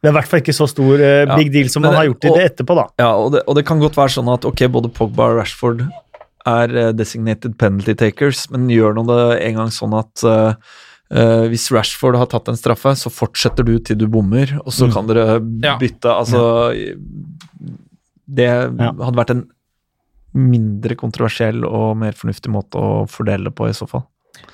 Det 0.00 0.08
er 0.08 0.14
i 0.14 0.16
hvert 0.16 0.28
fall 0.30 0.40
ikke 0.42 0.54
så 0.56 0.66
stor 0.70 1.02
eh, 1.04 1.30
big 1.36 1.50
deal 1.54 1.68
som 1.72 1.84
man 1.84 1.94
har 1.94 2.08
gjort 2.08 2.26
i 2.26 2.32
det 2.34 2.44
etterpå, 2.50 2.74
da. 2.78 2.86
Ja, 3.02 3.10
og 3.20 3.34
det, 3.36 3.42
og 3.46 3.58
det 3.58 3.66
kan 3.68 3.82
godt 3.82 3.98
være 4.00 4.14
sånn 4.16 4.30
at 4.32 4.46
ok, 4.48 4.64
både 4.72 4.90
Pogba 4.96 5.28
og 5.30 5.38
Rashford 5.42 5.84
er 6.48 6.72
eh, 6.80 6.90
designated 6.96 7.58
penalty 7.60 7.92
takers, 8.00 8.46
men 8.50 8.70
gjør 8.72 8.96
nå 8.96 9.04
det 9.10 9.18
en 9.44 9.58
gang 9.60 9.72
sånn 9.76 9.92
at 9.98 10.24
eh, 10.24 10.54
eh, 11.10 11.46
hvis 11.50 11.70
Rashford 11.74 12.16
har 12.16 12.26
tatt 12.26 12.48
en 12.48 12.56
straffe, 12.58 12.92
så 12.96 13.10
fortsetter 13.12 13.64
du 13.66 13.78
til 13.78 13.96
du 13.98 14.06
bommer, 14.06 14.58
og 14.64 14.72
så 14.72 14.86
Mm. 14.88 14.92
kan 14.92 15.06
dere 15.06 15.40
Ja. 15.62 15.76
bytte 15.78 16.10
Altså 16.10 16.40
Det 18.30 18.48
hadde 18.48 19.16
vært 19.18 19.30
en 19.30 19.48
mindre 20.34 20.94
kontroversiell 20.94 21.64
og 21.66 21.96
mer 21.96 22.12
fornuftig 22.12 22.52
måte 22.54 22.78
å 22.78 23.08
fordele 23.10 23.50
på, 23.50 23.66
i 23.68 23.72
så 23.74 23.88
fall. 23.88 24.04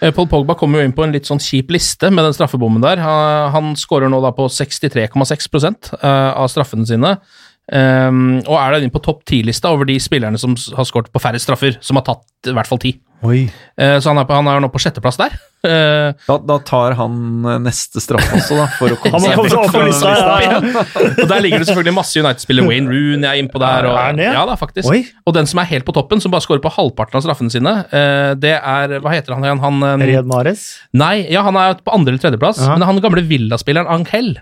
Eh, 0.00 0.10
Paul 0.10 0.26
Pogba 0.26 0.56
kommer 0.58 0.80
jo 0.80 0.86
inn 0.88 0.94
på 0.96 1.04
en 1.04 1.12
litt 1.12 1.28
sånn 1.28 1.38
kjip 1.42 1.68
liste 1.74 2.10
med 2.10 2.24
den 2.24 2.32
straffebommen 2.32 2.80
der. 2.82 2.96
Han, 3.04 3.52
han 3.52 3.74
skårer 3.78 4.08
nå 4.10 4.20
da 4.24 4.32
på 4.32 4.48
63,6 4.48 5.92
eh, 6.02 6.32
av 6.32 6.48
straffene 6.48 6.86
sine. 6.88 7.18
Um, 7.66 8.38
og 8.44 8.54
er 8.60 8.76
da 8.76 8.78
inne 8.78 8.94
på 8.94 9.02
topp 9.02 9.24
ti-lista 9.26 9.72
over 9.74 9.88
de 9.88 9.96
spillerne 9.98 10.38
som 10.38 10.54
har 10.54 10.86
skåret 10.86 11.10
på 11.10 11.22
færre 11.22 11.40
straffer, 11.42 11.80
som 11.82 11.98
har 11.98 12.06
tatt 12.06 12.50
i 12.50 12.54
hvert 12.54 12.70
fall 12.70 12.78
ti. 12.82 12.94
Oi. 13.24 13.46
Eh, 13.80 13.96
så 13.98 14.12
han 14.12 14.20
er, 14.20 14.26
på, 14.28 14.34
han 14.36 14.48
er 14.50 14.60
nå 14.60 14.68
på 14.70 14.80
sjetteplass 14.82 15.16
der. 15.18 15.34
Uh, 15.66 16.12
Da, 16.28 16.36
da 16.46 16.58
tar 16.62 16.94
han 16.98 17.46
eh, 17.48 17.56
neste 17.64 17.98
straffe 18.04 18.36
også, 18.36 18.58
da, 18.58 18.66
for 18.76 18.92
å 18.92 18.98
komme 19.02 19.18
seg 19.24 19.40
opp 19.56 19.72
på 19.72 19.82
lista, 19.86 20.12
ja, 20.44 20.58
og 20.60 21.24
der 21.24 21.42
ligger 21.42 21.62
det 21.64 21.68
selvfølgelig 21.70 21.96
masse 21.96 22.20
United-spillere. 22.20 22.68
Wayne 22.68 22.92
Rooney 22.92 23.26
er 23.26 23.40
innpå 23.40 23.62
der. 23.62 23.88
Og, 23.90 23.96
Er 23.98 24.36
ja 24.36 24.44
da, 24.46 24.54
faktisk. 24.60 24.90
Oi. 24.92 25.02
Og 25.26 25.34
den 25.34 25.48
som 25.50 25.62
er 25.62 25.70
helt 25.72 25.88
på 25.88 25.96
toppen, 25.96 26.22
som 26.22 26.34
bare 26.34 26.44
skårer 26.44 26.62
på 26.62 26.74
halvparten 26.76 27.18
av 27.18 27.24
straffene 27.24 27.52
sine, 27.52 27.72
uh, 27.88 28.32
det 28.38 28.58
er 28.60 28.98
Hva 29.00 29.14
heter 29.16 29.34
han 29.34 29.48
igjen? 29.48 29.64
Han, 29.64 29.80
eh, 29.88 30.06
Riyad 30.12 30.28
Mahrez. 30.30 30.66
nei, 30.94 31.24
ja, 31.32 31.42
han 31.46 31.56
er 31.58 31.80
på 31.80 31.94
andre 31.96 32.14
eller 32.14 32.22
tredjeplass, 32.22 32.60
-huh. 32.62 32.76
men 32.76 32.86
han 32.86 33.00
gamle 33.02 33.24
Villa-spilleren 33.26 33.90
Angel 33.90 34.36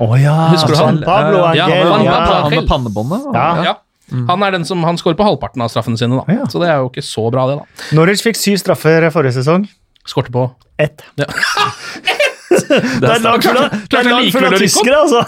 Å 0.00 0.08
ja! 0.20 0.34
Husker 0.54 0.68
du 0.72 0.76
han? 0.76 0.98
San 0.98 1.04
Pablo 1.04 1.38
Ja, 1.54 1.64
Angel. 1.66 1.92
han- 1.92 2.04
Ja, 2.04 2.12
han- 2.12 2.42
Han 2.42 2.50
med 2.54 2.68
pannebåndet? 2.68 3.34
Ja. 3.34 3.62
Ja. 3.64 3.74
Han 4.28 4.42
er 4.42 4.50
den 4.50 4.64
som 4.64 4.82
han 4.84 4.96
skårer 4.96 5.16
på 5.16 5.24
halvparten 5.24 5.62
av 5.62 5.68
straffene 5.70 5.96
sine, 5.96 6.16
da. 6.20 6.24
Ja. 6.32 6.44
Så 6.46 6.60
det 6.60 6.68
er 6.68 6.78
jo 6.82 6.90
ikke 6.90 7.02
så 7.04 7.30
bra, 7.32 7.46
det, 7.48 7.58
da. 7.58 7.96
Norwich 7.96 8.22
fikk 8.22 8.36
syv 8.36 8.56
straffer 8.60 9.10
forrige 9.10 9.32
sesong. 9.40 9.68
Skårte 10.06 10.30
på 10.32 10.50
Ett. 10.78 11.02
Ja. 11.16 11.26
Det 12.52 13.10
er 13.10 13.22
lag 13.24 13.44
full 13.44 13.58
av 13.58 13.68
det 13.68 13.80
Klart 13.92 14.06
det 14.06 14.12
lag 14.12 14.28
full 14.34 14.46
av 14.48 14.56
tyskere, 14.60 15.00
altså! 15.02 15.22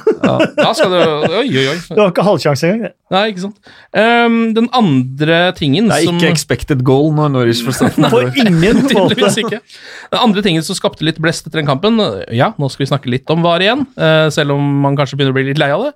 Da 0.58 0.70
skal 0.76 0.92
du 0.92 0.98
Oi, 1.00 1.44
oi, 1.48 1.66
oi. 1.72 1.76
Du 1.88 2.00
har 2.00 2.12
ikke 2.12 2.26
halvsjanse 2.26 2.68
engang. 2.68 2.82
det. 2.88 2.92
Nei, 3.14 3.22
ikke 3.32 3.44
sant. 3.44 3.70
Um, 3.94 4.38
den 4.56 4.68
andre 4.74 5.38
tingen 5.58 5.88
som 5.88 5.94
Det 5.94 6.00
er 6.00 6.08
som 6.10 6.18
ikke 6.20 6.32
expected 6.34 6.84
goal 6.86 7.12
når 7.16 7.32
Norwich 7.36 7.62
får 7.66 7.78
straffen. 7.78 8.08
På 8.12 8.24
ingen 8.28 8.58
måte. 8.96 9.30
Ikke. 9.44 9.60
Den 10.12 10.20
andre 10.20 10.44
tingen 10.46 10.66
som 10.66 10.78
skapte 10.78 11.06
litt 11.06 11.20
blest 11.22 11.46
etter 11.48 11.62
den 11.62 11.68
kampen 11.70 12.00
Ja, 12.34 12.52
nå 12.58 12.70
skal 12.72 12.86
vi 12.86 12.90
snakke 12.92 13.12
litt 13.12 13.30
om 13.32 13.44
VAR 13.44 13.64
igjen, 13.64 13.86
uh, 14.00 14.28
selv 14.34 14.56
om 14.56 14.74
man 14.84 14.98
kanskje 14.98 15.18
begynner 15.18 15.34
å 15.34 15.38
bli 15.38 15.48
litt 15.52 15.62
lei 15.62 15.72
av 15.74 15.88
det. 15.88 15.94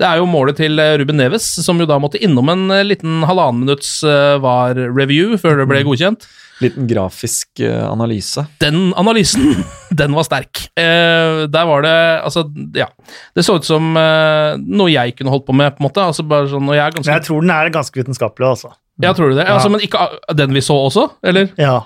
Det 0.00 0.06
er 0.06 0.20
jo 0.20 0.28
målet 0.30 0.56
til 0.60 0.80
eh, 0.80 0.94
Ruben 1.00 1.18
Neves, 1.20 1.44
som 1.64 1.80
jo 1.80 1.88
da 1.88 1.98
måtte 2.00 2.20
innom 2.22 2.48
en 2.52 2.70
eh, 2.72 2.86
liten 2.86 3.24
halvannen 3.28 3.64
minutts 3.66 3.98
uh, 4.06 4.38
VAR-review 4.40 5.34
før 5.40 5.60
det 5.60 5.66
ble 5.68 5.82
godkjent. 5.84 6.24
Liten 6.60 6.86
grafisk 6.90 7.60
eh, 7.64 7.82
analyse. 7.88 8.44
Den 8.60 8.90
analysen, 9.00 9.64
den 10.00 10.12
var 10.16 10.26
sterk. 10.28 10.60
Eh, 10.76 11.46
der 11.48 11.64
var 11.70 11.82
det 11.86 11.94
Altså, 12.20 12.44
ja. 12.76 12.86
Det 13.34 13.44
så 13.46 13.56
ut 13.60 13.64
som 13.68 13.94
eh, 13.96 14.58
noe 14.60 14.90
jeg 14.92 15.16
kunne 15.18 15.32
holdt 15.32 15.46
på 15.48 15.56
med, 15.56 15.72
på 15.76 15.82
en 15.84 15.88
måte. 15.88 16.04
Altså 16.04 16.24
bare 16.28 16.50
sånn, 16.52 16.68
og 16.68 16.76
jeg 16.76 16.84
er 16.84 16.96
ganske 16.98 17.14
jeg 17.16 17.26
tror 17.26 17.44
den 17.46 17.52
er 17.56 17.72
ganske 17.74 18.00
vitenskapelig, 18.02 18.48
altså. 18.54 18.72
Ja, 19.00 19.14
tror 19.16 19.32
du 19.32 19.38
det? 19.40 19.46
Altså, 19.48 19.70
men 19.72 19.80
ikke 19.84 20.00
ah, 20.04 20.18
den 20.36 20.52
vi 20.52 20.60
så 20.64 20.76
også, 20.88 21.06
eller? 21.24 21.48
Ja, 21.60 21.78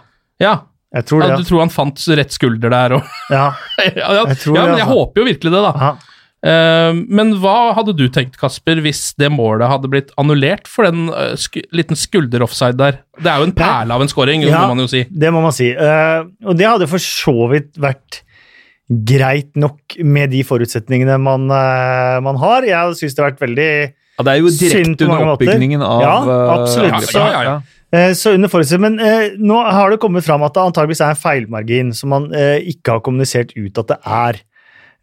Ja. 0.43 0.57
jeg 0.95 1.07
tror 1.07 1.23
ja 1.23 1.29
det. 1.31 1.45
du 1.45 1.49
tror 1.49 1.63
han 1.63 1.71
fant 1.71 2.03
rett 2.19 2.35
skulder 2.35 2.71
der 2.75 2.97
og 2.99 3.07
Ja. 3.31 3.45
ja, 3.79 3.93
ja, 4.19 4.25
Jeg 4.33 4.41
tror 4.43 4.57
ja, 4.59 4.65
det, 4.65 4.71
men 4.73 4.81
jeg 4.81 4.89
altså. 4.89 4.99
håper 4.99 5.23
jo 5.23 5.27
virkelig 5.31 5.53
det, 5.55 5.63
da. 5.69 5.73
Ja. 5.79 5.93
Eh, 6.45 6.93
men 7.09 7.31
hva 7.41 7.73
hadde 7.73 7.95
du 7.97 8.05
tenkt, 8.13 8.37
Kasper, 8.37 8.83
hvis 8.85 9.15
det 9.17 9.31
målet 9.33 9.71
hadde 9.71 9.89
blitt 9.89 10.11
annullert 10.21 10.69
for 10.69 10.85
den 10.85 11.07
uh, 11.09 11.33
sk 11.41 11.63
liten 11.73 11.97
skulder-offside 11.97 12.77
der? 12.77 12.99
Det 13.17 13.31
er 13.33 13.41
jo 13.41 13.47
en 13.49 13.57
perle 13.57 13.97
av 13.97 14.05
en 14.05 14.11
scoring, 14.13 14.45
Ja. 14.45 14.67
må 14.67 14.75
man 14.75 14.85
jo 14.85 14.91
si. 14.93 15.05
Det 15.09 15.33
må 15.33 15.41
man 15.41 15.55
si. 15.57 15.71
Eh, 15.73 16.21
og 16.45 16.59
det 16.61 16.69
hadde 16.69 16.89
for 16.91 17.01
så 17.01 17.49
vidt 17.55 17.73
vært 17.81 18.21
greit 19.09 19.55
nok 19.57 19.97
med 20.05 20.31
de 20.35 20.43
forutsetningene 20.45 21.17
man, 21.23 21.47
eh, 21.49 22.19
man 22.21 22.37
har. 22.43 22.67
Jeg 22.69 22.99
syns 23.01 23.15
det 23.17 23.23
har 23.25 23.31
vært 23.33 23.41
veldig 23.47 23.71
Ja, 24.19 24.23
det 24.29 24.33
er 24.35 24.43
jo 24.45 24.51
direkte 24.53 25.07
under 25.09 25.31
oppbyggingen 25.33 25.83
av 25.83 26.03
Ja, 26.05 26.17
eh, 26.29 26.53
absolutt. 26.59 26.93
angrepet. 26.93 27.15
Ja, 27.17 27.29
ja, 27.33 27.43
ja. 27.49 27.55
eh, 27.97 28.13
så 28.13 28.35
under 28.37 28.49
forutsetning, 28.53 28.99
Men 28.99 29.01
eh, 29.01 29.31
nå 29.41 29.57
har 29.65 29.91
det 29.91 30.01
kommet 30.05 30.25
fram 30.29 30.43
at 30.45 30.53
det 30.55 30.63
antageligvis 30.69 31.01
er 31.01 31.15
en 31.17 31.23
feilmargin 31.25 31.95
som 31.97 32.11
man 32.13 32.29
eh, 32.35 32.61
ikke 32.75 32.99
har 32.99 33.01
kommunisert 33.01 33.57
ut 33.57 33.79
at 33.81 33.89
det 33.89 33.99
er. 34.05 34.43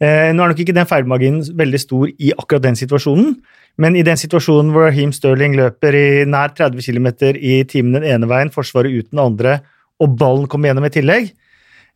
Eh, 0.01 0.31
nå 0.33 0.41
er 0.43 0.49
nok 0.51 0.61
ikke 0.63 0.73
den 0.73 0.87
feilmarginen 0.89 1.43
veldig 1.57 1.79
stor 1.81 2.07
i 2.09 2.31
akkurat 2.33 2.63
den 2.65 2.77
situasjonen, 2.79 3.35
men 3.81 3.95
i 3.95 4.01
den 4.05 4.17
situasjonen 4.17 4.71
hvor 4.73 4.87
Raheem 4.87 5.11
Sterling 5.13 5.53
løper 5.59 5.95
i 5.95 6.07
nær 6.29 6.55
30 6.57 6.81
km 6.81 7.07
i 7.37 7.61
timen 7.69 7.99
den 7.99 8.07
ene 8.09 8.29
veien, 8.29 8.49
Forsvaret 8.53 8.91
ut 8.91 9.11
den 9.11 9.21
andre, 9.21 9.59
og 10.01 10.17
ballen 10.17 10.49
kommer 10.49 10.71
gjennom 10.71 10.87
i 10.89 10.93
tillegg, 10.95 11.29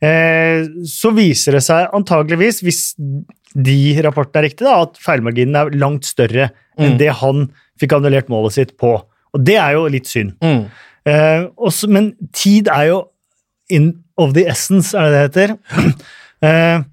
eh, 0.05 0.67
så 0.85 1.11
viser 1.17 1.57
det 1.57 1.63
seg 1.65 1.89
antageligvis, 1.97 2.61
hvis 2.61 2.83
de 3.55 3.77
rapportene 4.05 4.43
er 4.43 4.49
riktige, 4.49 4.77
at 4.85 5.01
feilmarginen 5.01 5.55
er 5.57 5.75
langt 5.79 6.05
større 6.05 6.51
enn 6.77 6.93
Mm. 6.93 6.97
det 6.99 7.09
han 7.21 7.45
fikk 7.79 7.93
annullert 7.95 8.27
målet 8.29 8.53
sitt 8.53 8.77
på. 8.77 8.97
Og 9.33 9.43
det 9.43 9.55
er 9.55 9.73
jo 9.73 9.87
litt 9.87 10.07
synd. 10.07 10.35
Mm. 10.43 10.65
Eh, 11.07 11.45
også, 11.57 11.87
men 11.89 12.13
tid 12.33 12.67
er 12.67 12.89
jo 12.89 13.07
in 13.69 14.03
of 14.17 14.33
the 14.33 14.45
essence, 14.45 14.93
er 14.93 15.09
det 15.09 15.31
det 15.33 15.49
heter. 15.49 15.57
eh, 16.43 16.83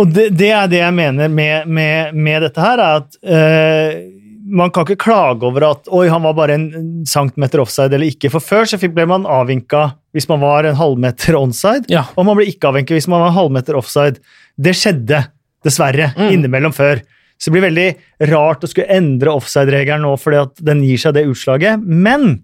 og 0.00 0.10
det, 0.10 0.30
det 0.38 0.50
er 0.50 0.66
det 0.72 0.80
jeg 0.80 0.94
mener 0.96 1.28
med, 1.30 1.68
med, 1.70 2.14
med 2.16 2.42
dette 2.48 2.60
her, 2.64 2.80
er 2.82 3.02
at 3.02 3.18
eh, 3.22 4.00
man 4.44 4.70
kan 4.74 4.84
ikke 4.84 5.00
klage 5.04 5.46
over 5.46 5.64
at 5.70 5.86
oi, 5.94 6.08
han 6.12 6.22
var 6.26 6.34
bare 6.36 6.56
en 6.58 6.66
centimeter 7.08 7.62
offside 7.62 7.94
eller 7.96 8.10
ikke. 8.10 8.28
For 8.34 8.42
før 8.44 8.66
så 8.68 8.78
ble 8.82 9.06
man 9.08 9.24
avvinka 9.30 9.86
hvis 10.14 10.26
man 10.30 10.42
var 10.42 10.66
en 10.68 10.76
halvmeter 10.78 11.38
onside, 11.38 11.86
Ja. 11.90 12.04
og 12.18 12.26
man 12.28 12.36
ble 12.38 12.46
ikke 12.50 12.68
avvinka 12.72 12.94
hvis 12.94 13.08
man 13.10 13.22
var 13.24 13.30
en 13.32 13.38
halvmeter 13.38 13.78
offside. 13.78 14.20
Det 14.60 14.74
skjedde, 14.78 15.22
dessverre, 15.64 16.10
Mm. 16.18 16.28
innimellom 16.36 16.74
før. 16.76 17.00
Så 17.38 17.50
det 17.50 17.54
blir 17.56 17.64
veldig 17.70 17.88
rart 18.30 18.62
å 18.62 18.68
skulle 18.70 18.90
endre 18.94 19.32
offside-regelen 19.34 20.04
nå 20.06 20.12
fordi 20.20 20.42
at 20.42 20.60
den 20.62 20.82
gir 20.86 21.00
seg 21.02 21.14
det 21.16 21.24
utslaget. 21.26 21.82
Men 21.82 22.42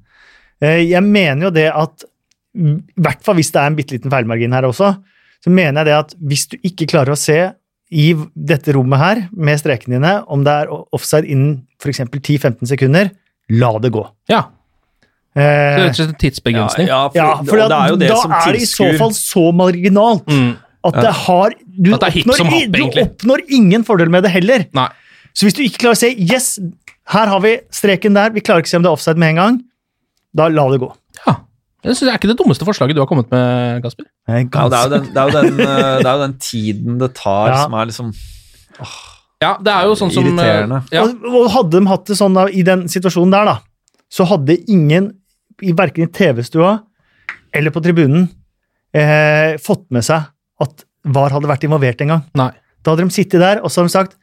eh, 0.63 0.81
jeg 0.91 1.03
mener 1.07 1.47
jo 1.49 1.51
det 1.55 1.69
at 1.71 2.05
i 2.59 2.75
hvert 2.99 3.23
fall 3.23 3.37
hvis 3.39 3.53
det 3.55 3.61
er 3.63 3.71
en 3.71 3.77
bitte 3.79 3.95
liten 3.95 4.11
feilmargin 4.11 4.53
her 4.57 4.67
også, 4.67 4.95
så 5.41 5.51
mener 5.53 5.81
jeg 5.81 5.89
det 5.91 5.97
at 5.97 6.15
hvis 6.31 6.47
du 6.53 6.57
ikke 6.67 6.89
klarer 6.91 7.15
å 7.15 7.19
se 7.19 7.39
i 7.91 8.07
dette 8.37 8.75
rommet 8.77 9.01
her 9.01 9.21
med 9.35 9.59
strekene 9.59 9.99
dine 9.99 10.15
om 10.31 10.45
det 10.47 10.53
er 10.63 10.71
offside 10.95 11.27
innen 11.27 11.63
f.eks. 11.81 12.05
10-15 12.07 12.69
sekunder, 12.71 13.11
la 13.51 13.71
det 13.83 13.91
gå. 13.95 14.05
Ja. 14.31 14.45
Så 15.31 15.41
det 15.41 15.47
er 15.47 15.89
og 15.89 16.01
en 16.09 16.17
tidsbegrensning. 16.19 16.89
Ja, 16.91 17.01
for, 17.09 17.19
ja, 17.19 17.31
for 17.47 17.61
det 17.63 17.77
er 17.77 17.93
jo 17.93 17.99
det 18.01 18.11
da 18.11 18.19
som 18.19 18.35
er 18.35 18.57
det 18.57 18.63
i 18.65 18.69
så 18.69 18.89
fall 18.99 19.15
så 19.17 19.45
marginalt 19.55 20.27
Mm. 20.31 20.57
at 20.89 20.97
det 20.97 21.13
har 21.25 21.55
du, 21.67 21.91
At 21.95 22.01
det 22.01 22.09
er 22.09 22.21
oppnår, 22.23 22.37
som 22.37 22.51
happ, 22.51 22.73
du 22.73 23.01
oppnår 23.03 23.43
ingen 23.49 23.85
fordel 23.85 24.11
med 24.11 24.25
det 24.25 24.31
heller. 24.33 24.65
Nei. 24.75 24.89
Så 25.35 25.47
hvis 25.47 25.55
du 25.55 25.63
ikke 25.63 25.85
klarer 25.85 25.99
å 25.99 26.01
se 26.01 26.11
yes, 26.15 26.59
her 27.15 27.31
har 27.31 27.43
vi 27.45 27.57
streken 27.75 28.17
der, 28.17 28.31
vi 28.35 28.43
klarer 28.43 28.63
ikke 28.65 28.71
å 28.71 28.75
se 28.75 28.81
om 28.81 28.87
det 28.87 28.91
er 28.91 28.97
offside 28.99 29.21
med 29.23 29.35
en 29.35 29.41
gang, 29.43 29.61
da 30.35 30.49
la 30.51 30.67
det 30.73 30.81
gå. 30.83 30.91
Det 31.81 31.95
synes 31.97 32.09
jeg 32.09 32.13
er 32.13 32.19
ikke 32.21 32.29
det 32.29 32.37
dummeste 32.37 32.67
forslaget 32.69 32.97
du 32.97 33.01
har 33.01 33.09
kommet 33.09 33.31
med, 33.33 33.81
Kasper. 33.85 34.05
Det 34.05 34.35
er 34.35 34.43
ja, 34.45 34.65
det, 34.69 34.79
er 34.79 34.85
jo 34.85 34.91
den, 34.93 35.07
det, 35.15 35.23
er 35.23 35.31
jo 35.31 35.37
den, 35.39 35.61
eh, 35.67 35.95
det 36.03 36.09
er 36.11 36.13
jo 36.19 36.23
den 36.27 36.35
tiden 36.45 36.99
det 37.01 37.11
tar, 37.17 37.49
Ja. 37.49 37.63
som 37.65 37.77
er 37.81 37.89
liksom 37.89 38.11
Ja, 39.41 39.55
det 39.65 39.73
er 39.73 39.89
jo 39.89 39.95
sånn 39.97 40.13
som 40.13 40.27
Irriterende. 40.29 40.83
Ja. 40.93 41.07
Og, 41.07 41.25
og 41.25 41.49
hadde 41.55 41.81
de 41.81 41.89
hatt 41.89 42.05
det 42.11 42.19
sånn 42.19 42.37
da, 42.37 42.45
i 42.53 42.65
den 42.67 42.85
situasjonen 42.93 43.33
der, 43.33 43.49
da, 43.49 43.57
så 44.13 44.27
hadde 44.29 44.59
ingen 44.69 45.15
i 45.65 45.73
verken 45.77 46.05
i 46.05 46.13
TV-stua 46.13 46.75
eller 47.57 47.73
på 47.75 47.83
tribunen 47.85 48.29
eh, 48.97 49.57
fått 49.61 49.87
med 49.95 50.05
seg 50.07 50.29
at 50.61 50.85
VAR 51.09 51.33
hadde 51.33 51.49
vært 51.49 51.65
involvert 51.65 52.03
en 52.05 52.13
gang. 52.15 52.25
Nei. 52.37 52.51
Da 52.85 52.93
hadde 52.93 53.09
de 53.09 53.15
sittet 53.17 53.41
der 53.41 53.63
og 53.65 53.73
så 53.73 53.81
hadde 53.81 53.93
de 53.93 53.97
sagt 53.99 54.17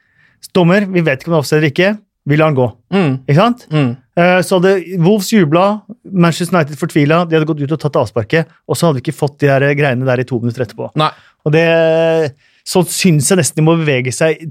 Dommer, 0.53 0.85
vi 0.85 1.01
vet 1.01 1.21
ikke 1.21 1.31
om 1.31 1.33
det 1.33 1.37
er 1.39 1.43
offside 1.43 1.57
eller 1.59 1.71
ikke. 1.73 1.89
Vi 2.27 2.35
han 2.41 2.55
gå. 2.57 2.67
Mm. 2.91 3.13
Ikke 3.23 3.37
sant? 3.39 3.65
Mm. 3.71 3.93
Eh, 4.19 4.41
Så 4.43 4.57
hadde 4.59 4.73
Wolves 4.99 5.29
jubla, 5.31 5.81
Manchester 6.11 6.57
United 6.57 6.75
fortvila, 6.79 7.21
de 7.29 7.37
hadde 7.37 7.47
gått 7.47 7.61
ut 7.63 7.71
og 7.77 7.79
tatt 7.79 7.95
avsparket, 8.01 8.47
og 8.67 8.75
så 8.75 8.87
hadde 8.89 8.99
vi 8.99 9.05
ikke 9.07 9.15
fått 9.21 9.37
de 9.39 9.47
der 9.47 9.67
greiene 9.79 10.05
der 10.05 10.19
i 10.19 10.27
to 10.27 10.39
minutter 10.43 10.65
etterpå. 10.65 10.89
Nei. 10.99 11.11
Og 11.47 11.53
det 11.55 11.65
Så 12.67 12.81
syns 12.83 13.29
jeg 13.31 13.37
nesten 13.39 13.61
de 13.61 13.63
må 13.63 13.77
bevege 13.79 14.11
seg 14.11 14.49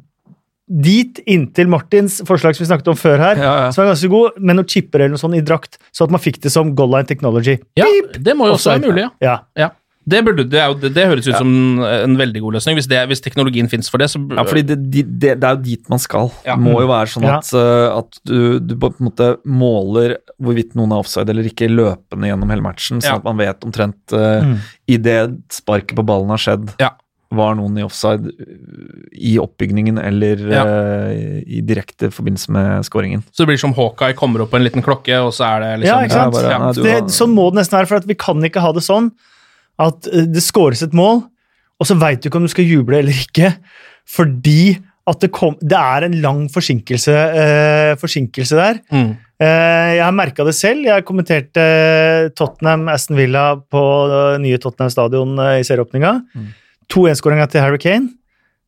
dit, 0.66 1.20
inntil 1.31 1.68
Martins 1.70 2.22
forslag 2.27 2.57
som 2.57 2.64
vi 2.64 2.70
snakket 2.72 2.89
om 2.91 2.97
før 2.99 3.20
her, 3.22 3.37
Ja, 3.39 3.51
ja. 3.66 3.66
som 3.70 3.85
er 3.85 3.93
ganske 3.93 4.09
god, 4.11 4.39
med 4.41 4.57
noen 4.57 4.66
chipper 4.66 4.99
eller 5.05 5.12
noe 5.14 5.20
sånt 5.20 5.37
i 5.39 5.43
drakt, 5.47 5.77
så 5.95 6.05
at 6.09 6.11
man 6.11 6.18
fikk 6.18 6.41
det 6.43 6.51
som 6.51 6.72
goal 6.74 6.91
line 6.91 7.07
technology. 7.07 7.59
Ja, 7.79 7.85
det 8.18 8.35
må 8.35 8.49
jo 8.49 8.57
også 8.57 8.72
være 8.72 8.89
mulig, 8.89 9.05
ja. 9.22 9.37
Ja. 9.55 9.68
Ja. 10.07 10.11
Det, 10.15 10.25
burde, 10.25 10.45
det, 10.49 10.59
er 10.63 10.69
jo, 10.71 10.75
det, 10.79 10.93
det 10.95 11.05
høres 11.11 11.27
ut 11.27 11.35
som 11.37 11.81
en 11.83 12.17
veldig 12.17 12.41
god 12.45 12.53
løsning. 12.55 12.77
Hvis, 12.79 12.87
det, 12.87 13.01
hvis 13.11 13.21
teknologien 13.25 13.69
fins 13.69 13.89
for 13.91 13.99
det, 13.99 14.07
så 14.13 14.21
Ja, 14.37 14.45
fordi 14.47 14.63
det, 14.69 14.77
det, 14.93 15.05
det 15.19 15.43
er 15.45 15.57
jo 15.57 15.63
dit 15.67 15.89
man 15.91 15.99
skal. 15.99 16.31
Ja. 16.47 16.55
Det 16.55 16.63
må 16.63 16.77
jo 16.81 16.87
være 16.93 17.11
sånn 17.11 17.27
Ja. 17.27 17.39
at, 17.41 17.51
uh, 17.53 17.99
at 17.99 18.21
du, 18.25 18.61
du 18.61 18.77
på 18.77 18.93
en 18.95 19.09
måte 19.09 19.33
måler 19.45 20.17
hvorvidt 20.39 20.77
noen 20.79 20.93
er 20.95 21.03
offside 21.03 21.29
eller 21.33 21.49
ikke 21.51 21.67
løpende 21.73 22.29
gjennom 22.31 22.51
hele 22.55 22.63
matchen, 22.63 23.01
sånn 23.03 23.11
Ja. 23.11 23.17
at 23.19 23.25
man 23.25 23.37
vet 23.43 23.67
omtrent 23.67 24.15
uh, 24.15 24.45
Mm. 24.47 24.57
i 24.89 24.97
det 24.99 25.19
sparket 25.51 25.97
på 25.99 26.05
ballen 26.07 26.29
har 26.31 26.39
skjedd, 26.39 26.71
Ja. 26.79 26.91
var 27.35 27.57
noen 27.59 27.75
i 27.79 27.83
offside 27.83 28.31
i 29.13 29.37
oppbygningen 29.43 29.99
eller 29.99 30.37
Ja. 30.53 30.65
uh, 30.65 31.43
i 31.43 31.61
direkte 31.67 32.11
forbindelse 32.15 32.51
med 32.55 32.85
scoringen. 32.87 33.25
Så 33.33 33.43
det 33.43 33.49
blir 33.51 33.59
som 33.59 33.75
Hawkeye 33.75 34.15
kommer 34.15 34.43
opp 34.45 34.51
på 34.53 34.57
en 34.61 34.65
liten 34.65 34.83
klokke, 34.87 35.19
og 35.25 35.33
så 35.35 35.45
er 35.57 35.61
det 35.65 35.73
liksom 35.81 35.97
Ja, 35.97 36.03
ikke 36.07 36.13
sant? 36.13 36.35
Ja, 36.35 36.41
bare- 36.41 36.53
Ja. 36.53 36.59
nei, 36.59 36.73
det, 36.83 36.93
har- 37.01 37.09
sånn 37.09 37.35
må 37.35 37.51
det 37.51 37.59
nesten 37.65 37.79
være, 37.81 37.89
for 37.89 37.97
at 37.97 38.07
vi 38.07 38.15
kan 38.15 38.37
ikke 38.43 38.61
ha 38.61 38.73
det 38.73 38.83
sånn 38.87 39.11
at 39.79 40.09
eh, 40.12 40.27
det 40.33 40.43
scores 40.45 40.83
et 40.87 40.95
mål, 40.97 41.24
og 41.77 41.87
så 41.89 41.97
veit 42.01 42.22
du 42.22 42.29
ikke 42.31 42.39
om 42.41 42.47
du 42.47 42.53
skal 42.53 42.64
juble 42.68 42.99
eller 43.03 43.12
ikke, 43.12 43.53
fordi 44.09 44.77
at 45.07 45.20
det, 45.22 45.29
kom, 45.31 45.55
det 45.62 45.77
er 45.79 46.07
en 46.09 46.16
lang 46.22 46.47
forsinkelse, 46.51 47.12
eh, 47.14 47.93
forsinkelse 48.01 48.57
der. 48.59 48.81
Mm. 48.91 49.12
Eh, 49.39 49.91
jeg 49.99 50.03
har 50.03 50.14
merka 50.16 50.43
det 50.49 50.55
selv. 50.59 50.83
Jeg 50.89 51.05
kommenterte 51.07 51.66
Tottenham 52.35 52.89
Aston 52.91 53.18
Villa 53.18 53.53
på 53.70 53.83
det 54.11 54.41
nye 54.43 54.59
Tottenham 54.59 54.91
stadion 54.91 55.37
eh, 55.39 55.61
i 55.61 55.66
serieåpninga. 55.68 56.14
Mm. 56.35 56.49
2-1-skåringa 56.91 57.47
til 57.53 57.62
Harry 57.62 57.79
Kane. 57.83 58.09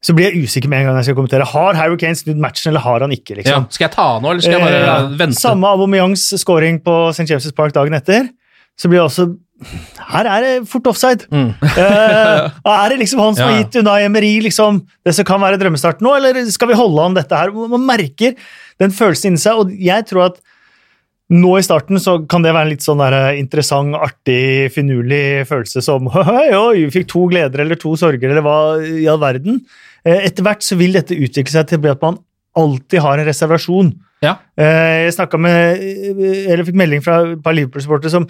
Så 0.04 0.14
blir 0.14 0.28
jeg 0.30 0.46
usikker 0.46 0.70
med 0.70 0.84
en 0.84 0.92
gang 0.92 1.00
jeg 1.00 1.08
skal 1.08 1.16
kommentere. 1.18 1.46
Har 1.50 1.74
Harry 1.74 1.96
Kane 1.98 2.14
snudd 2.14 2.38
matchen, 2.38 2.70
eller 2.70 2.84
har 2.84 3.02
han 3.02 3.14
ikke? 3.16 3.34
Ja. 3.34 3.40
liksom? 3.40 3.66
Skal 3.74 3.88
jeg 3.88 3.94
ta 3.96 4.06
nå, 4.22 4.30
eller 4.30 4.44
skal 4.44 4.54
jeg 4.54 4.62
bare 4.62 4.94
Eh, 5.08 5.18
vente? 5.24 5.40
Samme 5.40 5.72
Aubameyangs 5.74 6.28
scoring 6.38 6.78
på 6.84 7.00
St. 7.10 7.26
James' 7.32 7.50
Park 7.56 7.74
dagen 7.74 7.98
etter. 7.98 8.28
Så 8.78 8.86
blir 8.86 9.00
jeg 9.00 9.08
også 9.10 9.26
Her 10.08 10.28
er 10.30 10.44
det 10.44 10.52
fort 10.70 10.86
offside. 10.90 11.24
Mm. 11.34 11.50
Eh, 11.78 12.50
er 12.68 12.92
det 12.92 12.98
liksom 13.00 13.20
han 13.22 13.34
som 13.36 13.48
Ja. 13.48 13.54
har 13.54 13.62
gitt 13.64 13.78
Unai 13.82 14.02
Emery 14.06 14.40
liksom, 14.44 14.80
det 15.06 15.14
som 15.16 15.24
kan 15.26 15.40
være 15.42 15.58
drømmestarten 15.60 16.02
nå, 16.06 16.12
eller 16.16 16.38
skal 16.50 16.68
vi 16.70 16.76
holde 16.78 17.04
an 17.04 17.14
dette 17.18 17.34
her? 17.36 17.50
Man 17.50 17.84
merker 17.86 18.34
den 18.80 18.94
følelsen 18.94 19.32
inni 19.32 19.42
seg, 19.42 19.58
og 19.58 19.72
jeg 19.74 20.06
tror 20.10 20.28
at 20.28 20.40
nå 21.30 21.58
i 21.58 21.64
starten 21.66 22.00
så 22.00 22.14
kan 22.30 22.40
det 22.42 22.54
være 22.56 22.68
en 22.70 22.72
litt 22.72 22.84
sånn 22.86 23.02
der 23.02 23.16
eh, 23.18 23.38
interessant, 23.40 23.94
artig, 23.98 24.70
finurlig 24.74 25.44
følelse 25.50 25.82
som 25.84 26.06
Oi, 26.14 26.48
oi, 26.56 26.84
vi 26.86 26.90
fikk 27.00 27.10
to 27.12 27.26
gleder 27.30 27.64
eller 27.66 27.78
to 27.80 27.92
sorger, 28.00 28.30
eller 28.32 28.46
hva 28.46 28.58
i 28.80 29.06
all 29.10 29.20
verden. 29.22 29.60
Eh, 30.06 30.22
Etter 30.30 30.46
hvert 30.46 30.64
så 30.64 30.78
vil 30.80 30.94
dette 30.96 31.18
utvikle 31.18 31.52
seg 31.52 31.68
til 31.74 31.90
at 31.90 32.02
man 32.06 32.20
alltid 32.58 33.02
har 33.04 33.20
en 33.20 33.28
reservasjon. 33.28 33.92
Ja. 34.24 34.36
Eh, 34.58 35.06
Jeg 35.10 35.38
med, 35.38 35.82
eller 36.48 36.64
fikk 36.66 36.78
melding 36.80 37.04
fra 37.04 37.20
et 37.34 37.42
par 37.44 37.54
Liverpool-supportere 37.54 38.10
som 38.10 38.26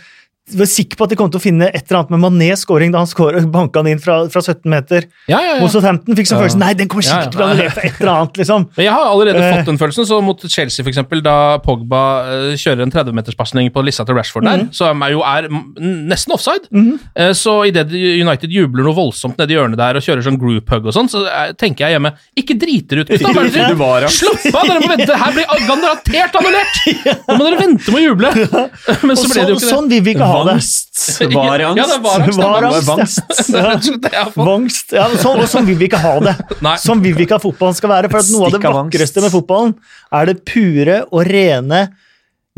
var 0.57 0.67
sikker 0.71 0.97
på 0.97 1.05
at 1.05 1.11
de 1.11 1.17
kom 1.21 1.31
til 1.31 1.41
å 1.41 1.43
finne 1.43 1.67
et 1.69 1.83
eller 1.91 1.99
annet 2.01 2.11
med 2.15 2.21
Manés 2.25 2.63
scoring 2.65 2.93
da 2.95 2.99
han 3.03 3.07
scoret, 3.11 3.45
banka 3.53 3.81
han 3.83 3.89
inn 3.93 3.99
fra, 4.01 4.21
fra 4.33 4.41
17 4.41 4.65
meter. 4.71 5.05
Ja, 5.29 5.41
ja, 5.45 5.55
Mot 5.61 5.69
ja. 5.69 5.75
Southampton 5.77 6.17
fikk 6.17 6.29
sånn 6.31 6.39
Ja. 6.39 6.43
følelse 6.47 6.59
Nei, 6.63 6.73
den 6.79 6.89
kommer 6.89 7.03
sikkert 7.07 7.33
til 7.35 7.41
å 7.43 7.49
annullere 7.49 7.71
for 7.75 7.87
et 7.89 8.01
eller 8.01 8.13
annet, 8.15 8.37
liksom. 8.43 8.67
Men 8.77 8.85
jeg 8.89 8.93
har 8.95 9.07
allerede 9.13 9.43
uh, 9.43 9.57
fått 9.59 9.67
den 9.73 9.79
følelsen, 9.83 10.07
så 10.09 10.21
mot 10.25 10.41
Chelsea 10.49 10.83
for 10.85 10.91
eksempel, 10.93 11.23
da 11.23 11.37
Pogba 11.65 12.03
uh, 12.25 12.57
kjører 12.59 12.83
en 12.87 12.93
30-meterspasning 12.95 13.71
på 13.75 13.85
Lissa 13.85 14.05
til 14.09 14.15
Rashford 14.19 14.45
der, 14.49 14.57
Mhm. 14.65 14.73
som 14.75 15.03
er 15.03 15.11
jo 15.13 15.21
er 15.27 15.49
nesten 15.79 16.33
offside. 16.35 16.69
Eh, 17.17 17.33
Så 17.33 17.59
idet 17.69 17.91
United 17.93 18.51
jubler 18.51 18.85
noe 18.85 18.95
voldsomt 18.97 19.37
nedi 19.39 19.55
hjørnet 19.57 19.77
der 19.77 19.97
og 19.97 20.03
kjører 20.03 20.23
sånn 20.25 20.39
group 20.41 20.69
hug 20.71 20.87
og 20.87 20.95
sånn, 20.95 21.09
så 21.11 21.25
uh, 21.27 21.53
tenker 21.59 21.87
jeg 21.87 21.97
hjemme 21.99 22.13
Ikke 22.39 22.57
drit 22.59 22.89
dere 22.89 23.05
ut, 23.05 23.09
gutta! 23.09 24.09
Slapp 24.19 24.55
av, 24.55 24.67
dere 24.69 24.81
må 24.83 24.89
vente! 24.95 25.15
Her 25.19 25.33
blir 25.37 25.47
garantert 25.69 26.39
annullert! 26.41 26.81
Nå 27.29 27.37
må 27.39 27.47
dere 27.49 27.59
vente 27.61 27.93
med 27.93 28.01
å 28.01 28.05
juble! 28.05 28.33
Men 29.09 29.17
så 29.19 29.29
ble 29.31 29.45
det 29.45 29.53
jo 29.55 29.59
ikke 29.59 29.67
det. 29.67 29.73
sånn 29.73 29.89
vil 29.93 30.03
vi 30.07 30.15
ikke 30.17 30.29
ha 30.29 30.38
Vangst. 30.47 31.21
Ja, 31.21 31.27
det 31.29 31.99
var 32.05 32.23
angst. 32.23 32.39
Var 32.39 32.67
angst, 32.69 32.89
angst. 32.95 33.21
Fått. 33.51 34.37
Vangst. 34.37 34.93
Ja, 34.97 35.07
sånn, 35.19 35.43
og 35.43 35.49
sånn 35.51 35.67
vil 35.69 35.79
vi 35.81 35.89
ikke 35.91 36.01
ha 36.03 36.15
det. 36.25 36.35
Nei. 36.65 36.77
Sånn 36.83 37.03
vil 37.05 37.17
vi 37.19 37.27
ikke 37.27 37.39
at 37.39 37.45
fotballen 37.45 37.79
skal 37.79 37.93
være. 37.93 38.11
For 38.13 38.23
at 38.23 38.31
noe 38.35 38.49
av 38.49 38.57
det 38.57 38.63
vakreste 38.79 39.25
med 39.25 39.35
fotballen 39.35 39.75
er 40.21 40.31
det 40.31 40.37
pure 40.49 41.01
og 41.09 41.27
rene 41.29 41.83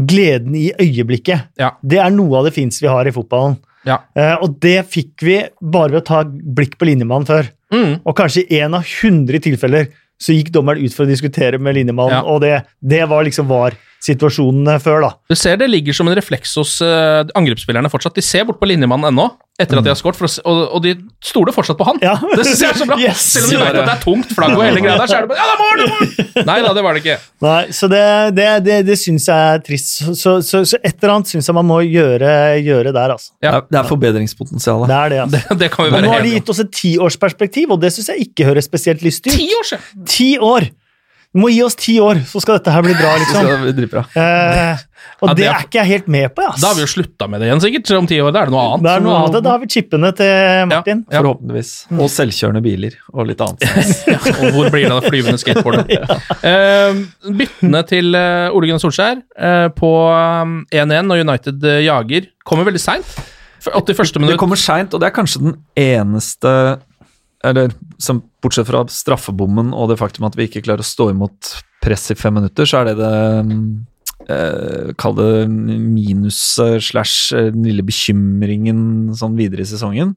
gleden 0.00 0.54
i 0.56 0.70
øyeblikket. 0.80 1.50
Ja. 1.60 1.74
Det 1.82 2.00
er 2.00 2.12
noe 2.14 2.40
av 2.40 2.48
det 2.48 2.54
fineste 2.56 2.86
vi 2.86 2.92
har 2.92 3.08
i 3.08 3.14
fotballen. 3.14 3.58
Ja. 3.88 4.02
Uh, 4.16 4.36
og 4.44 4.58
det 4.60 4.78
fikk 4.92 5.24
vi 5.24 5.38
bare 5.60 5.94
ved 5.94 6.02
å 6.02 6.06
ta 6.10 6.22
blikk 6.28 6.76
på 6.80 6.88
linjemannen 6.88 7.28
før. 7.28 7.48
Mm. 7.72 7.92
Og 8.04 8.16
kanskje 8.18 8.44
i 8.46 8.60
én 8.60 8.74
av 8.76 8.86
hundre 9.00 9.40
tilfeller 9.42 9.90
så 10.20 10.34
gikk 10.36 10.50
dommeren 10.52 10.84
ut 10.84 10.92
for 10.92 11.06
å 11.06 11.08
diskutere 11.08 11.56
med 11.62 11.78
linjemannen, 11.78 12.18
Ja. 12.18 12.24
og 12.28 12.42
det, 12.44 12.64
det 12.84 13.06
var 13.08 13.24
liksom 13.24 13.48
var 13.48 13.76
situasjonen 14.04 14.80
før, 14.80 15.02
da. 15.04 15.10
Du 15.28 15.36
ser 15.36 15.58
det 15.60 15.68
ligger 15.70 15.92
som 15.96 16.08
en 16.08 16.16
refleks 16.16 16.54
hos 16.56 16.78
uh, 16.84 17.20
angrepsspillerne 17.36 17.90
fortsatt. 17.92 18.16
De 18.16 18.24
ser 18.24 18.46
bort 18.48 18.60
på 18.60 18.68
linjemannen 18.70 19.10
ennå, 19.12 19.26
etter 19.60 19.76
at 19.76 19.84
de 19.84 19.90
har 19.92 19.98
skåret, 20.00 20.16
å 20.16 20.28
og, 20.48 20.60
og 20.78 20.82
de 20.86 20.94
stoler 21.24 21.52
fortsatt 21.52 21.76
på 21.76 21.84
han. 21.84 21.98
Ja. 22.00 22.14
Det 22.32 22.46
synes 22.48 22.62
jeg 22.64 22.70
er 22.72 22.78
så 22.80 22.86
bra. 22.88 22.96
Yes. 23.04 23.20
Selv 23.34 23.44
om 23.46 23.52
de 23.52 23.58
vet 23.60 23.76
at 23.76 23.88
det 23.90 23.92
er 23.92 24.00
tungt 24.04 24.32
flagg 24.36 24.54
og 24.56 24.62
hele 24.64 24.80
greia 24.80 24.96
der, 25.02 25.10
så 25.12 25.18
er 25.18 25.26
det 25.26 25.32
bare 25.34 25.40
Ja, 25.40 25.50
det 25.50 25.52
er 25.52 25.60
mål! 25.60 25.84
det! 25.84 26.44
Nei 26.48 26.56
da, 26.64 26.70
det 26.78 26.84
var 26.86 26.96
det 26.96 27.02
ikke. 27.04 27.16
Nei, 27.44 27.60
så 27.76 27.90
det, 27.92 28.00
det, 28.38 28.48
det, 28.64 28.78
det 28.88 28.96
syns 29.00 29.28
jeg 29.28 29.52
er 29.54 29.62
trist. 29.68 29.92
Så, 30.00 30.14
så, 30.16 30.34
så, 30.48 30.62
så 30.72 30.80
et 30.80 30.96
eller 30.96 31.14
annet 31.18 31.32
syns 31.34 31.50
jeg 31.52 31.58
man 31.60 31.68
må 31.68 31.80
gjøre, 31.84 32.32
gjøre 32.64 32.94
der, 32.96 33.14
altså. 33.18 33.34
Ja. 33.44 33.52
Det 33.52 33.60
er- 33.60 33.68
Det 33.76 33.80
er 33.82 33.88
forbedringspotensial. 33.92 34.86
Det 34.88 34.96
er 34.96 35.12
det, 35.12 35.20
altså. 35.26 35.42
Det, 35.52 35.58
det 35.66 35.70
kan 35.76 35.84
vi 35.84 35.92
Men 35.92 36.00
være 36.00 36.08
nå 36.08 36.14
har 36.16 36.24
de 36.24 36.34
gitt 36.38 36.52
oss 36.54 36.64
et 36.64 36.72
tiårsperspektiv, 36.80 37.76
og 37.76 37.84
det 37.84 37.92
syns 37.96 38.08
jeg 38.14 38.30
ikke 38.30 38.48
høres 38.48 38.68
spesielt 38.70 39.04
lystig 39.04 39.34
ut. 39.36 39.40
Ti 39.40 39.48
år! 39.60 39.74
Ti 40.16 40.30
år! 40.40 40.70
Du 41.30 41.38
må 41.44 41.46
gi 41.54 41.60
oss 41.62 41.76
ti 41.78 41.92
år, 42.02 42.18
så 42.26 42.40
skal 42.42 42.56
dette 42.58 42.72
her 42.74 42.82
bli 42.82 42.90
bra, 42.98 43.10
Så 43.18 43.20
liksom. 43.22 43.66
det 43.68 43.74
bli 43.76 43.86
bra. 43.92 44.00
Eh, 44.18 44.80
og 45.22 45.28
Ja, 45.28 45.34
det 45.34 45.36
det 45.38 45.46
er- 45.46 45.60
ikke 45.62 45.78
jeg 45.78 45.86
helt 45.86 46.08
med 46.10 46.34
på, 46.34 46.42
ass. 46.48 46.60
Da 46.60 46.68
har 46.72 46.74
vi 46.74 46.82
jo 46.82 46.88
slutta 46.90 47.28
med 47.30 47.40
det 47.40 47.46
igjen, 47.50 47.60
sikkert. 47.62 47.90
Om 48.00 48.08
ti 48.10 48.18
år. 48.18 48.32
Da 48.34 48.40
er 48.42 48.50
det 48.50 48.54
noe 48.56 48.64
annet. 48.72 48.82
Det 48.82 48.90
er 48.96 49.04
noe 49.04 49.14
annet. 49.20 49.42
Da 49.46 49.50
har 49.54 49.60
vi 49.62 49.68
chippene 49.70 50.10
til 50.18 50.66
Martin. 50.72 51.04
Ja. 51.12 51.20
Forhåpentligvis. 51.22 51.70
Og 51.94 52.10
selvkjørende 52.10 52.62
biler 52.66 52.96
og 53.14 53.28
litt 53.30 53.40
annet. 53.46 53.62
Og 54.42 54.50
hvor 54.56 54.70
blir 54.74 54.88
det 54.88 54.96
av 54.96 55.06
flyvende 55.06 55.38
skateboardet? 55.42 55.86
Eh, 56.50 56.98
byttene 57.36 57.80
til 57.86 58.14
eh, 58.16 58.50
Ole 58.56 58.66
Gunnar 58.70 58.80
Solskjær 58.82 59.18
eh, 59.38 59.68
på 59.76 59.90
eh, 60.10 60.82
1-1 60.82 61.06
når 61.06 61.22
United 61.28 61.66
eh, 61.68 61.82
jager, 61.86 62.26
kommer 62.48 62.66
veldig 62.66 62.80
seint. 62.82 63.10
81. 63.60 64.24
Det 64.24 64.38
kommer 64.40 64.56
seint, 64.56 64.94
og 64.96 65.02
det 65.02 65.10
er 65.10 65.14
kanskje 65.14 65.42
den 65.44 65.56
eneste 65.78 66.52
Eller 67.46 67.72
som, 68.02 68.20
bortsett 68.42 68.68
fra 68.68 68.82
straffebommen 68.92 69.72
og 69.72 69.88
det 69.90 69.98
faktum 70.00 70.26
at 70.28 70.36
vi 70.36 70.48
ikke 70.48 70.64
klarer 70.66 70.84
å 70.84 70.90
stå 70.90 71.10
imot 71.14 71.54
press 71.80 72.10
i 72.12 72.18
fem 72.18 72.36
minutter, 72.36 72.68
så 72.68 72.82
er 72.82 72.90
det 72.90 72.96
det 73.00 73.12
eh, 74.28 74.90
Kall 75.00 75.16
det 75.16 75.32
minuset 75.48 76.84
slash 76.90 77.32
eh, 77.36 77.48
den 77.54 77.64
lille 77.64 77.84
bekymringen 77.86 79.14
sånn 79.16 79.38
videre 79.38 79.64
i 79.64 79.70
sesongen. 79.70 80.12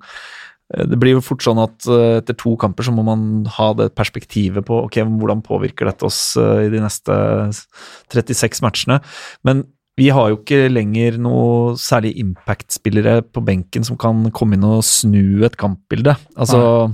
Eh, 0.74 0.84
Det 0.90 1.00
blir 1.00 1.16
jo 1.16 1.24
fort 1.24 1.46
sånn 1.46 1.62
at 1.64 1.88
eh, 1.88 2.18
etter 2.20 2.36
to 2.36 2.58
kamper 2.60 2.90
så 2.90 2.96
må 2.96 3.06
man 3.08 3.46
ha 3.56 3.70
det 3.80 3.94
perspektivet 3.96 4.68
på 4.68 4.82
ok, 4.90 5.00
hvordan 5.08 5.46
påvirker 5.46 5.88
dette 5.88 6.10
oss 6.10 6.36
i 6.36 6.68
de 6.74 6.84
neste 6.84 7.16
36 8.12 8.66
matchene. 8.66 9.00
Men 9.48 9.64
vi 9.96 10.10
har 10.10 10.32
jo 10.32 10.40
ikke 10.42 10.68
lenger 10.74 11.20
noe 11.22 11.78
særlig 11.78 12.16
impact-spillere 12.18 13.22
på 13.30 13.44
benken 13.46 13.86
som 13.86 13.96
kan 13.96 14.26
komme 14.34 14.58
inn 14.58 14.66
og 14.66 14.82
snu 14.84 15.46
et 15.46 15.56
kampbilde. 15.62 16.18
Altså 16.34 16.90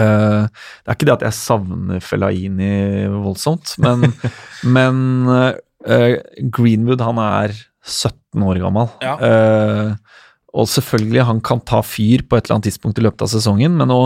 eh, 0.00 0.42
Det 0.46 0.90
er 0.90 0.96
ikke 0.96 1.08
det 1.08 1.16
at 1.16 1.26
jeg 1.28 1.38
savner 1.38 2.02
Fellaini 2.04 2.72
voldsomt, 3.12 3.76
men, 3.82 4.10
men 4.76 4.98
uh, 5.30 6.16
Greenwood 6.52 7.04
han 7.04 7.20
er 7.22 7.56
17 7.86 8.44
år 8.46 8.60
gammel. 8.64 8.90
Ja. 9.04 9.16
Uh, 9.20 10.22
og 10.56 10.68
selvfølgelig, 10.72 11.26
han 11.28 11.40
kan 11.44 11.60
ta 11.68 11.82
fyr 11.84 12.24
på 12.24 12.38
et 12.38 12.46
eller 12.46 12.58
annet 12.58 12.70
tidspunkt 12.70 12.98
i 13.00 13.04
løpet 13.04 13.26
av 13.26 13.32
sesongen, 13.34 13.76
men 13.76 13.92
å, 13.92 14.02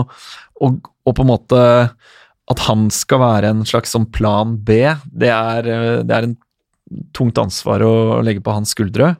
å, 0.61 0.71
å 0.71 1.13
på 1.15 1.23
en 1.23 1.31
måte 1.31 1.61
At 2.51 2.63
han 2.65 2.89
skal 2.91 3.21
være 3.21 3.51
en 3.53 3.61
slags 3.67 3.93
sånn 3.95 4.09
plan 4.11 4.57
B, 4.59 4.81
det 5.07 5.29
er, 5.31 5.69
det 6.03 6.15
er 6.15 6.27
en 6.27 6.35
tungt 7.15 7.37
ansvar 7.39 7.83
å 7.85 7.93
legge 8.25 8.43
på 8.43 8.51
hans 8.51 8.73
skuldre. 8.75 9.13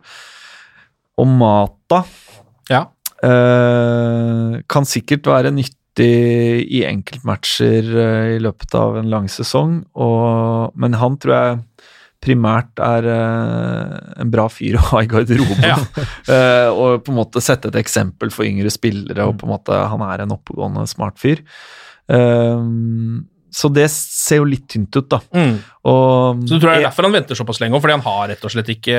Og 1.21 1.29
Mata 1.29 2.03
Ja. 2.71 2.87
Uh, 3.21 4.57
kan 4.71 4.87
sikkert 4.89 5.27
være 5.29 5.51
nyttig 5.53 5.80
i 5.99 6.83
enkeltmatcher 6.87 7.89
eh, 7.99 8.27
i 8.37 8.39
løpet 8.39 8.75
av 8.79 8.95
en 9.01 9.09
lang 9.11 9.27
sesong, 9.29 9.81
og, 9.99 10.71
men 10.79 10.95
han 11.01 11.17
tror 11.19 11.35
jeg 11.35 11.59
primært 12.21 12.77
er 12.85 13.07
eh, 13.09 13.93
en 14.21 14.31
bra 14.31 14.45
fyr 14.53 14.77
å 14.77 14.85
ha 14.91 15.01
i 15.03 15.09
garderoben. 15.11 15.65
Ja. 15.65 15.79
Eh, 16.31 16.69
og 16.69 17.01
på 17.03 17.11
en 17.11 17.17
måte 17.17 17.41
sette 17.43 17.71
et 17.71 17.77
eksempel 17.81 18.29
for 18.31 18.45
yngre 18.45 18.69
spillere, 18.71 19.25
og 19.25 19.39
på 19.41 19.47
en 19.47 19.51
måte 19.55 19.75
han 19.75 20.03
er 20.05 20.23
en 20.23 20.35
oppegående, 20.35 20.85
smart 20.87 21.17
fyr. 21.19 21.41
Eh, 22.13 22.61
så 23.51 23.67
det 23.73 23.89
ser 23.91 24.39
jo 24.39 24.45
litt 24.47 24.63
tynt 24.71 24.95
ut, 24.95 25.07
da. 25.11 25.17
Mm. 25.35 25.55
Og, 25.91 26.43
Så 26.47 26.55
du 26.55 26.61
tror 26.61 26.69
det 26.71 26.75
er 26.79 26.85
derfor 26.85 27.07
han 27.07 27.15
venter 27.17 27.35
såpass 27.35 27.59
lenge, 27.59 27.79
fordi 27.83 27.95
han 27.97 28.03
har 28.05 28.29
rett 28.31 28.45
og 28.47 28.53
slett 28.53 28.69
ikke 28.71 28.97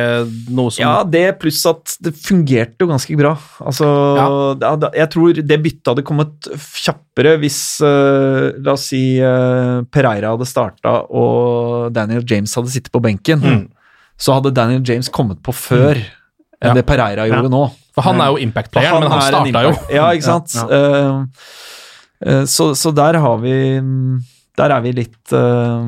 noe 0.53 0.73
som 0.75 0.83
Ja, 0.83 0.93
det 1.09 1.25
pluss 1.41 1.63
at 1.71 1.95
det 2.05 2.13
fungerte 2.21 2.85
jo 2.85 2.91
ganske 2.91 3.17
bra. 3.17 3.33
Altså, 3.65 3.89
Ja. 4.19 4.27
ja, 4.61 4.91
jeg 4.99 5.11
tror 5.15 5.41
det 5.41 5.61
byttet 5.65 5.93
hadde 5.93 6.05
kommet 6.05 6.51
kjappere 6.83 7.39
hvis 7.41 7.61
uh, 7.81 8.53
La 8.61 8.75
oss 8.77 8.91
si 8.93 9.03
uh, 9.25 9.87
Pereira 9.89 10.35
hadde 10.35 10.49
starta 10.51 10.99
og 11.09 11.93
Daniel 11.97 12.27
James 12.29 12.53
hadde 12.59 12.75
sittet 12.75 12.93
på 12.93 13.01
benken. 13.01 13.41
Mm. 13.41 13.65
Så 14.21 14.37
hadde 14.37 14.53
Daniel 14.55 14.85
James 14.85 15.09
kommet 15.09 15.41
på 15.43 15.55
før 15.57 15.97
mm. 15.97 16.11
enn 16.61 16.77
det 16.77 16.85
Pereira 16.89 17.25
gjorde 17.31 17.49
Ja. 17.49 17.57
nå. 17.57 17.65
For 17.93 18.07
han 18.07 18.21
er 18.25 18.31
jo 18.33 18.39
impact-playeren, 18.41 19.05
men 19.05 19.13
han 19.13 19.27
starta 19.29 19.65
jo. 19.67 19.73
Ja, 19.93 20.07
ikke 20.17 20.29
sant. 20.29 20.55
Ja, 20.57 20.69
Eh, 22.23 22.31
eh, 22.33 22.45
så, 22.45 22.73
så 22.79 22.93
der 22.95 23.19
har 23.21 23.41
vi 23.43 23.55
Der 24.59 24.71
er 24.77 24.81
vi 24.85 24.93
litt 24.93 25.33
uh, 25.33 25.81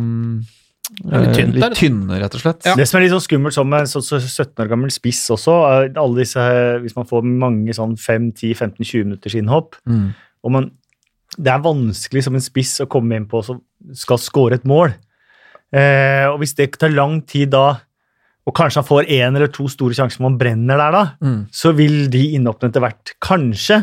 er 1.10 1.24
litt 1.24 1.34
tynt 1.36 1.56
litt 1.58 1.76
tynne, 1.78 2.18
rett 2.22 2.34
og 2.36 2.40
slett. 2.42 2.64
Ja. 2.68 2.74
Det 2.78 2.86
som 2.88 2.98
er 2.98 3.04
litt 3.06 3.12
sånn 3.14 3.24
skummelt 3.24 3.56
som 3.56 3.72
en 3.76 3.86
så, 3.90 4.00
så 4.04 4.20
17 4.20 4.62
år 4.64 4.68
gammel 4.70 4.92
spiss 4.94 5.22
også, 5.34 5.54
er 5.68 5.90
alle 6.00 6.22
disse, 6.22 6.44
hvis 6.84 6.96
man 6.96 7.08
får 7.08 7.24
mange 7.26 7.74
sånn 7.76 7.96
5-10-15-20 8.00 9.04
minutters 9.08 9.36
innhopp, 9.40 9.76
Mm. 9.88 10.12
og 10.44 10.52
man, 10.54 10.70
det 11.36 11.50
er 11.52 11.64
vanskelig 11.64 12.22
som 12.28 12.36
en 12.38 12.44
spiss 12.44 12.76
å 12.84 12.88
komme 12.90 13.16
inn 13.18 13.26
på 13.30 13.40
som 13.44 13.60
skal 13.96 14.20
score 14.22 14.54
et 14.60 14.64
mål. 14.68 14.94
Eh, 15.74 16.24
og 16.30 16.38
hvis 16.42 16.54
det 16.54 16.70
tar 16.78 16.92
lang 16.94 17.22
tid 17.26 17.50
da, 17.56 17.80
og 18.44 18.54
kanskje 18.54 18.82
han 18.82 18.86
får 18.86 19.08
én 19.08 19.34
eller 19.36 19.48
to 19.50 19.64
store 19.72 19.96
sjanser 19.96 20.20
man 20.22 20.36
brenner 20.38 20.76
der 20.78 20.92
da, 20.92 21.04
Mm. 21.24 21.46
så 21.50 21.72
vil 21.74 22.08
de 22.12 22.26
innhoppene 22.36 22.70
etter 22.70 22.84
hvert 22.84 23.14
kanskje 23.24 23.82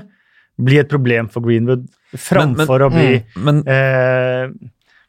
bli 0.61 0.77
et 0.77 0.87
problem 0.89 1.27
for 1.33 1.41
Greenwood, 1.41 1.87
framfor 2.17 2.85
å 2.87 2.89
bli 2.91 3.09
Men 3.39 3.61
eh, 3.65 4.51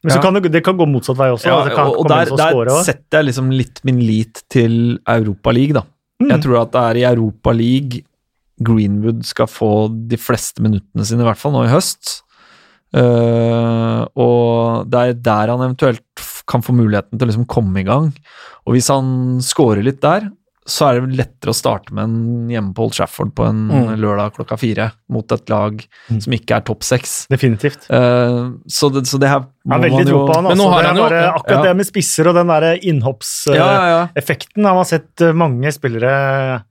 Men 0.03 0.11
så 0.11 0.17
Ja. 0.17 0.21
kan 0.21 0.35
det, 0.35 0.51
det 0.51 0.63
kan 0.63 0.77
gå 0.77 0.85
motsatt 0.89 1.17
vei 1.19 1.29
også. 1.31 1.47
Ja, 1.47 1.61
altså, 1.61 1.75
kan 1.75 1.87
og 1.87 2.07
der, 2.11 2.31
og 2.31 2.37
der 2.39 2.51
score 2.51 2.79
setter 2.83 3.21
jeg 3.21 3.29
liksom 3.29 3.51
litt 3.55 3.79
min 3.87 4.01
lit 4.03 4.43
til 4.51 4.99
Europa 5.07 5.53
League, 5.55 5.73
da. 5.75 5.85
Mm. 6.19 6.29
Jeg 6.33 6.43
tror 6.43 6.61
at 6.61 6.73
det 6.73 6.83
er 6.83 6.99
i 6.99 7.05
Europa 7.13 7.53
League 7.55 8.03
Greenwood 8.63 9.23
skal 9.25 9.47
få 9.49 9.71
de 10.11 10.19
fleste 10.19 10.61
minuttene 10.63 11.05
sine, 11.07 11.23
i 11.23 11.27
hvert 11.27 11.39
fall 11.39 11.55
nå 11.55 11.63
i 11.65 11.71
høst. 11.71 12.19
Uh, 12.93 14.05
og 14.21 14.85
det 14.91 14.99
er 14.99 15.15
der 15.25 15.49
han 15.49 15.63
eventuelt 15.65 16.25
kan 16.45 16.61
få 16.61 16.75
muligheten 16.77 17.17
til 17.17 17.25
å 17.25 17.31
liksom 17.31 17.47
komme 17.49 17.81
i 17.81 17.87
gang. 17.87 18.11
Og 18.67 18.75
hvis 18.75 18.91
han 18.93 19.39
scorer 19.43 19.81
litt 19.85 20.01
der, 20.03 20.27
så 20.65 20.87
er 20.87 21.01
det 21.01 21.17
lettere 21.17 21.51
å 21.51 21.55
starte 21.57 21.91
med 21.91 22.03
en 22.05 22.49
hjemme 22.49 22.73
på 22.73 22.85
Old 22.85 22.93
Trafford 22.95 23.33
på 23.35 23.43
en 23.49 23.67
Mm. 23.67 23.97
lørdag 23.99 24.33
klokka 24.37 24.57
fire 24.57 24.91
mot 25.09 25.29
et 25.31 25.49
lag 25.49 25.81
Mm. 26.09 26.21
som 26.23 26.33
ikke 26.33 26.55
er 26.55 26.61
topp 26.61 26.83
seks. 26.83 27.27
Definitivt. 27.29 27.89
Uh, 27.91 28.55
så, 28.67 28.89
det, 28.93 29.03
så 29.07 29.19
det 29.19 29.27
her 29.27 29.41
Jeg 29.43 29.71
har 29.71 29.79
må 29.79 29.83
veldig 29.89 30.07
tro 30.07 30.21
på 30.27 30.35
han. 30.35 30.45
Altså. 30.45 30.69
har 30.69 30.81
Det 30.81 30.85
er 30.85 30.87
han 30.87 30.95
jo- 30.97 31.03
bare, 31.09 31.33
akkurat 31.33 31.57
ja. 31.57 31.63
det 31.63 31.75
med 31.77 31.85
spisser 31.85 32.27
og 32.27 32.35
den 32.35 32.47
der 32.47 32.61
Ja, 32.61 32.75
innhoppseffekten 32.91 34.61
ja, 34.63 34.63
ja. 34.63 34.67
har 34.69 34.75
man 34.75 34.85
sett 34.85 35.21
eh, 35.21 35.33
mange 35.33 35.71
spillere 35.73 36.63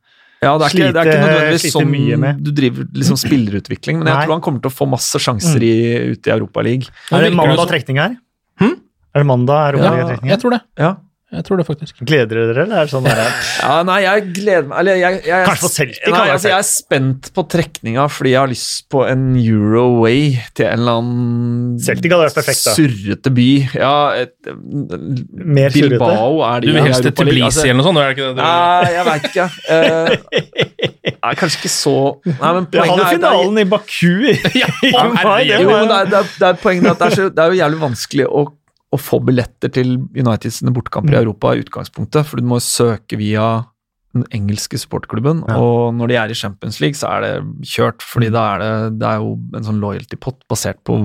Ja, 0.43 0.59
det 0.59 0.65
er, 0.67 0.71
ikke, 0.75 0.93
det 0.93 0.97
er 0.97 1.07
ikke 1.07 1.21
nødvendigvis 1.23 1.73
sånn 1.73 2.19
med. 2.19 2.43
du 2.43 2.51
driver 2.51 2.85
liksom 2.99 3.17
spillerutvikling, 3.17 3.99
men 3.99 4.07
jeg 4.09 4.17
Nei. 4.17 4.25
tror 4.27 4.33
han 4.35 4.41
kommer 4.43 4.61
til 4.65 4.71
å 4.73 4.75
få 4.75 4.89
masse 4.91 5.15
sjanser 5.23 5.63
i, 5.63 6.11
ute 6.17 6.27
i 6.27 6.33
Europa 6.35 6.61
League. 6.63 6.89
Er 7.13 7.23
det 7.29 7.33
mandag 7.37 7.69
trekning 7.69 7.99
her? 8.01 8.17
Hm? 8.59 8.73
Er 9.15 9.21
det 9.23 9.27
mandag 9.27 9.77
Ja, 9.77 9.93
europatrekning? 9.93 10.31
jeg 10.33 10.41
tror 10.41 10.51
det. 10.57 10.61
Ja. 10.79 10.97
Jeg 11.33 11.45
tror 11.47 11.61
det 11.63 11.65
faktisk. 11.65 12.01
Gleder 12.05 12.29
dere 12.29 12.49
dere, 12.51 12.65
eller 12.67 12.83
er 12.83 12.89
det 12.89 12.93
sånn 12.93 13.07
der, 13.07 13.21
ja, 13.63 13.77
nei, 13.89 13.99
jeg 14.05 14.25
gleder 14.37 14.67
meg 14.69 14.81
Eller 14.83 14.99
jeg, 15.01 15.21
jeg, 15.25 15.47
Kanskje 15.49 15.65
på 15.65 15.71
Celtic, 15.73 16.01
nei, 16.13 16.25
det 16.29 16.35
altså, 16.35 16.51
Jeg 16.51 16.59
er 16.59 16.67
spent 16.69 17.31
på 17.39 17.45
trekninga 17.55 18.05
fordi 18.13 18.35
jeg 18.35 18.41
har 18.43 18.51
lyst 18.53 18.83
på 18.93 19.05
en 19.09 19.23
Euroway 19.41 20.35
til 20.59 20.67
en 20.69 20.83
eller 20.83 20.99
annen 21.01 21.79
Celtic 21.87 22.13
hadde 22.13 22.27
vært 22.27 22.37
perfekt, 22.37 22.61
da. 22.67 22.75
surrete 22.77 23.33
by. 23.33 23.49
Ja, 23.81 23.95
et, 24.21 24.35
Mer 24.53 25.73
surrete? 25.73 25.97
Bilbao 25.97 26.43
er 26.51 26.63
de 26.67 26.69
Du 26.69 26.77
vil 26.77 26.87
helst 26.91 27.07
til 27.09 27.17
Tbilisi 27.17 27.49
altså. 27.49 27.65
Eller 27.65 27.81
noe 27.81 27.89
sånt? 27.89 28.03
Er 28.03 28.05
det 28.05 28.17
ikke 28.17 28.29
det 28.29 28.37
du... 28.37 28.45
Nei, 28.45 28.93
jeg 28.93 29.09
veit 29.09 29.29
ikke. 29.31 29.49
Uh, 29.73 31.13
nei, 31.17 31.35
kanskje 31.41 31.63
ikke 31.63 31.73
så 31.73 31.97
Nei, 32.29 32.35
men 32.37 32.67
hadde 32.67 32.73
poenget 32.77 32.99
er- 32.99 33.07
er 33.07 33.13
finalen 33.17 33.63
i 33.63 33.69
Baku 33.73 34.13
i, 34.29 34.35
mai. 35.23 35.45
Det 35.49 35.61
er, 35.63 35.95
er, 36.03 36.33
det 36.37 36.51
er 36.53 36.61
poenget 36.61 36.93
at 36.93 37.01
det 37.01 37.09
er, 37.09 37.17
så, 37.17 37.29
det 37.33 37.45
er 37.47 37.55
jo 37.55 37.63
jævlig 37.63 37.81
vanskelig 37.89 38.29
å, 38.29 38.45
å 38.93 38.99
få 39.01 39.21
billetter 39.25 39.73
til 39.73 39.95
Uniteds 40.13 40.61
bortekamper 40.69 41.15
mm. 41.15 41.19
i. 41.19 41.23
Europa 41.23 41.55
i 41.57 41.63
utgangspunktet, 41.65 42.29
for 42.29 42.41
du 42.43 42.49
må 42.49 42.61
søke 42.61 43.17
via 43.21 43.65
den 44.13 44.27
engelske 44.37 44.77
supportklubben, 44.77 45.41
Ja. 45.49 45.57
og 45.57 45.95
når 45.97 46.09
de 46.09 46.17
er 46.21 46.29
i 46.31 46.37
Champions 46.37 46.81
League, 46.83 46.99
så 46.99 47.09
er 47.17 47.21
det 47.25 47.35
kjørt, 47.65 48.03
fordi 48.05 48.29
Mm. 48.29 48.33
da 48.33 48.43
er 48.55 48.59
det, 48.61 48.99
det 48.99 49.09
er 49.09 49.17
jo 49.23 49.39
en 49.57 49.65
sånn 49.65 49.81
loyalty-pott 49.81 50.45
basert 50.49 50.85
på 50.85 50.99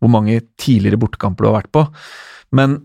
hvor 0.00 0.10
mange 0.10 0.40
tidligere 0.58 0.98
bortekamper 0.98 1.44
du 1.44 1.52
har 1.52 1.62
vært 1.62 1.72
på. 1.72 1.86
Men 2.52 2.80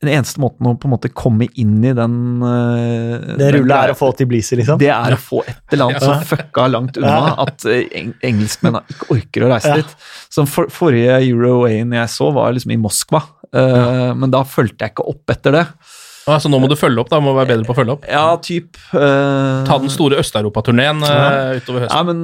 den 0.00 0.14
eneste 0.16 0.40
måten 0.40 0.64
å 0.64 0.78
på 0.80 0.88
en 0.88 0.94
måte 0.94 1.10
komme 1.12 1.46
inn 1.60 1.74
i 1.84 1.92
den 1.92 2.40
uh, 2.40 3.36
Det 3.36 3.50
rullet 3.52 3.74
er 3.76 3.92
å 3.92 3.98
få 3.98 4.14
til 4.16 4.30
liksom. 4.32 4.78
det 4.80 4.88
er 4.88 5.12
å 5.12 5.18
få 5.20 5.42
et 5.44 5.74
eller 5.74 5.90
annet 5.90 6.06
som 6.06 6.22
fucka 6.24 6.64
langt 6.72 6.96
unna 6.96 7.34
at 7.44 7.66
eh, 7.68 7.84
eng 8.00 8.14
engelskmennene 8.24 8.80
ikke 8.88 9.10
orker 9.12 9.44
å 9.44 9.50
reise 9.52 9.74
Ja. 9.74 9.82
dit. 9.82 9.92
Så 10.32 10.46
for, 10.48 10.72
forrige 10.72 11.20
Euro 11.28 11.66
Ain 11.68 11.92
jeg 11.92 12.08
så, 12.08 12.30
var 12.32 12.54
liksom 12.56 12.72
i 12.72 12.80
Moskva, 12.80 13.20
eh, 13.56 14.10
men 14.16 14.32
da 14.32 14.44
fulgte 14.46 14.86
jeg 14.86 14.94
ikke 14.94 15.08
opp 15.12 15.34
etter 15.34 15.56
det. 15.58 15.66
Ah, 16.28 16.38
så 16.38 16.50
nå 16.52 16.60
må 16.62 16.68
du 16.70 16.76
følge 16.78 17.00
opp, 17.02 17.10
da. 17.10 17.18
Må 17.24 17.32
være 17.34 17.54
bedre 17.54 17.66
på 17.66 17.74
å 17.74 17.78
følge 17.80 17.96
opp. 17.96 18.06
Ja, 18.08 18.24
typ 18.44 18.78
eh, 18.92 19.60
Ta 19.66 19.78
den 19.82 19.92
store 19.92 20.20
Østeuropa-turneen 20.22 21.02
eh, 21.06 21.60
utover 21.62 21.86
høsten. 21.86 21.96
Ja, 21.96 22.02
men 22.06 22.20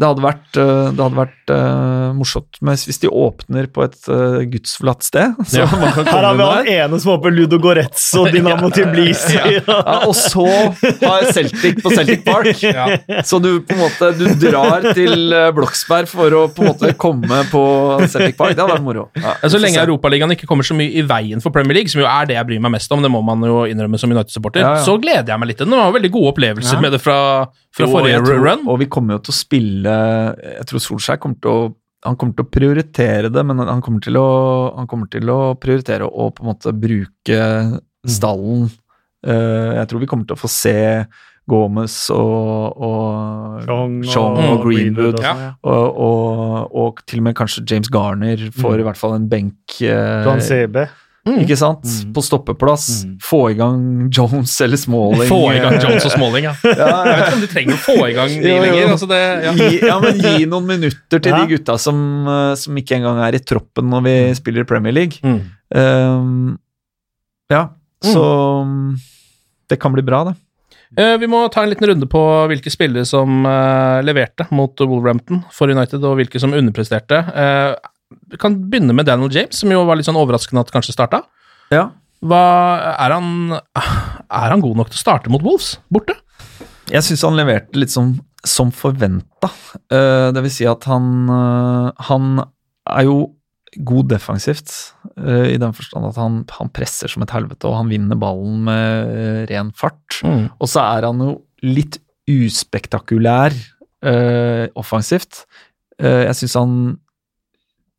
det 0.00 0.08
hadde 0.08 0.22
vært, 0.24 0.56
eh, 0.56 0.86
det 0.96 1.02
hadde 1.04 1.18
vært 1.18 1.50
uh, 1.52 2.12
morsomt 2.16 2.56
men 2.64 2.78
hvis 2.80 3.00
de 3.02 3.08
åpner 3.12 3.66
på 3.68 3.82
et 3.84 3.98
uh, 4.08 4.38
gudsforlatt 4.48 5.04
sted. 5.04 5.34
Så 5.50 5.60
Ja. 5.60 5.66
man 5.76 5.92
kan 5.92 6.06
Her 6.08 6.24
har 6.24 6.38
vi 6.38 6.46
han 6.48 6.70
ene 6.72 7.00
som 7.02 7.12
håper 7.12 7.34
Ludo 7.36 7.58
Goretz 7.60 8.06
og 8.16 8.30
Dynamo 8.34 8.70
Tbilisi. 8.72 9.36
Ja, 9.60 9.98
og 10.08 10.14
så 10.16 10.46
har 10.46 11.20
jeg 11.26 11.34
Celtic 11.36 11.82
på 11.84 11.92
Celtic 11.92 12.24
Park. 12.24 12.62
Ja. 12.64 12.86
Så 13.26 13.38
du 13.44 13.50
på 13.60 13.76
en 13.76 13.82
måte 13.84 14.10
du 14.16 14.24
drar 14.46 14.88
til 14.96 15.34
Bloksberg 15.56 16.08
for 16.10 16.32
å 16.32 16.42
på 16.54 16.64
en 16.64 16.70
måte 16.72 16.92
komme 17.00 17.42
på 17.52 17.62
Celtic 18.08 18.38
Park. 18.40 18.56
Det 18.56 18.64
hadde 18.64 18.76
vært 18.78 18.86
moro. 18.86 19.06
Ja, 19.20 19.36
Ja, 19.42 19.48
Så 19.52 19.60
lenge. 19.60 19.80
Europaligaen 19.84 20.32
ikke 20.34 20.48
kommer 20.48 20.64
så 20.66 20.74
mye 20.78 20.90
i 20.96 21.04
veien 21.06 21.40
for 21.44 21.52
Premier 21.54 21.76
League, 21.80 21.92
som 21.92 22.00
jo 22.02 22.08
er 22.08 22.26
det 22.30 22.36
jeg 22.38 22.46
bryr 22.48 22.60
meg 22.64 22.72
mest 22.78 22.92
om, 22.96 23.02
det 23.04 23.10
må 23.12 23.20
man 23.24 23.42
jo 23.46 23.62
innrømme 23.68 23.98
som 24.00 24.10
United-supporter, 24.12 24.60
Ja, 24.64 24.74
ja. 24.78 24.84
så 24.86 24.96
gleder 25.00 25.34
jeg 25.34 25.40
meg 25.44 25.52
litt 25.52 25.60
det. 25.62 25.68
Var 25.70 25.92
veldig 25.98 26.12
gode 26.16 26.32
opplevelser 26.34 26.78
Ja. 26.78 26.80
med 26.84 26.92
det 26.96 27.00
fra, 27.04 27.18
fra 27.74 27.86
Jo, 27.86 27.92
forrige 27.92 28.22
tror- 28.24 28.42
run. 28.44 28.64
Og 28.68 28.78
vi 28.78 28.86
kommer 28.86 29.14
jo 29.14 29.18
til 29.26 29.32
å 29.32 29.38
spille 29.40 29.94
Jeg 30.58 30.66
tror 30.66 30.80
Solskjær 30.80 31.18
kommer 31.22 31.40
til 31.40 31.50
å 31.50 31.74
han 32.02 32.16
kommer 32.16 32.32
til 32.32 32.46
å 32.46 32.50
prioritere 32.50 33.28
det, 33.30 33.42
men 33.44 33.58
han 33.58 33.82
kommer 33.82 34.00
til 34.00 34.14
å, 34.16 34.74
han 34.74 34.86
kommer 34.88 35.06
til 35.12 35.28
å 35.28 35.52
prioritere 35.60 36.06
å 36.08 36.30
på 36.32 36.40
en 36.40 36.48
måte 36.48 36.72
bruke 36.72 37.80
stallen. 38.08 38.70
Uh, 39.20 39.74
jeg 39.76 39.86
tror 39.90 40.00
vi 40.00 40.06
kommer 40.08 40.24
til 40.24 40.32
å 40.34 40.40
få 40.40 40.48
se 40.48 41.04
Gomez 41.50 42.08
og, 42.14 42.72
og 42.80 43.66
Chong 43.66 43.98
og- 44.00 44.08
Chong 44.08 44.38
og 44.38 44.60
Mm, 44.60 44.62
Greenwood. 44.64 45.14
og 45.18 45.22
Ja. 45.22 45.34
Og, 45.62 46.00
og, 46.00 46.70
og 46.74 47.02
til 47.06 47.18
og 47.20 47.24
med 47.24 47.34
kanskje 47.36 47.66
James 47.68 47.88
Garner 47.92 48.36
får 48.48 48.76
Mm. 48.76 48.80
i 48.80 48.82
hvert 48.88 48.96
fall 48.96 49.14
en 49.14 49.28
benk. 49.28 49.54
Uh, 49.82 50.40
CB. 50.40 50.88
Ikke 51.28 51.56
sant? 51.60 51.84
Mm. 51.84 52.12
På 52.16 52.22
stoppeplass. 52.24 52.86
Mm. 53.04 53.16
Få 53.20 53.40
i 53.50 53.54
gang 53.58 53.82
Jones 54.14 54.54
eller 54.64 54.80
Smalling. 54.80 55.28
Få 55.28 55.40
i 55.52 55.58
gang 55.60 55.74
eh, 55.76 55.82
Jones 55.84 56.06
og 56.08 56.14
Smalling, 56.14 56.46
ja. 56.48 56.54
Jeg 56.64 56.78
vet 56.80 57.20
ikke 57.26 57.36
om 57.36 57.42
de 57.44 57.50
trenger 57.52 57.76
å 57.76 57.80
få 57.84 57.96
i 58.08 58.14
gang 58.16 58.34
de 58.40 58.54
lenger. 58.64 58.86
Altså 58.94 59.08
det, 59.10 59.20
ja. 59.44 59.52
Gi, 59.58 59.80
ja, 59.84 59.98
men 60.00 60.22
gi 60.24 60.46
noen 60.54 60.66
minutter 60.70 61.20
til 61.20 61.34
Ja. 61.34 61.42
de 61.44 61.52
gutta 61.56 61.76
som, 61.78 62.00
eh, 62.26 62.54
som 62.56 62.80
ikke 62.80 62.96
engang 62.96 63.20
er 63.26 63.36
i 63.36 63.42
troppen 63.44 63.90
når 63.92 64.06
vi 64.08 64.14
spiller 64.40 64.64
i 64.64 64.68
Premier 64.72 64.96
League. 64.96 65.20
Mm. 65.20 65.40
Um, 65.76 66.58
ja, 67.52 67.66
så 68.02 68.24
um, 68.64 68.94
det 69.68 69.76
kan 69.82 69.92
bli 69.92 70.02
bra, 70.06 70.24
det. 70.30 70.36
Eh, 70.98 71.16
Vi 71.22 71.28
må 71.30 71.44
ta 71.52 71.62
en 71.62 71.70
liten 71.70 71.86
runde 71.92 72.08
på 72.10 72.22
hvilke 72.50 72.72
spillere 72.72 73.04
som 73.06 73.44
leverte 74.02 74.48
mot 74.50 74.72
Wolverhampton 74.80 75.44
for 75.54 75.70
United, 75.70 76.00
og 76.02 76.16
hvilke 76.18 76.40
som 76.42 76.56
underpresterte. 76.56 77.20
Eh, 78.30 78.38
kan 78.40 78.56
begynne 78.70 78.94
med 78.96 79.08
Daniel 79.08 79.32
James, 79.32 79.58
som 79.60 79.72
jo 79.72 79.82
var 79.88 79.98
litt 79.98 80.08
sånn 80.08 80.18
overraskende 80.20 80.64
at 80.64 80.72
kanskje 80.74 80.96
starta. 80.96 81.24
Ja. 81.74 81.90
Hva, 82.20 82.44
er, 83.00 83.14
han, 83.16 83.56
er 83.56 84.52
han 84.52 84.62
god 84.62 84.80
nok 84.80 84.90
til 84.92 85.00
å 85.00 85.04
starte 85.04 85.32
mot 85.32 85.44
Wolves 85.44 85.78
borte? 85.92 86.18
Jeg 86.90 87.06
syns 87.06 87.24
han 87.24 87.38
leverte 87.38 87.78
litt 87.78 87.92
som, 87.92 88.16
som 88.44 88.72
forventa. 88.74 89.52
Uh, 89.92 90.28
det 90.34 90.42
vil 90.44 90.52
si 90.52 90.66
at 90.68 90.84
han 90.90 91.30
uh, 91.30 92.08
Han 92.10 92.42
er 92.42 93.06
jo 93.06 93.16
god 93.86 94.10
defensivt, 94.10 94.72
uh, 95.14 95.46
i 95.46 95.56
den 95.62 95.72
forstand 95.76 96.10
at 96.10 96.18
han, 96.18 96.40
han 96.58 96.72
presser 96.74 97.08
som 97.08 97.22
et 97.24 97.32
helvete, 97.32 97.70
og 97.70 97.78
han 97.78 97.92
vinner 97.92 98.18
ballen 98.18 98.64
med 98.66 99.14
eh, 99.14 99.42
ren 99.52 99.70
fart. 99.78 100.20
Og 100.26 100.68
så 100.68 100.82
er 100.82 101.06
han 101.06 101.22
jo 101.22 101.36
litt 101.64 102.00
uspektakulær 102.30 103.54
eh, 104.06 104.66
offensivt. 104.78 105.44
Eh, 106.00 106.26
jeg 106.26 106.36
syns 106.40 106.56
han 106.58 106.74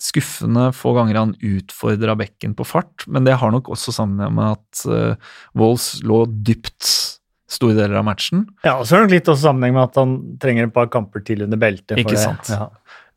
skuffende 0.02 0.70
få 0.76 0.96
ganger 0.98 1.20
han 1.20 1.34
utfordra 1.46 2.16
bekken 2.20 2.56
på 2.58 2.66
fart, 2.66 3.06
men 3.08 3.28
det 3.28 3.38
har 3.42 3.54
nok 3.54 3.70
også 3.74 3.94
sammenheng 3.96 4.34
med 4.38 4.58
at 4.58 4.84
uh, 4.90 5.34
Wolves 5.58 6.00
lå 6.08 6.24
dypt 6.48 6.88
store 7.52 7.76
deler 7.78 8.00
av 8.00 8.06
matchen. 8.08 8.46
Ja, 8.66 8.78
og 8.80 8.86
så 8.88 8.96
er 8.96 9.02
det 9.02 9.10
nok 9.10 9.16
litt 9.18 9.32
også 9.34 9.50
sammenheng 9.50 9.76
med 9.76 9.84
at 9.90 10.00
han 10.00 10.14
trenger 10.42 10.70
et 10.70 10.76
par 10.76 10.88
kamper 10.94 11.24
til 11.28 11.44
under 11.46 11.60
beltet. 11.62 11.94
for 11.94 12.02
Ikke 12.02 12.16
det. 12.16 12.24
sant. 12.24 12.50
Ja. 12.54 12.70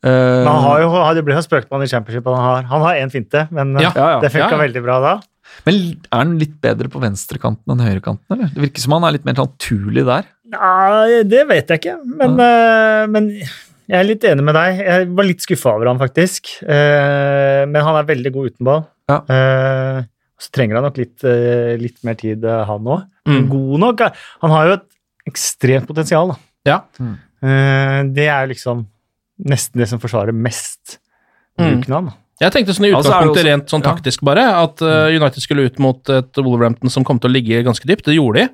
Uh, 0.05 0.45
Men 0.45 0.51
han 0.51 0.65
har 0.67 0.83
jo, 0.83 0.89
det 1.17 1.23
blir 1.25 1.39
jo 1.39 1.45
spøkt 1.47 1.71
med 1.71 1.79
han 1.79 1.87
i 1.87 1.93
championship. 1.93 2.27
Han 2.29 2.43
har, 2.43 2.67
han 2.69 2.83
har 2.85 2.99
én 3.01 3.13
finte, 3.15 3.47
men 3.55 3.73
Ja, 3.79 3.89
eh, 3.89 3.97
ja, 3.97 4.09
ja. 4.17 4.19
det 4.21 4.33
funka 4.35 4.51
Ja, 4.51 4.57
ja. 4.59 4.63
veldig 4.67 4.83
bra 4.85 4.99
da. 5.01 5.15
Men 5.65 5.79
er 6.11 6.19
han 6.19 6.35
litt 6.41 6.57
bedre 6.65 6.91
på 6.91 7.01
venstrekanten 7.01 7.73
enn 7.73 7.85
høyrekanten, 7.85 8.27
eller? 8.35 8.51
Det 8.53 8.65
virker 8.67 8.83
som 8.85 8.97
han 8.97 9.07
er 9.07 9.15
litt 9.17 9.25
mer 9.29 9.37
naturlig 9.39 10.05
der. 10.09 10.27
Nei, 10.55 11.23
det 11.31 11.45
vet 11.49 11.71
jeg 11.73 11.81
ikke, 11.81 11.95
men, 12.05 12.35
uh, 12.43 13.05
men 13.11 13.31
jeg 13.89 13.99
er 14.01 14.07
litt 14.09 14.25
enig 14.25 14.45
med 14.47 14.55
deg. 14.57 14.81
Jeg 14.85 15.09
var 15.19 15.25
litt 15.29 15.45
skuffa 15.45 15.75
over 15.77 15.91
han, 15.91 15.99
faktisk. 16.01 16.55
Eh, 16.63 17.63
men 17.69 17.81
han 17.85 17.99
er 18.01 18.09
veldig 18.09 18.33
god 18.35 18.51
uten 18.53 18.65
ball. 18.69 18.83
Ja. 19.11 19.19
Eh, 19.29 20.01
så 20.41 20.51
trenger 20.57 20.81
han 20.81 20.87
nok 20.89 20.99
litt, 21.01 21.23
eh, 21.25 21.75
litt 21.81 22.01
mer 22.05 22.15
tid, 22.21 22.43
han 22.45 22.85
òg. 22.97 23.05
Mm. 23.29 23.47
God 23.53 23.81
nok. 23.81 24.03
Han 24.43 24.51
har 24.51 24.67
jo 24.69 24.73
et 24.81 24.89
ekstremt 25.31 25.87
potensial, 25.89 26.35
da. 26.35 26.37
Ja. 26.69 26.81
Mm. 27.01 27.15
Eh, 27.45 28.01
det 28.17 28.27
er 28.29 28.47
jo 28.47 28.53
liksom 28.55 28.87
nesten 29.45 29.81
det 29.81 29.89
som 29.91 29.99
forsvarer 30.03 30.33
mest 30.35 30.99
Mm. 31.59 31.69
bruken 31.81 31.93
av 31.95 32.01
han. 32.03 32.15
Jeg 32.41 32.51
tenkte 32.51 32.75
sånn 32.75 32.87
i 32.87 32.91
utgangspunktet 32.91 33.07
så 33.07 33.15
er 33.15 33.23
utgangspunktet 33.23 33.39
også- 33.39 33.47
rent 33.47 33.69
sånn 33.71 33.85
ja. 33.85 33.93
taktisk 33.95 34.21
bare, 34.27 34.43
at 34.65 34.83
uh, 34.83 35.07
United 35.07 35.41
skulle 35.41 35.65
ut 35.71 35.79
mot 35.79 36.09
et 36.11 36.33
Wolverhampton 36.35 36.91
som 36.91 37.05
kom 37.05 37.21
til 37.21 37.31
å 37.31 37.33
ligge 37.33 37.63
ganske 37.63 37.87
dypt. 37.87 38.03
Det 38.11 38.17
gjorde 38.17 38.35
de. 38.43 38.49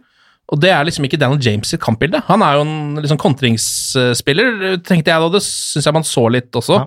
Og 0.51 0.59
det 0.61 0.70
er 0.74 0.84
liksom 0.84 1.05
ikke 1.07 1.18
Daniel 1.20 1.38
James 1.42 1.68
sitt 1.70 1.80
kampbilde. 1.82 2.22
Han 2.26 2.42
er 2.42 2.57
jo 2.59 2.64
en 2.66 2.96
liksom 2.98 3.18
kontringsspiller, 3.22 4.80
tenkte 4.82 5.12
jeg 5.12 5.22
da. 5.22 5.28
Det 5.36 5.42
syns 5.46 5.86
jeg 5.86 5.94
man 5.94 6.07
så 6.07 6.24
litt 6.32 6.51
også. 6.59 6.80
Ja. 6.80 6.86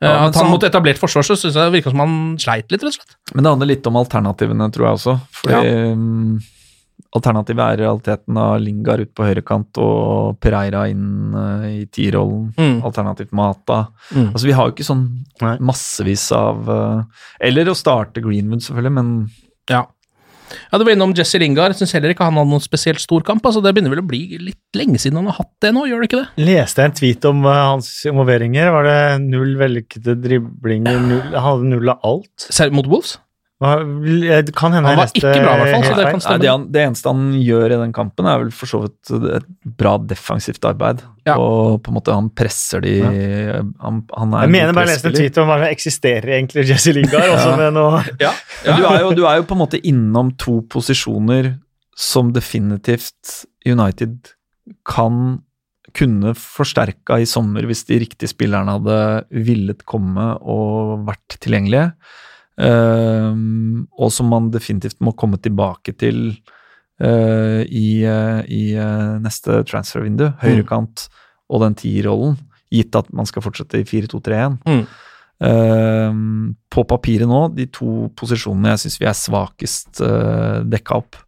Eh, 0.00 0.08
Ja, 0.08 0.26
at 0.28 0.34
han 0.36 0.44
så- 0.44 0.50
mot 0.50 0.62
etablert 0.64 0.98
forsvar 1.00 1.24
så 1.24 1.36
syns 1.36 1.54
jeg 1.56 1.72
det 1.72 1.72
virka 1.82 1.90
som 1.90 2.00
han 2.00 2.36
sleit 2.38 2.70
litt, 2.70 2.82
rett 2.82 2.92
og 2.92 2.98
slett. 2.98 3.16
Men 3.34 3.44
det 3.44 3.50
handler 3.52 3.66
litt 3.66 3.86
om 3.86 3.96
alternativene, 3.96 4.70
tror 4.72 4.84
jeg 4.86 4.98
også. 4.98 5.20
Fordi 5.32 5.94
mm, 5.96 6.42
alternativet 7.16 7.60
er 7.64 7.72
i 7.72 7.82
realiteten 7.84 8.36
av 8.36 8.60
Lingard 8.60 9.00
ut 9.00 9.14
på 9.14 9.24
høyrekant 9.24 9.78
og 9.80 10.38
Pereira 10.40 10.86
inn 10.90 11.32
uh, 11.34 11.64
i 11.64 11.86
tierrollen. 11.86 12.52
Mm. 12.56 12.82
Alternativt 12.84 13.32
Mata. 13.32 13.86
Mm. 14.12 14.32
Altså, 14.34 14.44
vi 14.44 14.52
har 14.52 14.68
jo 14.68 14.74
ikke 14.76 14.84
sånn 14.88 15.06
massevis 15.60 16.30
av 16.36 16.68
uh, 16.68 17.02
Eller 17.40 17.64
å 17.72 17.76
starte 17.76 18.20
Greenwood, 18.24 18.60
selvfølgelig, 18.64 18.92
men 18.92 19.30
Ja. 19.68 19.86
Ja, 20.70 20.78
Du 20.78 20.84
var 20.84 20.92
innom 20.94 21.14
Jesse 21.16 21.40
Lingard. 21.42 21.76
Syns 21.78 21.94
heller 21.96 22.14
ikke 22.14 22.26
han 22.26 22.38
hadde 22.38 22.50
noen 22.52 22.64
spesielt 22.64 23.02
stor 23.02 23.24
kamp. 23.26 23.44
altså 23.46 23.62
Det 23.64 23.74
begynner 23.74 23.94
vel 23.94 24.04
å 24.04 24.08
bli 24.08 24.38
litt 24.38 24.78
lenge 24.78 25.00
siden 25.02 25.20
han 25.20 25.30
har 25.32 25.40
hatt 25.40 25.52
det 25.64 25.72
nå, 25.74 25.86
gjør 25.90 26.02
det 26.02 26.10
ikke 26.10 26.22
det? 26.22 26.46
Leste 26.46 26.82
jeg 26.82 26.92
en 26.92 26.96
tweet 27.00 27.28
om 27.30 27.44
uh, 27.46 27.52
hans 27.74 27.90
involveringer. 28.08 28.72
Var 28.74 28.90
det 28.90 28.98
null 29.26 29.54
vellykkede 29.60 30.18
driblinger? 30.24 31.00
Null, 31.06 31.28
han 31.32 31.46
hadde 31.50 31.70
null 31.74 31.94
av 31.94 32.10
alt? 32.14 32.50
Mot 32.76 32.90
Wolves? 32.90 33.16
Det 33.56 34.52
kan 34.52 34.74
hende 34.74 34.90
Han 34.90 34.98
var 35.00 35.08
ikke 35.08 35.30
bra, 35.32 35.52
i 35.54 35.60
hvert 35.62 35.70
fall, 35.72 35.84
så 35.86 35.92
det 35.96 36.08
kan 36.10 36.20
Nei, 36.26 36.40
det, 36.42 36.48
han, 36.50 36.64
det 36.74 36.80
eneste 36.84 37.08
han 37.08 37.28
gjør 37.40 37.72
i 37.72 37.78
den 37.80 37.94
kampen, 37.96 38.26
er 38.28 38.42
vel 38.42 38.50
for 38.52 38.68
så 38.68 38.80
vidt 38.82 39.12
et 39.38 39.46
bra 39.80 39.94
defensivt 40.04 40.66
arbeid. 40.68 41.00
Ja. 41.24 41.38
Og 41.40 41.78
på 41.80 41.90
en 41.90 41.96
måte 41.96 42.12
han 42.12 42.28
presser 42.36 42.84
de 42.84 42.98
han, 43.00 44.02
han 44.12 44.34
er 44.36 44.44
Jeg 44.44 44.52
mener 44.52 44.76
bare 44.76 44.90
jeg 44.90 44.98
leste 44.98 45.08
en 45.08 45.16
tweet 45.16 45.40
om 45.40 45.48
hva 45.48 45.70
eksisterer 45.70 46.34
egentlig 46.36 46.66
Jesse 46.68 46.92
Lingard, 46.96 47.30
også 47.38 47.56
med 47.56 47.72
noe 47.78 48.02
Ja. 48.26 48.34
Ja, 48.66 48.76
du, 48.76 48.84
er 48.90 49.00
jo, 49.06 49.14
du 49.16 49.24
er 49.24 49.40
jo 49.40 49.48
på 49.48 49.56
en 49.56 49.62
måte 49.64 49.80
innom 49.88 50.34
to 50.40 50.58
posisjoner 50.72 51.54
som 51.96 52.34
definitivt 52.36 53.40
United 53.64 54.34
kan 54.84 55.40
kunne 55.96 56.34
forsterka 56.36 57.16
i 57.22 57.28
sommer 57.28 57.64
hvis 57.64 57.86
de 57.88 58.02
riktige 58.02 58.28
spillerne 58.28 58.76
hadde 58.76 59.00
villet 59.46 59.80
komme 59.88 60.34
og 60.44 61.06
vært 61.08 61.38
tilgjengelige. 61.40 61.94
Ehm, 62.56 63.86
og 64.00 64.12
som 64.14 64.30
man 64.32 64.50
definitivt 64.52 65.00
må 65.04 65.12
komme 65.18 65.38
tilbake 65.42 65.92
til 66.00 66.20
eh, 67.00 67.62
i, 67.68 67.88
eh, 68.08 68.40
i 68.48 68.62
eh, 68.80 69.16
neste 69.22 69.60
transfervindu. 69.68 70.30
Høyrekant 70.42 71.08
og 71.52 71.62
den 71.62 71.76
tierrollen, 71.78 72.38
gitt 72.72 72.96
at 72.98 73.12
man 73.14 73.28
skal 73.28 73.44
fortsette 73.44 73.82
i 73.82 73.86
4-2-3-1. 73.88 74.56
Mm. 74.66 74.86
Uh, 75.36 76.14
på 76.72 76.80
papiret 76.88 77.28
nå, 77.28 77.42
de 77.52 77.66
to 77.68 78.06
posisjonene 78.16 78.70
jeg 78.72 78.86
syns 78.86 78.94
vi 79.02 79.08
er 79.10 79.18
svakest 79.18 80.00
uh, 80.00 80.62
dekka 80.64 80.96
opp. 80.96 81.18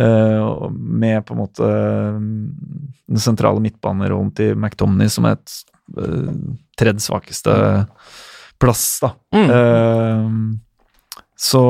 Uh, 0.00 0.70
med 0.72 1.20
på 1.28 1.36
en 1.36 1.42
måte 1.42 1.68
mm, 2.16 2.30
den 3.12 3.20
sentrale 3.20 3.60
midtbanerollen 3.64 4.32
til 4.36 4.56
McTomney 4.56 5.12
som 5.12 5.28
er 5.28 5.36
et 5.36 5.54
uh, 6.00 6.32
tredje 6.80 7.04
svakeste 7.04 7.52
plass, 8.62 8.84
da. 9.02 9.12
Mm. 9.36 9.50
Uh, 9.50 10.62
så 11.36 11.62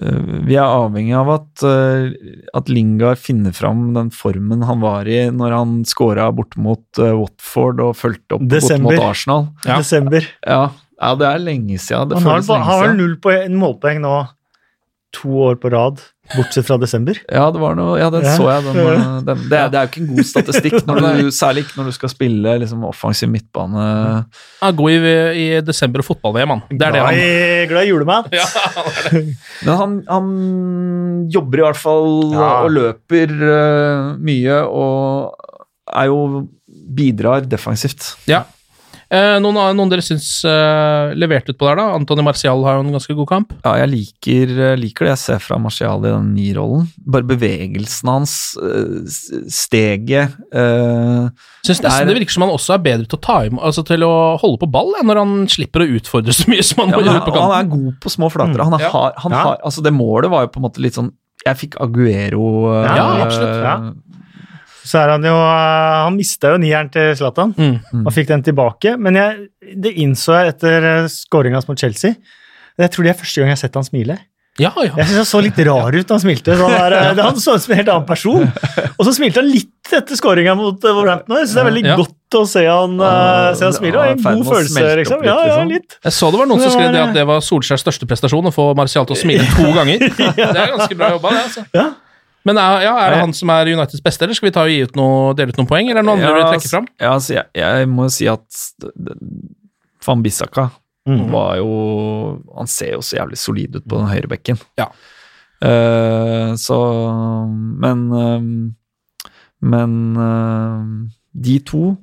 eh, 0.00 0.22
vi 0.48 0.56
er 0.56 0.64
avhengig 0.64 1.12
av 1.12 1.28
at, 1.34 1.64
eh, 1.68 2.14
at 2.56 2.70
Lingard 2.72 3.20
finner 3.20 3.52
fram 3.52 3.90
den 3.92 4.08
formen 4.14 4.64
han 4.64 4.80
var 4.80 5.10
i 5.12 5.26
når 5.28 5.52
han 5.52 5.74
scora 5.88 6.30
bort 6.32 6.56
mot 6.56 7.02
Watford 7.02 7.82
og 7.84 7.92
fulgte 8.00 8.38
opp 8.38 8.46
bort 8.48 8.80
mot 8.86 9.04
Arsenal. 9.10 9.50
Ja. 9.66 9.76
desember. 9.82 10.24
Ja, 10.40 10.62
ja, 10.98 11.12
det 11.20 11.28
er 11.28 11.44
lenge 11.44 11.76
siden. 11.76 12.08
Det 12.10 12.22
Han 12.22 12.30
har, 12.32 12.40
lenge 12.40 12.64
har 12.70 12.80
vel 12.80 12.88
siden. 12.88 13.02
null 13.02 13.16
poeng, 13.22 13.60
målpoeng 13.60 14.00
nå 14.02 14.16
to 15.14 15.36
år 15.50 15.60
på 15.60 15.70
rad, 15.72 16.00
bortsett 16.36 16.66
fra 16.68 16.76
desember. 16.80 17.16
Ja, 17.32 17.46
det 17.54 17.60
var 17.62 17.76
noe, 17.78 17.94
ja, 18.00 18.08
den 18.12 18.24
Ja. 18.26 18.34
så 18.36 18.48
jeg. 18.50 18.64
Den, 18.66 18.78
eh, 18.92 19.14
den, 19.28 19.44
det, 19.48 19.58
er, 19.58 19.70
det 19.72 19.78
er 19.80 19.86
jo 19.86 19.90
ikke 19.92 20.02
en 20.02 20.10
god 20.16 20.28
statistikk, 20.30 20.76
når 20.88 21.00
du, 21.04 21.30
særlig 21.34 21.64
ikke 21.64 21.78
når 21.80 21.88
du 21.90 21.96
skal 21.96 22.12
spille 22.12 22.56
liksom, 22.64 22.84
offensiv 22.88 23.30
midtbane. 23.32 23.86
Ja, 24.60 24.70
god 24.82 24.90
i, 24.90 25.14
i 25.40 25.46
desember 25.64 26.02
og 26.04 26.08
fotball-VM, 26.10 26.52
han. 26.56 26.62
Det 26.70 26.88
er 26.88 26.96
det 26.98 27.00
glad, 27.00 27.08
han 27.08 27.22
i, 27.22 27.66
glad 27.72 27.88
i 27.88 27.92
julemat. 27.92 28.28
ja, 28.40 28.46
Men 29.64 29.74
han, 29.82 29.96
han 30.08 30.28
jobber 31.32 31.62
i 31.62 31.66
hvert 31.68 31.80
fall 31.80 32.06
Ja. 32.34 32.52
og 32.66 32.70
løper 32.76 33.32
uh, 33.38 34.14
mye 34.20 34.60
og 34.68 35.34
er 35.88 36.10
jo 36.10 36.46
bidrar 36.98 37.46
defensivt. 37.48 38.14
ja. 38.28 38.44
Eh, 39.10 39.38
noen, 39.40 39.56
noen 39.72 39.88
dere 39.88 40.02
syns 40.04 40.26
eh, 40.44 41.14
leverte 41.16 41.54
ut 41.54 41.58
på 41.60 41.64
der, 41.64 41.78
da? 41.80 41.84
Antony 41.96 42.20
Marcial 42.26 42.60
har 42.66 42.74
jo 42.76 42.82
en 42.84 42.90
ganske 42.92 43.14
god 43.16 43.28
kamp. 43.30 43.54
Ja, 43.64 43.72
jeg 43.80 43.88
liker, 43.94 44.50
liker 44.76 45.06
det 45.08 45.12
jeg 45.14 45.20
ser 45.22 45.38
fra 45.40 45.56
Martial 45.62 46.04
i 46.04 46.10
den 46.12 46.34
ni-rollen. 46.36 46.90
Bare 47.08 47.24
bevegelsen 47.24 48.10
hans, 48.12 48.34
eh, 48.60 49.08
steget 49.48 50.34
eh, 50.52 51.30
Syns 51.64 51.80
nesten 51.84 52.02
Er- 52.02 52.10
det 52.10 52.18
virker 52.18 52.36
som 52.36 52.44
han 52.44 52.52
også 52.52 52.74
er 52.76 52.82
bedre 52.84 53.08
til 53.08 53.16
å 53.18 53.22
ta 53.24 53.38
altså 53.48 53.84
til 53.88 54.04
å 54.04 54.12
holde 54.42 54.60
på 54.60 54.68
ball, 54.76 54.92
ja, 54.98 55.04
når 55.08 55.22
han 55.22 55.32
slipper 55.48 55.84
å 55.86 55.88
utfordre 55.98 56.34
så 56.36 56.44
mye 56.52 56.64
som 56.64 56.84
han 56.84 56.92
ja, 56.92 56.98
må 57.00 57.06
gjøre 57.08 57.24
på 57.24 57.32
han, 57.38 57.48
han 57.52 57.64
er 57.64 57.72
god 57.72 57.96
på 58.04 58.12
små 58.12 58.28
flater. 58.32 58.60
Han, 58.64 58.76
er, 58.76 58.84
Ja. 58.84 58.92
har, 58.92 59.16
han 59.24 59.32
Ja. 59.32 59.42
har 59.46 59.56
Altså, 59.64 59.82
det 59.88 59.92
målet 59.96 60.30
var 60.30 60.44
jo 60.44 60.52
på 60.52 60.60
en 60.60 60.68
måte 60.68 60.84
litt 60.84 60.94
sånn 61.00 61.10
Jeg 61.46 61.56
fikk 61.56 61.76
Aguero 61.80 62.44
eh, 62.74 62.96
Ja, 62.96 63.08
absolutt, 63.24 63.64
ja. 63.64 63.74
Så 64.88 64.96
er 65.02 65.12
han 65.12 65.26
jo 65.28 65.34
eh, 65.36 65.98
Han 66.06 66.16
mista 66.16 66.54
jo 66.54 66.62
nieren 66.62 66.88
til 66.94 67.12
Zlatan 67.18 67.52
Mm. 67.58 68.06
og 68.06 68.12
fikk 68.16 68.30
den 68.32 68.42
tilbake. 68.46 68.96
Men 68.96 69.18
jeg, 69.20 69.48
det 69.84 69.92
innså 70.00 70.38
jeg 70.38 70.54
etter 70.56 70.88
uh, 71.04 71.08
skåringa 71.12 71.60
mot 71.68 71.78
Chelsea. 71.78 72.14
Jeg 72.78 72.90
tror 72.94 73.04
det 73.04 73.12
er 73.12 73.20
første 73.20 73.40
gang 73.42 73.50
jeg 73.52 73.56
har 73.58 73.62
sett 73.66 73.74
han 73.76 73.84
smile. 73.88 74.16
Ja, 74.58 74.72
ja. 74.82 74.90
Jeg 74.98 75.06
synes 75.06 75.18
Han 75.20 75.26
så 75.28 75.40
litt 75.44 75.58
rar 75.68 75.94
ut 75.94 76.06
da 76.08 76.16
han 76.16 76.22
smilte. 76.22 76.54
Så 76.58 76.66
han, 76.66 76.80
er, 76.88 76.94
eh, 77.12 77.20
han 77.28 77.36
så 77.38 77.52
ut 77.54 77.62
som 77.62 77.72
en 77.74 77.78
helt 77.78 77.90
annen 77.92 78.06
person. 78.08 78.48
Og 78.98 79.04
så 79.06 79.12
smilte 79.14 79.38
han 79.42 79.50
litt 79.52 79.92
etter 79.94 80.18
skåringa 80.18 80.56
mot 80.58 80.82
Wolverhampton. 80.82 81.36
Jeg 81.38 81.46
synes 81.46 81.54
det 81.54 81.62
er 81.62 81.68
veldig 81.68 81.84
Ja. 81.86 81.94
godt 82.00 82.38
å 82.40 82.42
se 82.50 82.64
han, 82.66 82.96
uh, 83.00 83.52
se 83.54 83.64
han 83.68 83.76
smile. 83.76 84.00
Og 84.00 84.08
Ja, 84.08 84.16
en 84.16 84.40
god 84.40 84.50
følelse, 84.50 84.88
liksom. 84.98 85.22
litt, 85.22 85.30
Ja, 85.30 85.36
ja, 85.38 85.44
liksom. 85.52 85.70
litt. 85.76 85.98
Jeg 86.08 86.12
så 86.18 86.32
det 86.34 86.40
var 86.42 86.50
noen 86.50 86.64
som 86.64 86.74
skrev 86.74 86.90
det 86.96 87.04
at 87.04 87.14
det 87.14 87.26
var 87.30 87.44
Solskjærs 87.46 87.84
største 87.86 88.08
prestasjon, 88.10 88.50
å 88.50 88.54
få 88.56 88.66
Martial 88.78 89.06
til 89.06 89.14
å 89.14 89.20
smile 89.22 89.46
to 89.54 89.70
ganger. 89.78 90.02
Det 90.10 90.42
er 90.42 90.74
ganske 90.74 90.98
bra 90.98 91.12
jobba, 91.14 91.30
det. 91.36 91.44
altså. 91.46 91.64
Ja. 91.78 91.86
Men 92.48 92.60
er, 92.62 92.82
ja, 92.86 92.96
er 93.04 93.14
det 93.14 93.22
han 93.22 93.36
som 93.36 93.52
er 93.52 93.70
Uniteds 93.74 94.02
beste, 94.04 94.24
eller 94.24 94.38
skal 94.38 94.48
vi 94.48 94.54
ta 94.56 94.64
og 94.64 94.72
gi 94.72 94.82
ut 94.88 94.98
noe, 94.98 95.32
dele 95.36 95.52
ut 95.52 95.60
noen 95.60 95.68
poeng? 95.70 95.90
Eller 95.90 96.00
er 96.00 96.06
det 96.06 96.08
noen 96.08 96.22
andre 96.22 96.34
du 96.34 96.40
vil 96.40 96.52
trekke 96.54 96.72
fram? 96.72 96.90
Ja, 96.96 97.14
altså, 97.14 97.34
jeg, 97.36 97.48
jeg 97.60 97.88
må 97.92 98.08
jo 98.08 98.14
si 98.16 98.28
at 98.30 98.62
Van 100.06 100.24
Bissaka 100.24 100.70
Mm. 101.08 101.30
var 101.32 101.56
jo 101.56 101.68
Han 102.56 102.68
ser 102.68 102.98
jo 102.98 103.04
så 103.04 103.16
jævlig 103.16 103.38
solid 103.40 103.76
ut 103.78 103.86
på 103.88 103.96
den 103.96 104.10
høyre 104.10 104.28
bekken. 104.28 104.58
Ja. 104.76 104.90
Uh, 105.58 106.52
så 106.60 106.76
Men 107.48 108.02
uh, 108.12 108.42
Men 109.60 109.94
uh, 110.16 110.82
de 111.32 111.58
to 111.64 111.96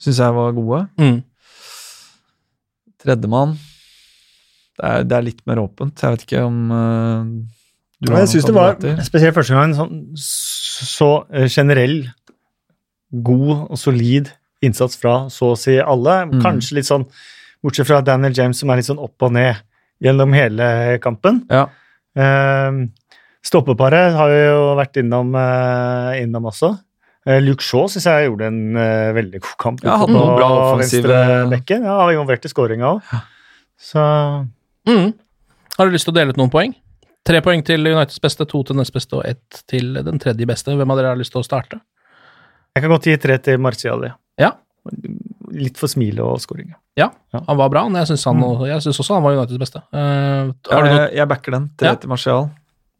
syns 0.00 0.18
jeg 0.18 0.32
var 0.32 0.56
gode. 0.56 0.86
Mm. 0.96 1.20
Tredjemann 3.04 3.58
det 4.80 5.10
det 5.10 5.16
er 5.16 5.24
litt 5.26 5.42
mer 5.44 5.60
åpent. 5.60 6.00
Jeg 6.00 6.14
vet 6.14 6.22
ikke 6.24 6.44
om 6.46 6.72
du 8.00 8.12
jeg 8.16 8.28
syns 8.32 8.46
det 8.48 8.54
var, 8.56 8.76
spesielt 9.04 9.34
første 9.36 9.54
gang, 9.56 9.74
sånn, 9.76 9.98
så 10.16 11.10
eh, 11.32 11.48
generell, 11.52 11.98
god 13.10 13.66
og 13.70 13.78
solid 13.80 14.30
innsats 14.64 14.96
fra 15.00 15.14
så 15.32 15.52
å 15.54 15.58
si 15.58 15.78
alle. 15.82 16.20
Mm. 16.30 16.40
Kanskje 16.44 16.78
litt 16.78 16.88
sånn, 16.88 17.06
bortsett 17.64 17.88
fra 17.88 18.00
Daniel 18.06 18.32
James, 18.36 18.60
som 18.60 18.70
er 18.70 18.80
litt 18.80 18.88
sånn 18.88 19.00
opp 19.02 19.26
og 19.26 19.32
ned 19.36 19.58
gjennom 20.00 20.32
hele 20.36 20.98
kampen. 21.04 21.42
Ja. 21.50 21.66
Eh, 22.16 22.78
stoppeparet 23.44 24.14
har 24.16 24.30
vi 24.32 24.40
jo 24.46 24.62
vært 24.78 25.00
innom, 25.02 25.34
eh, 25.36 26.22
innom 26.22 26.48
også. 26.52 26.74
Eh, 27.28 27.40
Luke 27.44 27.60
Shaw 27.64 27.84
syns 27.92 28.06
jeg 28.08 28.28
gjorde 28.30 28.46
en 28.48 28.60
eh, 28.80 29.10
veldig 29.16 29.40
god 29.44 29.56
kamp. 29.60 29.82
Ja, 29.84 29.98
hadde 30.00 30.14
noen 30.16 30.36
bra 30.38 30.48
offensive- 30.70 31.04
venstrebekken. 31.04 31.84
Ja, 31.84 31.98
involvert 32.14 32.46
i 32.48 32.52
skåringa 32.52 32.94
òg. 32.94 33.02
Så 33.80 34.04
Mm. 34.88 35.12
Har 35.76 35.86
du 35.86 35.92
lyst 35.92 36.06
til 36.08 36.12
å 36.14 36.16
dele 36.16 36.30
ut 36.32 36.38
noen 36.40 36.50
poeng? 36.50 36.72
Tre 37.26 37.40
poeng 37.44 37.62
til 37.66 37.84
Uniteds 37.84 38.20
beste, 38.22 38.46
to 38.48 38.62
til 38.64 38.78
nest 38.78 38.94
beste 38.94 39.18
og 39.18 39.26
ett 39.28 39.62
til 39.68 39.92
den 40.06 40.18
tredje 40.22 40.46
beste. 40.48 40.72
Hvem 40.76 40.92
av 40.92 41.00
dere 41.00 41.12
har 41.12 41.20
lyst 41.20 41.34
til 41.34 41.42
å 41.42 41.46
starte? 41.46 41.80
jeg 42.70 42.84
kan 42.84 42.92
godt 42.92 43.06
gi 43.08 43.16
tre 43.18 43.36
til 43.42 43.58
Martial. 43.58 44.04
Ja. 44.38 44.52
Litt 45.50 45.76
for 45.76 45.90
smilet 45.90 46.22
og 46.22 46.38
skåringa. 46.40 46.76
Ja, 46.96 47.10
han 47.34 47.58
var 47.58 47.68
bra. 47.68 47.82
men 47.88 47.98
Jeg 48.00 48.12
syns 48.12 48.22
synes 48.22 49.00
også 49.02 49.14
han 49.18 49.22
var 49.26 49.36
Uniteds 49.36 49.58
beste. 49.58 49.82
Uh, 49.92 50.54
har 50.70 50.84
du 50.84 50.88
noe, 50.88 51.00
jeg, 51.02 51.14
jeg 51.18 51.28
backer 51.28 51.52
den. 51.58 51.70
Tre 51.76 51.88
Ja. 51.92 51.94
til 51.96 52.08
Martial. 52.08 52.48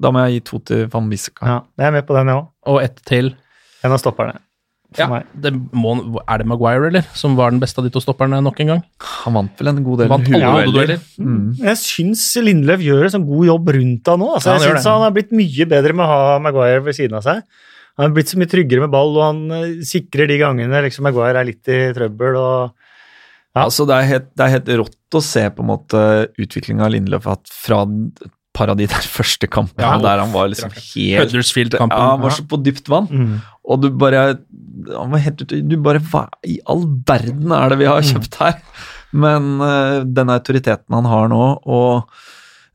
Da 0.01 0.11
må 0.11 0.25
jeg 0.27 0.41
gi 0.41 0.41
to 0.51 0.59
til 0.59 0.87
Van 0.93 1.09
Bissaka. 1.09 1.47
Ja, 1.47 1.61
jeg 1.79 1.87
er 1.87 1.93
med 1.93 2.07
på 2.09 2.17
den, 2.17 2.27
jeg 2.27 2.37
òg. 2.37 2.49
og 2.67 2.83
ett 2.83 3.01
til 3.05 3.35
En 3.85 3.93
av 3.93 3.99
stopperne. 3.99 4.37
For 4.93 5.03
ja, 5.05 5.07
meg. 5.09 5.27
det 5.39 5.53
må, 5.73 5.93
Er 6.27 6.39
det 6.43 6.47
Maguire, 6.51 6.89
eller? 6.89 7.05
Som 7.15 7.37
var 7.39 7.53
den 7.53 7.61
beste 7.63 7.79
av 7.79 7.85
de 7.87 7.93
to 7.95 8.01
stopperne 8.03 8.41
nok 8.43 8.59
en 8.65 8.67
gang? 8.73 8.81
Han 9.25 9.37
vant 9.39 9.61
vel 9.61 9.69
en 9.71 9.85
god 9.87 10.01
del 10.03 10.09
hodedueller. 10.11 10.97
Ja, 10.99 11.25
Mm. 11.25 11.55
Jeg 11.61 11.77
syns 11.79 12.25
Lindløv 12.43 12.81
gjør 12.83 13.05
en 13.07 13.15
sånn 13.15 13.27
god 13.29 13.47
jobb 13.47 13.69
rundt 13.77 14.07
han 14.11 14.19
nå. 14.19 14.31
Altså, 14.35 14.49
Ja, 14.51 14.53
han 14.57 14.61
jeg 14.65 14.71
gjør 14.71 14.79
synes 14.81 14.91
han 14.91 15.05
har 15.07 15.11
blitt 15.15 15.31
mye 15.33 15.67
bedre 15.69 15.93
med 15.95 16.05
å 16.07 16.09
ha 16.11 16.39
Maguire 16.43 16.83
ved 16.83 16.95
siden 16.99 17.15
av 17.21 17.23
seg. 17.23 17.43
Han 17.99 18.07
har 18.09 18.15
blitt 18.17 18.29
så 18.33 18.39
mye 18.41 18.49
tryggere 18.51 18.81
med 18.81 18.91
ball, 18.91 19.15
og 19.19 19.23
han 19.27 19.41
eh, 19.53 19.85
sikrer 19.85 20.27
de 20.31 20.39
gangene 20.41 20.83
liksom 20.87 21.05
Maguire 21.05 21.37
er 21.43 21.45
litt 21.51 21.69
i 21.69 21.93
trøbbel. 21.95 22.37
og 22.41 22.73
Ja. 23.55 23.65
Altså, 23.67 23.87
det, 23.87 23.95
er 23.99 24.11
helt, 24.11 24.29
det 24.37 24.45
er 24.47 24.55
helt 24.59 24.69
rått 24.85 25.19
å 25.19 25.23
se 25.23 25.43
på 25.51 25.61
en 25.63 25.71
måte 25.71 26.03
utviklinga 26.39 26.87
av 26.87 26.93
Lindløf 26.95 27.27
fra 27.51 27.83
et 27.83 28.23
par 28.55 28.69
av 28.71 28.77
de 28.79 28.87
der 28.91 29.05
første 29.07 29.47
kampene 29.47 29.87
Ja. 29.87 29.99
der 30.03 30.19
han 30.25 30.33
var 30.33 30.49
liksom 30.51 30.71
helt 30.75 31.31
Huddersfield-kampen. 31.31 31.97
Ja, 31.99 32.11
han 32.17 32.21
var 32.23 32.31
så 32.31 32.43
på 32.47 32.59
dypt 32.63 32.89
vann. 32.91 33.07
Mm. 33.11 33.43
Og 33.71 33.83
du 33.83 33.91
bare 33.95 34.25
Han 34.91 35.13
var 35.13 35.23
helt 35.23 35.45
ute 35.45 35.61
Du 35.67 35.77
bare 35.83 36.03
Hva 36.11 36.27
i 36.47 36.59
all 36.71 36.87
verden 37.09 37.55
er 37.55 37.73
det 37.73 37.81
vi 37.83 37.89
har 37.91 38.07
kjøpt 38.07 38.41
her? 38.43 38.59
Men 39.11 39.57
uh, 39.59 40.07
den 40.07 40.31
autoriteten 40.31 40.95
han 40.95 41.09
har 41.11 41.31
nå, 41.33 41.45
og 41.67 42.13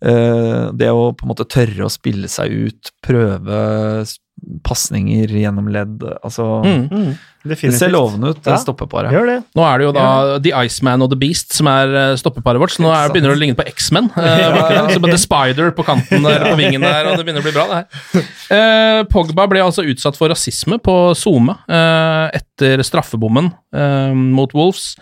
uh, 0.03 0.65
det 0.75 0.89
å 0.91 1.13
på 1.15 1.23
en 1.23 1.31
måte 1.31 1.45
tørre 1.47 1.87
å 1.87 1.93
spille 1.93 2.27
seg 2.27 2.51
ut, 2.67 2.91
prøve 3.05 3.59
pasninger 4.65 5.31
gjennom 5.31 5.69
ledd 5.71 6.03
Altså 6.23 6.45
Mm. 6.65 6.89
Mm, 6.91 7.17
Det 7.45 7.57
ser 7.77 7.89
lovende 7.93 8.29
ut, 8.33 8.41
det 8.43 8.51
Ja. 8.51 8.57
stoppeparet. 8.57 9.11
Gjør 9.13 9.25
det. 9.29 9.43
Nå 9.55 9.63
er 9.63 9.77
det 9.77 9.85
jo 9.85 9.91
da 9.93 10.39
The 10.39 10.51
Iceman 10.65 11.01
og 11.05 11.09
The 11.11 11.17
Beast 11.21 11.53
som 11.53 11.67
er 11.67 11.93
eh, 11.95 12.15
stoppeparet 12.17 12.59
vårt, 12.59 12.71
så 12.73 12.81
nå 12.81 12.89
er, 12.91 13.09
begynner 13.13 13.29
det 13.33 13.37
å 13.37 13.41
ligne 13.43 13.55
på 13.55 13.67
X-Men. 13.69 14.09
eh, 14.17 14.51
virkelig. 14.57 14.95
Så 14.97 15.01
The 15.05 15.17
Spider 15.21 15.71
på 15.71 15.85
kanten 15.85 16.23
der, 16.25 16.39
på 16.51 16.55
vingen 16.57 16.81
der, 16.81 17.05
og 17.11 17.17
det 17.17 17.25
begynner 17.25 17.41
å 17.41 17.47
bli 17.47 17.53
bra, 17.53 17.67
det 17.69 17.77
her. 17.77 18.25
Eh, 18.57 19.03
Pogba 19.13 19.47
ble 19.47 19.61
altså 19.61 19.85
utsatt 19.85 20.17
for 20.17 20.29
rasisme 20.33 20.79
på 20.81 21.13
SoMe 21.15 21.55
eh, 21.69 22.31
etter 22.41 22.81
straffebommen 22.83 23.51
eh, 23.75 24.13
mot 24.13 24.51
Wolves. 24.57 24.95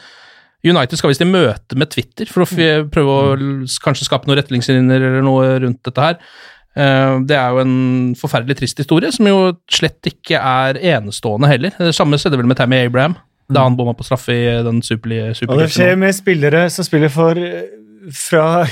United 0.64 0.96
skal 0.96 1.12
visst 1.12 1.22
i 1.24 1.28
møte 1.28 1.76
med 1.76 1.90
Twitter 1.92 2.26
for 2.32 2.44
å 2.46 2.48
prøve 2.88 3.12
å 3.12 3.36
kanskje 3.84 4.06
skape 4.08 4.28
noen 4.30 4.40
retningslinjer 4.40 4.96
eller 5.10 5.22
noe 5.26 5.60
rundt 5.60 5.82
dette 5.84 6.00
her. 6.06 6.20
Eh, 6.76 7.20
Det 7.30 7.36
er 7.38 7.50
jo 7.54 7.60
en 7.62 8.16
forferdelig 8.18 8.58
trist 8.58 8.78
historie, 8.82 9.12
som 9.12 9.28
jo 9.30 9.54
slett 9.72 10.02
ikke 10.10 10.40
er 10.40 10.80
enestående 10.96 11.48
heller. 11.52 11.72
Det 11.78 11.94
samme 11.96 12.18
skjedde 12.18 12.38
vel 12.42 12.48
med 12.50 12.58
Tammy 12.58 12.86
Abraham, 12.86 13.16
da 13.52 13.64
han 13.68 13.76
bomma 13.78 13.94
på 13.94 14.04
straffe 14.08 14.34
i 14.34 14.64
den 14.66 14.82
superlige 14.82 15.36
Og 15.48 15.60
det 15.60 15.70
skjer 15.76 15.96
med 15.98 16.16
spillere 16.16 16.70
som 16.74 16.86
spiller 16.88 17.10
for 17.14 17.38
eh, 17.38 17.68
fra 18.12 18.66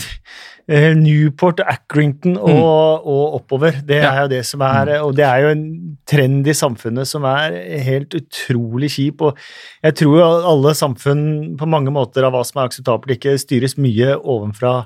eh, 0.68 0.94
Newport 0.96 1.60
Accrington 1.64 2.38
og, 2.38 3.06
og 3.08 3.36
oppover. 3.42 3.78
Det 3.86 3.98
er 4.02 4.10
Mm. 4.12 4.16
Ja. 4.16 4.22
jo 4.24 4.28
det 4.34 4.46
som 4.46 4.62
er 4.62 4.92
Og 5.04 5.16
det 5.16 5.26
er 5.26 5.38
jo 5.46 5.48
en 5.54 5.98
trend 6.08 6.48
i 6.48 6.54
samfunnet 6.54 7.08
som 7.08 7.24
er 7.24 7.54
helt 7.84 8.14
utrolig 8.18 8.90
kjip. 8.92 9.22
Og 9.22 9.38
jeg 9.84 9.96
tror 9.96 10.18
jo 10.20 10.26
alle 10.52 10.74
samfunn 10.76 11.58
på 11.58 11.68
mange 11.68 11.92
måter 11.92 12.24
av 12.26 12.34
hva 12.34 12.44
som 12.46 12.62
er 12.62 12.68
akseptabelt, 12.70 13.12
ikke 13.20 13.38
styres 13.40 13.78
mye 13.78 14.16
ovenfra 14.18 14.86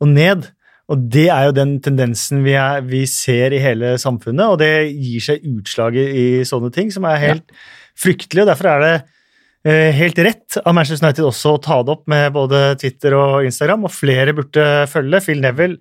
og 0.00 0.08
ned. 0.08 0.50
Og 0.90 1.04
det 1.14 1.28
er 1.30 1.44
jo 1.46 1.52
den 1.54 1.76
tendensen 1.84 2.40
vi, 2.42 2.56
er, 2.58 2.80
vi 2.82 3.04
ser 3.06 3.54
i 3.54 3.60
hele 3.62 3.92
samfunnet, 4.02 4.42
og 4.50 4.58
det 4.58 4.70
gir 4.90 5.22
seg 5.22 5.44
utslag 5.46 5.94
i, 6.00 6.42
sånne 6.48 6.72
ting 6.74 6.90
som 6.90 7.04
er 7.06 7.20
helt 7.22 7.52
fryktelig. 8.00 8.42
og 8.42 8.48
Derfor 8.50 8.70
er 8.72 8.82
det 8.82 8.92
eh, 9.70 9.92
helt 9.94 10.18
rett 10.18 10.58
av 10.64 10.74
Manchester 10.74 11.06
United 11.06 11.28
også 11.28 11.52
å 11.54 11.60
ta 11.62 11.78
det 11.86 11.94
opp 11.94 12.08
med 12.10 12.32
både 12.34 12.62
Twitter 12.80 13.14
og 13.14 13.46
Instagram, 13.46 13.86
og 13.86 13.94
flere 13.94 14.34
burde 14.34 14.66
følge. 14.90 15.22
Phil 15.28 15.40
Neville 15.44 15.78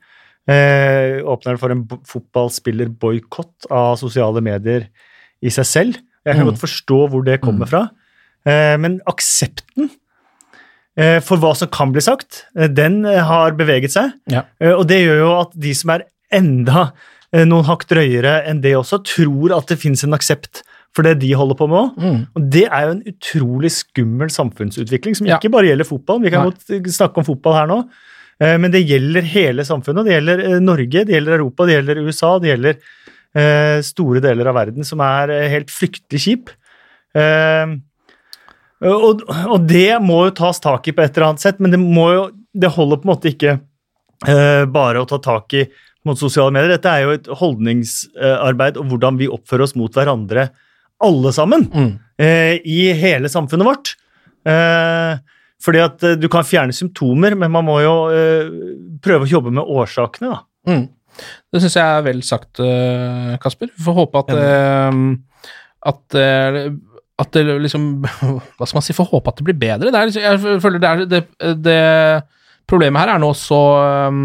eh, 0.49 1.18
åpner 1.26 1.57
for 1.62 1.74
en 1.74 1.82
bo- 1.89 2.01
fotballspillerboikott 2.10 3.70
av 3.74 3.95
sosiale 4.01 4.41
medier 4.45 4.86
i 5.41 5.49
seg 5.53 5.66
selv. 5.66 5.97
Jeg 6.26 6.36
kan 6.36 6.43
Mm. 6.45 6.51
godt 6.51 6.62
forstå 6.68 6.99
hvor 7.10 7.24
det 7.26 7.39
kommer 7.41 7.66
fra, 7.66 7.89
eh, 8.45 8.78
men 8.78 8.99
aksepten 9.07 9.89
for 11.23 11.37
hva 11.37 11.53
som 11.55 11.67
kan 11.71 11.91
bli 11.93 12.01
sagt, 12.01 12.45
eh, 12.57 12.67
den 12.67 13.05
eh, 13.05 13.21
har 13.23 13.51
beveget 13.59 13.91
seg. 13.91 14.11
Ja. 14.31 14.43
Eh, 14.59 14.73
Og 14.73 14.87
det 14.87 15.01
gjør 15.05 15.19
jo 15.23 15.29
at 15.41 15.53
de 15.55 15.73
som 15.77 15.89
er 15.95 16.03
enda 16.31 16.91
eh, 17.33 17.45
noen 17.45 17.65
hakk 17.65 17.85
drøyere 17.87 18.45
enn 18.49 18.61
det 18.61 18.75
også, 18.75 19.03
tror 19.05 19.53
at 19.57 19.67
det 19.67 19.79
finnes 19.79 20.03
en 20.03 20.13
aksept 20.17 20.63
for 20.95 21.05
det 21.05 21.19
de 21.21 21.31
holder 21.37 21.55
på 21.55 21.67
med 21.69 21.77
òg. 21.77 21.97
Mm. 22.01 22.21
Og 22.35 22.45
det 22.51 22.63
er 22.67 22.85
jo 22.87 22.93
en 22.95 23.03
utrolig 23.11 23.69
skummel 23.71 24.29
samfunnsutvikling, 24.33 25.15
som 25.15 25.27
Ja. 25.29 25.37
ikke 25.37 25.51
bare 25.53 25.69
gjelder 25.69 25.85
fotball. 25.85 26.21
Vi 26.23 26.31
kan 26.33 26.49
godt 26.49 26.65
eh, 26.73 26.81
snakke 26.89 27.21
om 27.21 27.27
fotball 27.27 27.53
her 27.59 27.67
nå, 27.69 27.77
eh, 28.41 28.57
men 28.57 28.71
det 28.73 28.81
gjelder 28.89 29.21
hele 29.21 29.61
samfunnet. 29.67 30.05
Det 30.09 30.15
gjelder 30.17 30.39
eh, 30.47 30.59
Norge, 30.59 31.05
det 31.05 31.13
gjelder 31.13 31.37
Europa, 31.37 31.65
det 31.69 31.77
gjelder 31.77 32.01
USA, 32.07 32.31
det 32.41 32.49
gjelder 32.55 32.79
eh, 33.37 33.81
store 33.85 34.19
deler 34.25 34.49
av 34.49 34.55
verden 34.57 34.83
som 34.83 34.99
er 35.05 35.29
eh, 35.29 35.47
helt 35.53 35.69
fryktelig 35.69 36.23
kjip. 36.25 36.49
Eh, 37.13 37.77
og, 38.88 39.23
og 39.27 39.65
det 39.67 39.97
må 40.03 40.21
jo 40.30 40.36
tas 40.39 40.59
tak 40.63 40.88
i 40.88 40.93
på 40.95 41.03
et 41.03 41.17
eller 41.17 41.32
annet 41.34 41.43
sett, 41.43 41.59
men 41.59 41.73
det, 41.73 41.80
må 41.82 42.05
jo, 42.13 42.21
det 42.55 42.71
holder 42.75 43.01
på 43.01 43.07
en 43.07 43.11
måte 43.11 43.32
ikke 43.34 43.57
uh, 43.59 44.63
bare 44.71 45.01
å 45.01 45.07
ta 45.09 45.19
tak 45.23 45.55
i 45.59 45.65
mot 46.07 46.15
sosiale 46.19 46.53
medier. 46.55 46.71
Dette 46.77 46.93
er 46.93 47.03
jo 47.03 47.15
et 47.17 47.27
holdningsarbeid 47.41 48.77
og 48.80 48.88
hvordan 48.93 49.17
vi 49.19 49.27
oppfører 49.27 49.65
oss 49.67 49.75
mot 49.75 49.91
hverandre, 49.99 50.47
alle 51.03 51.32
sammen, 51.36 51.67
Mm. 51.75 51.91
uh, 52.23 52.55
i 52.63 52.80
hele 52.95 53.27
samfunnet 53.32 53.67
vårt. 53.67 53.95
Uh, 54.47 55.19
fordi 55.59 55.82
at 55.84 56.03
eh, 56.07 56.13
du 56.15 56.30
kan 56.32 56.45
fjerne 56.47 56.71
symptomer, 56.71 57.34
men 57.36 57.51
man 57.51 57.65
må 57.67 57.82
jo 57.84 57.95
eh, 58.15 58.47
prøve 59.03 59.25
å 59.25 59.27
jobbe 59.27 59.51
med 59.51 59.67
årsakene, 59.67 60.30
da. 60.32 60.38
Mm. 60.71 60.86
Det 61.51 61.59
syns 61.59 61.75
jeg 61.75 61.84
er 61.97 62.05
vel 62.05 62.21
sagt, 62.23 62.61
eh, 62.63 63.34
Kasper. 63.43 63.67
Vi 63.75 63.84
får 63.84 63.97
håpe 63.97 64.21
at 64.21 64.32
eh, 64.38 65.01
at, 65.91 66.15
eh, 66.15 66.61
at 67.20 67.32
det 67.36 67.43
liksom 67.61 67.88
Hva 68.57 68.65
skal 68.67 68.78
man 68.80 68.86
si? 68.86 68.95
Får 68.95 69.09
håpe 69.11 69.32
at 69.34 69.39
det 69.41 69.47
blir 69.49 69.57
bedre. 69.59 69.91
Det 69.91 69.99
er, 69.99 70.11
liksom- 70.11 70.28
jeg 70.28 70.61
føler 70.63 70.80
det, 70.84 70.89
er, 70.91 71.05
det, 71.11 71.24
det 71.65 71.80
Problemet 72.70 73.01
her 73.01 73.15
er 73.15 73.20
nå 73.24 73.32
så 73.36 73.59
eh, 73.82 74.20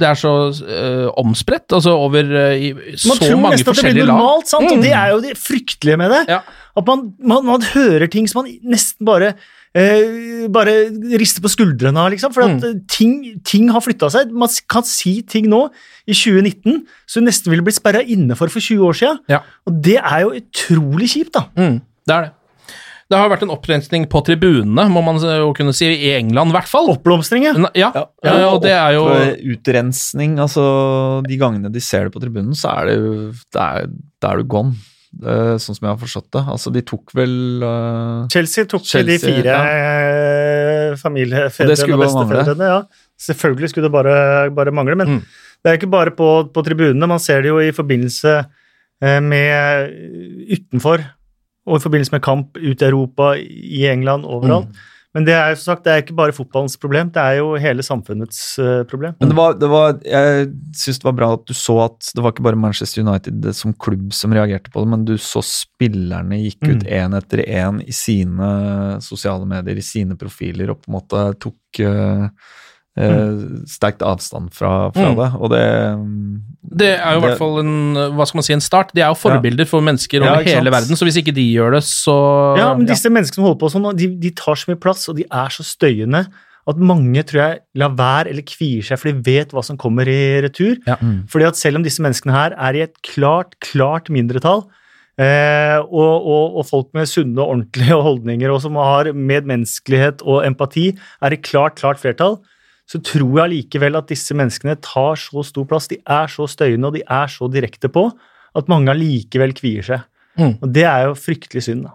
Det 0.00 0.08
er 0.08 0.18
så 0.18 0.32
eh, 0.64 1.08
omspredt, 1.20 1.70
altså 1.76 1.92
over 1.94 2.24
eh, 2.40 2.54
i 2.68 2.96
så 2.98 3.12
Man 3.12 3.20
tror 3.20 3.42
nesten 3.52 3.70
at 3.74 3.82
det 3.84 3.92
blir 3.94 4.08
normalt, 4.10 4.48
sant? 4.50 4.66
og 4.66 4.78
Mm. 4.78 4.82
det 4.82 4.92
er 4.98 5.12
jo 5.12 5.20
det 5.22 5.34
fryktelige 5.38 5.96
med 6.00 6.10
det. 6.10 6.22
Ja. 6.32 6.40
At 6.76 6.86
man, 6.88 7.04
man, 7.22 7.44
man 7.46 7.62
hører 7.74 8.08
ting 8.10 8.26
som 8.30 8.42
man 8.42 8.50
nesten 8.66 9.06
bare 9.06 9.34
eh, 9.74 10.46
bare 10.54 10.74
riste 11.18 11.42
på 11.42 11.50
skuldrene 11.50 11.98
av, 11.98 12.10
liksom. 12.12 12.32
For 12.34 12.42
Mm. 12.46 12.62
eh, 12.64 12.74
ting, 12.88 13.40
ting 13.44 13.68
har 13.74 13.80
flytta 13.80 14.10
seg. 14.10 14.30
Man 14.30 14.48
kan 14.68 14.82
si 14.86 15.22
ting 15.22 15.46
nå, 15.50 15.68
i 16.06 16.12
2019, 16.12 16.84
som 17.06 17.24
nesten 17.24 17.50
ville 17.50 17.62
blitt 17.64 17.80
sperra 17.80 18.02
inne 18.04 18.36
for 18.36 18.48
for 18.48 18.60
20 18.60 18.84
år 18.86 18.94
siden. 18.94 19.18
Ja. 19.28 19.40
Og 19.66 19.82
det 19.82 19.96
er 19.98 20.20
jo 20.26 20.34
utrolig 20.38 21.08
kjipt, 21.14 21.32
da. 21.32 21.46
Mm, 21.56 21.80
det 22.06 22.14
er 22.14 22.22
det. 22.28 22.32
Det 23.10 23.18
har 23.20 23.28
vært 23.28 23.42
en 23.44 23.50
opprensning 23.52 24.06
på 24.08 24.22
tribunene, 24.24 24.86
må 24.90 25.02
man 25.04 25.18
jo 25.20 25.52
kunne 25.52 25.74
si, 25.76 25.84
i 25.84 26.14
England 26.16 26.50
i 26.50 26.54
hvert 26.56 26.70
fall. 26.70 26.88
Oppblomstring, 26.88 27.44
ja. 27.44 27.52
Ja, 27.76 27.90
ja. 28.24 28.48
og 28.48 28.62
det 28.64 28.72
er 28.72 28.94
jo 28.96 29.04
Utrensning, 29.54 30.38
altså 30.40 30.64
De 31.26 31.36
gangene 31.36 31.70
de 31.70 31.80
ser 31.84 32.04
det 32.08 32.14
på 32.14 32.20
tribunen, 32.22 32.54
så 32.56 32.72
er 32.80 32.86
det 32.88 32.96
jo 32.96 33.32
Da 33.52 33.66
er, 33.82 33.86
da 34.22 34.32
er 34.32 34.36
du 34.40 34.44
gone. 34.44 34.74
Eh, 35.22 35.54
sånn 35.62 35.76
som 35.76 35.86
jeg 35.86 35.92
har 35.92 36.00
forstått 36.00 36.28
det. 36.34 36.42
Altså, 36.54 36.72
de 36.74 36.82
tok 36.86 37.12
vel 37.14 37.62
uh, 37.62 38.26
Chelsea 38.32 38.66
tok 38.70 38.82
Chelsea, 38.88 39.14
de 39.14 39.18
fire 39.22 39.54
ja. 39.54 39.60
eh, 39.70 40.94
familiefedrene 41.00 41.96
og 41.96 42.02
bestefedrene. 42.02 42.70
Ja. 42.72 43.08
Selvfølgelig 43.28 43.70
skulle 43.70 43.88
det 43.88 43.94
bare, 43.94 44.16
bare 44.54 44.74
mangle, 44.74 44.96
men 44.98 45.12
Mm. 45.14 45.20
det 45.62 45.70
er 45.70 45.78
ikke 45.78 45.90
bare 45.92 46.10
på, 46.16 46.28
på 46.52 46.64
tribunene. 46.66 47.06
Man 47.08 47.22
ser 47.22 47.42
det 47.44 47.52
jo 47.52 47.60
i 47.62 47.70
forbindelse 47.72 48.44
med 49.04 49.90
utenfor, 50.54 51.02
og 51.66 51.76
i 51.76 51.82
forbindelse 51.82 52.12
med 52.14 52.22
kamp 52.24 52.56
ut 52.56 52.82
i 52.82 52.86
Europa, 52.86 53.34
i 53.36 53.84
England, 53.90 54.24
overalt. 54.24 54.70
Mm. 54.70 54.90
Men 55.14 55.26
det 55.28 55.34
er 55.36 55.52
jo 55.52 55.60
sagt, 55.62 55.84
det 55.84 55.92
er 55.92 56.02
ikke 56.02 56.16
bare 56.18 56.34
fotballens 56.34 56.74
problem, 56.80 57.12
det 57.14 57.22
er 57.22 57.38
jo 57.38 57.52
hele 57.62 57.84
samfunnets 57.86 58.40
uh, 58.58 58.82
problem. 58.90 59.14
Men 59.22 59.30
det 59.30 59.36
var, 59.38 59.54
det 59.60 59.68
var 59.70 60.00
Jeg 60.02 60.48
syns 60.74 60.98
det 60.98 61.06
var 61.06 61.16
bra 61.20 61.28
at 61.36 61.44
du 61.46 61.54
så 61.54 61.76
at 61.84 62.10
det 62.16 62.24
var 62.24 62.34
ikke 62.34 62.46
bare 62.48 62.58
Manchester 62.58 63.04
United 63.06 63.46
som 63.54 63.76
klubb 63.78 64.10
som 64.16 64.34
reagerte 64.34 64.74
på 64.74 64.82
det, 64.82 64.90
men 64.90 65.06
du 65.06 65.14
så 65.22 65.42
spillerne 65.46 66.40
gikk 66.42 66.66
ut 66.66 66.82
én 66.90 67.14
etter 67.14 67.44
én 67.46 67.78
i 67.84 67.94
sine 67.94 68.50
sosiale 69.04 69.46
medier, 69.46 69.78
i 69.78 69.86
sine 69.86 70.18
profiler, 70.18 70.74
og 70.74 70.82
på 70.82 70.90
en 70.90 70.98
måte 70.98 71.24
tok 71.46 71.82
uh, 71.86 72.26
sterkt 73.66 74.02
avstand 74.06 74.52
fra, 74.54 74.90
fra 74.94 75.08
Mm. 75.10 75.16
det. 75.18 75.30
Og 75.40 75.50
det 75.50 76.78
Det 76.78 76.92
er 76.98 77.12
jo 77.14 77.18
i 77.18 77.24
hvert 77.26 77.38
fall 77.38 77.58
en, 77.60 77.94
hva 78.16 78.26
skal 78.26 78.38
man 78.38 78.46
si, 78.46 78.52
en 78.54 78.60
start. 78.60 78.92
De 78.94 79.00
er 79.02 79.10
jo 79.12 79.18
forbilder 79.18 79.66
for 79.66 79.80
mennesker 79.84 80.22
over 80.22 80.40
ja, 80.42 80.56
hele 80.56 80.70
sant? 80.70 80.74
verden, 80.74 80.96
så 80.96 81.04
hvis 81.04 81.18
ikke 81.22 81.34
de 81.34 81.44
gjør 81.54 81.72
det, 81.76 81.82
så 81.84 82.14
Ja, 82.58 82.74
men 82.74 82.86
disse 82.86 83.10
menneskene 83.10 83.34
som 83.42 83.44
holder 83.44 83.60
på 83.60 83.70
sånn, 83.74 83.96
de, 83.96 84.08
de 84.16 84.30
tar 84.30 84.54
så 84.54 84.70
mye 84.70 84.80
plass, 84.80 85.08
og 85.08 85.16
de 85.16 85.24
er 85.30 85.48
så 85.54 85.62
støyende 85.66 86.26
at 86.66 86.78
mange 86.80 87.20
tror 87.28 87.40
jeg 87.42 87.58
lar 87.76 87.90
være 87.92 88.30
eller 88.30 88.42
kvier 88.42 88.82
seg, 88.82 88.96
for 88.98 89.10
de 89.12 89.20
vet 89.26 89.50
hva 89.52 89.62
som 89.62 89.76
kommer 89.76 90.08
i 90.08 90.40
retur. 90.40 90.78
Ja. 90.86 90.96
Fordi 91.28 91.44
at 91.44 91.56
selv 91.60 91.76
om 91.76 91.82
disse 91.84 92.00
menneskene 92.00 92.32
her 92.32 92.54
er 92.56 92.74
i 92.78 92.80
et 92.86 92.94
klart, 93.04 93.52
klart 93.60 94.08
mindretall, 94.08 94.64
eh, 95.20 95.76
og, 95.84 96.24
og, 96.24 96.56
og 96.56 96.64
folk 96.66 96.88
med 96.96 97.06
sunne 97.06 97.36
og 97.38 97.52
ordentlige 97.58 98.00
holdninger 98.08 98.50
og 98.50 98.62
som 98.64 98.74
har 98.80 99.12
medmenneskelighet 99.12 100.24
og 100.24 100.40
empati, 100.48 100.96
er 101.20 101.36
i 101.36 101.40
klart, 101.44 101.76
klart 101.76 102.00
flertall, 102.00 102.38
så 102.90 103.00
tror 103.00 103.38
jeg 103.38 103.44
allikevel 103.46 103.96
at 103.98 104.10
disse 104.10 104.36
menneskene 104.36 104.76
tar 104.84 105.16
så 105.20 105.44
stor 105.46 105.66
plass, 105.68 105.88
de 105.90 106.00
er 106.00 106.30
så 106.30 106.46
støyende 106.50 106.90
og 106.90 106.98
de 106.98 107.04
er 107.04 107.30
så 107.32 107.48
direkte 107.52 107.90
på, 107.92 108.08
at 108.54 108.70
mange 108.70 108.92
allikevel 108.92 109.54
kvier 109.56 109.86
seg. 109.86 110.04
Mm. 110.38 110.56
Og 110.58 110.70
det 110.74 110.84
er 110.88 111.08
jo 111.08 111.18
fryktelig 111.18 111.62
synd, 111.68 111.84
da. 111.86 111.94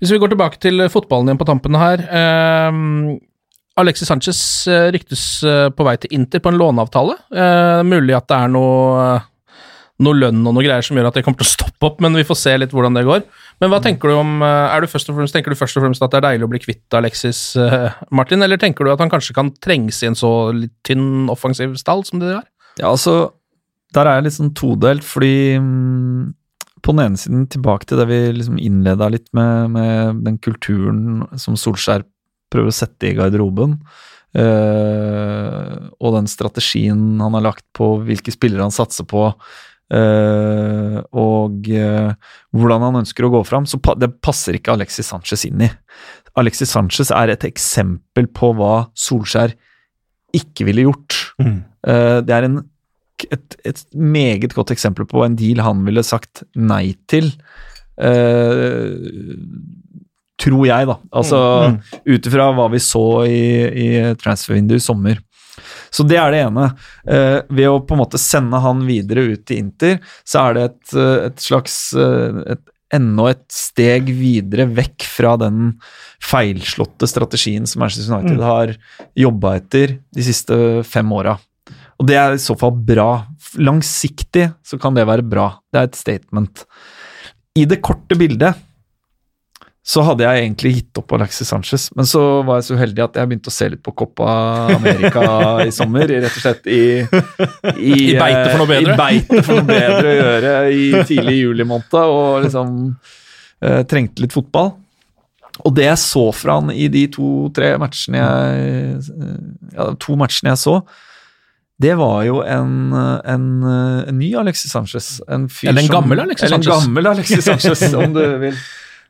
Hvis 0.00 0.12
vi 0.14 0.20
går 0.22 0.32
tilbake 0.32 0.60
til 0.62 0.84
fotballen 0.92 1.30
igjen 1.30 1.40
på 1.40 1.48
tampene 1.48 1.80
her 1.82 2.04
ehm, 2.14 3.16
Alexis 3.80 4.08
Sanchez 4.08 4.40
eh, 4.70 4.88
ryktes 4.94 5.24
eh, 5.44 5.68
på 5.74 5.84
vei 5.84 5.96
til 6.00 6.14
Inter 6.16 6.40
på 6.40 6.52
en 6.52 6.60
låneavtale. 6.60 7.16
Eh, 7.28 7.80
mulig 7.84 8.14
at 8.16 8.28
det 8.30 8.38
er 8.38 8.52
noe, 8.54 9.08
noe 10.06 10.20
lønn 10.22 10.40
og 10.46 10.56
noe 10.56 10.64
greier 10.64 10.86
som 10.86 10.96
gjør 10.96 11.10
at 11.10 11.18
det 11.18 11.26
kommer 11.26 11.42
til 11.42 11.48
å 11.48 11.54
stoppe 11.56 11.90
opp, 11.90 12.00
men 12.04 12.16
vi 12.16 12.24
får 12.26 12.40
se 12.40 12.54
litt 12.62 12.72
hvordan 12.72 12.96
det 12.96 13.04
går. 13.08 13.26
Men 13.62 13.72
hva 13.72 13.80
tenker 13.80 14.12
du 14.12 14.18
om 14.18 14.42
eh, 14.44 14.74
er 14.74 14.84
du 14.84 14.90
først 14.90 15.08
og 15.10 15.16
fremst, 15.16 15.36
Tenker 15.36 15.54
du 15.54 15.58
først 15.58 15.78
og 15.78 15.86
fremst 15.86 16.04
at 16.04 16.12
det 16.12 16.20
er 16.20 16.26
deilig 16.28 16.46
å 16.48 16.52
bli 16.52 16.60
kvitt 16.60 16.96
Alexis, 16.98 17.40
eh, 17.60 17.94
Martin, 18.14 18.44
eller 18.44 18.60
tenker 18.60 18.84
du 18.84 18.92
at 18.92 19.00
han 19.00 19.12
kanskje 19.12 19.36
kan 19.36 19.52
trenges 19.64 20.02
i 20.04 20.10
en 20.10 20.18
så 20.18 20.32
litt 20.54 20.74
tynn 20.86 21.30
offensiv 21.32 21.76
stall 21.80 22.04
som 22.08 22.20
det 22.20 22.34
er? 22.36 22.44
Ja, 22.76 22.90
altså, 22.90 23.32
der 23.96 24.08
er 24.08 24.18
jeg 24.18 24.26
litt 24.26 24.36
sånn 24.36 24.52
todelt, 24.56 25.06
fordi 25.06 25.56
mm, 25.62 26.34
på 26.84 26.92
den 26.92 27.06
ene 27.06 27.20
siden 27.20 27.46
tilbake 27.52 27.88
til 27.88 28.00
det 28.02 28.08
vi 28.10 28.20
liksom 28.36 28.60
innleda 28.60 29.08
litt 29.12 29.30
med, 29.36 29.72
med 29.74 30.20
den 30.26 30.36
kulturen 30.42 31.24
som 31.40 31.56
Solskjær 31.58 32.04
prøver 32.52 32.70
å 32.70 32.76
sette 32.76 33.08
i 33.08 33.14
garderoben, 33.16 33.78
eh, 34.36 35.72
og 35.96 36.18
den 36.18 36.28
strategien 36.30 37.16
han 37.24 37.38
har 37.38 37.48
lagt 37.48 37.64
på 37.76 37.94
hvilke 38.04 38.34
spillere 38.34 38.68
han 38.68 38.74
satser 38.74 39.08
på, 39.08 39.30
eh, 39.92 40.96
og 41.14 41.68
uh, 41.70 42.12
hvordan 42.56 42.82
han 42.88 43.00
ønsker 43.02 43.26
å 43.26 43.32
gå 43.36 43.42
fram, 43.46 43.66
så 43.66 43.78
pa 43.78 43.94
det 43.94 44.10
passer 44.24 44.58
ikke 44.58 44.74
Alexis 44.74 45.06
Sanchez 45.12 45.44
inn 45.48 45.62
i. 45.66 45.70
Alexis 46.36 46.72
Sanchez 46.74 47.10
er 47.14 47.32
et 47.32 47.44
eksempel 47.48 48.26
på 48.28 48.50
hva 48.58 48.88
Solskjær 48.98 49.54
ikke 50.36 50.66
ville 50.68 50.88
gjort. 50.88 51.14
Eh, 51.40 52.18
det 52.26 52.34
er 52.34 52.44
en, 52.48 52.58
et, 53.30 53.54
et 53.64 53.84
meget 53.94 54.52
godt 54.52 54.72
eksempel 54.74 55.06
på 55.08 55.22
en 55.24 55.36
deal 55.38 55.62
han 55.64 55.84
ville 55.86 56.02
sagt 56.04 56.42
nei 56.58 56.96
til. 57.08 57.30
tror 60.36 60.66
jeg, 60.68 60.86
da. 60.90 60.98
Altså 61.16 61.38
Mm. 61.70 61.78
ut 62.12 62.26
ifra 62.28 62.50
hva 62.52 62.66
vi 62.70 62.78
så 62.84 63.04
i, 63.24 63.40
i 63.72 63.86
transfervinduet 64.20 64.82
i 64.82 64.84
sommer. 64.84 65.22
Så 65.90 66.06
det 66.08 66.18
er 66.20 66.32
det 66.34 66.44
ene. 66.46 66.70
Eh, 67.08 67.40
ved 67.48 67.68
å 67.70 67.80
på 67.86 67.94
en 67.96 68.02
måte 68.04 68.18
sende 68.20 68.60
han 68.62 68.84
videre 68.86 69.26
ut 69.32 69.44
til 69.48 69.58
Inter, 69.64 69.98
så 70.26 70.48
er 70.48 70.54
det 70.58 70.64
et, 70.70 70.94
eh, 70.96 71.26
et 71.30 71.44
slags 71.44 71.76
eh, 71.94 72.42
et, 72.56 72.64
Enda 72.94 73.24
et 73.32 73.42
steg 73.50 74.06
videre 74.14 74.62
vekk 74.70 75.02
fra 75.10 75.32
den 75.42 75.72
feilslåtte 76.22 77.08
strategien 77.10 77.66
som 77.66 77.80
Manchester 77.82 78.14
United 78.14 78.38
Mm. 78.38 78.44
har 78.46 78.76
jobba 79.18 79.56
etter 79.56 79.98
de 80.14 80.22
siste 80.22 80.54
fem 80.86 81.10
åra. 81.12 81.34
Og 81.98 82.06
det 82.06 82.14
er 82.14 82.36
i 82.36 82.38
så 82.38 82.54
fall 82.56 82.70
bra. 82.70 83.26
Langsiktig 83.58 84.52
så 84.62 84.78
kan 84.78 84.94
det 84.94 85.04
være 85.04 85.26
bra. 85.28 85.58
Det 85.72 85.80
er 85.80 85.82
et 85.90 85.96
statement. 85.98 86.64
I 87.58 87.64
det 87.64 87.80
korte 87.82 88.14
bildet 88.16 88.54
så 89.86 90.02
hadde 90.02 90.24
jeg 90.26 90.42
egentlig 90.42 90.70
gitt 90.80 90.98
opp 90.98 91.12
Alexis 91.14 91.46
Sanchez, 91.52 91.84
men 91.94 92.08
så 92.10 92.20
var 92.42 92.58
jeg 92.58 92.66
så 92.66 92.74
uheldig 92.74 93.04
at 93.04 93.18
jeg 93.20 93.28
begynte 93.30 93.52
å 93.52 93.54
se 93.54 93.68
litt 93.70 93.82
på 93.86 93.92
Copa 93.94 94.30
America 94.74 95.26
i 95.62 95.70
sommer. 95.74 96.10
Rett 96.10 96.26
og 96.26 96.42
slett 96.42 96.64
i 96.66 96.80
I 97.06 98.16
beite 98.18 98.48
for 98.50 98.64
noe 98.64 98.70
bedre. 98.72 98.96
I 98.96 98.96
beite 98.98 99.44
for 99.46 99.60
noe 99.60 99.68
bedre 99.68 100.08
å 100.10 100.16
gjøre 100.16 100.54
i 100.74 100.88
tidlig 101.06 101.36
juli 101.38 101.66
måned, 101.70 101.94
og 102.02 102.42
liksom 102.48 102.72
eh, 103.62 103.84
trengte 103.86 104.24
litt 104.24 104.34
fotball. 104.34 104.72
Og 105.62 105.76
det 105.76 105.86
jeg 105.86 106.00
så 106.02 106.24
fra 106.34 106.56
han 106.58 106.72
i 106.74 106.88
de 106.92 107.04
to-tre 107.14 107.76
matchene 107.80 108.18
jeg 108.18 109.20
Ja, 109.76 109.92
to 110.02 110.16
matchene 110.18 110.50
jeg 110.50 110.60
så, 110.64 110.80
det 111.78 111.92
var 112.00 112.24
jo 112.26 112.40
en, 112.42 112.90
en, 112.90 113.46
en 113.62 114.18
ny 114.18 114.32
Alexis 114.40 114.74
Sanchez. 114.74 115.20
En 115.30 115.46
Eller 115.62 115.84
en 115.84 115.92
gammel 115.94 116.24
Alexis 116.24 116.48
eller 116.48 116.58
en 116.58 116.66
gammel 116.72 117.10
Alexis 117.12 117.46
Sanchez, 117.46 117.86
om 117.94 118.16
du 118.16 118.24
vil. 118.42 118.58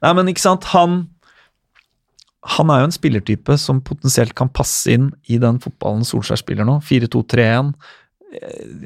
Nei, 0.07 0.15
men 0.21 0.31
ikke 0.33 0.45
sant, 0.47 0.65
han 0.73 0.97
Han 2.57 2.71
er 2.71 2.85
jo 2.85 2.87
en 2.93 2.95
spillertype 2.95 3.57
som 3.59 3.81
potensielt 3.83 4.33
kan 4.39 4.49
passe 4.55 4.93
inn 4.95 5.09
i 5.27 5.39
den 5.43 5.57
fotballen 5.59 6.05
Solskjær 6.07 6.39
spiller 6.39 6.67
nå. 6.69 6.77
4-2-3-1. 6.87 7.73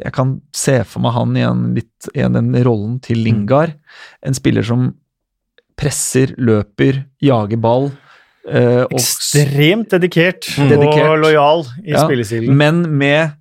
Jeg 0.01 0.13
kan 0.17 0.31
se 0.57 0.79
for 0.89 1.03
meg 1.05 1.13
han 1.13 1.37
i, 1.37 1.43
en 1.45 1.67
litt, 1.77 2.09
i 2.15 2.25
den 2.25 2.49
rollen 2.65 2.95
til 3.05 3.21
Lingard. 3.21 3.75
En 4.25 4.37
spiller 4.37 4.65
som 4.65 4.87
presser, 5.77 6.33
løper, 6.41 7.03
jager 7.25 7.61
ball. 7.61 7.91
eh, 8.49 8.87
og 8.87 8.97
Ekstremt 8.97 9.91
dedikert, 9.93 10.49
Dedikert. 10.57 11.11
og 11.11 11.19
lojal 11.27 11.67
i 11.85 11.93
Ja, 11.93 12.07
spillestilen. 12.07 12.57
Men 12.57 12.81
med 12.97 13.35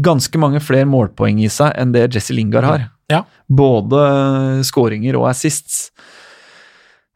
ganske 0.00 0.40
mange 0.40 0.60
flere 0.64 0.88
målpoeng 0.88 1.42
i 1.44 1.50
seg 1.52 1.76
enn 1.76 1.92
det 1.92 2.06
Jesse 2.16 2.32
Lingard 2.32 2.64
har. 2.64 2.88
Ja. 3.12 3.24
Både 3.52 4.64
skåringer 4.64 5.20
og 5.20 5.28
assists. 5.28 5.90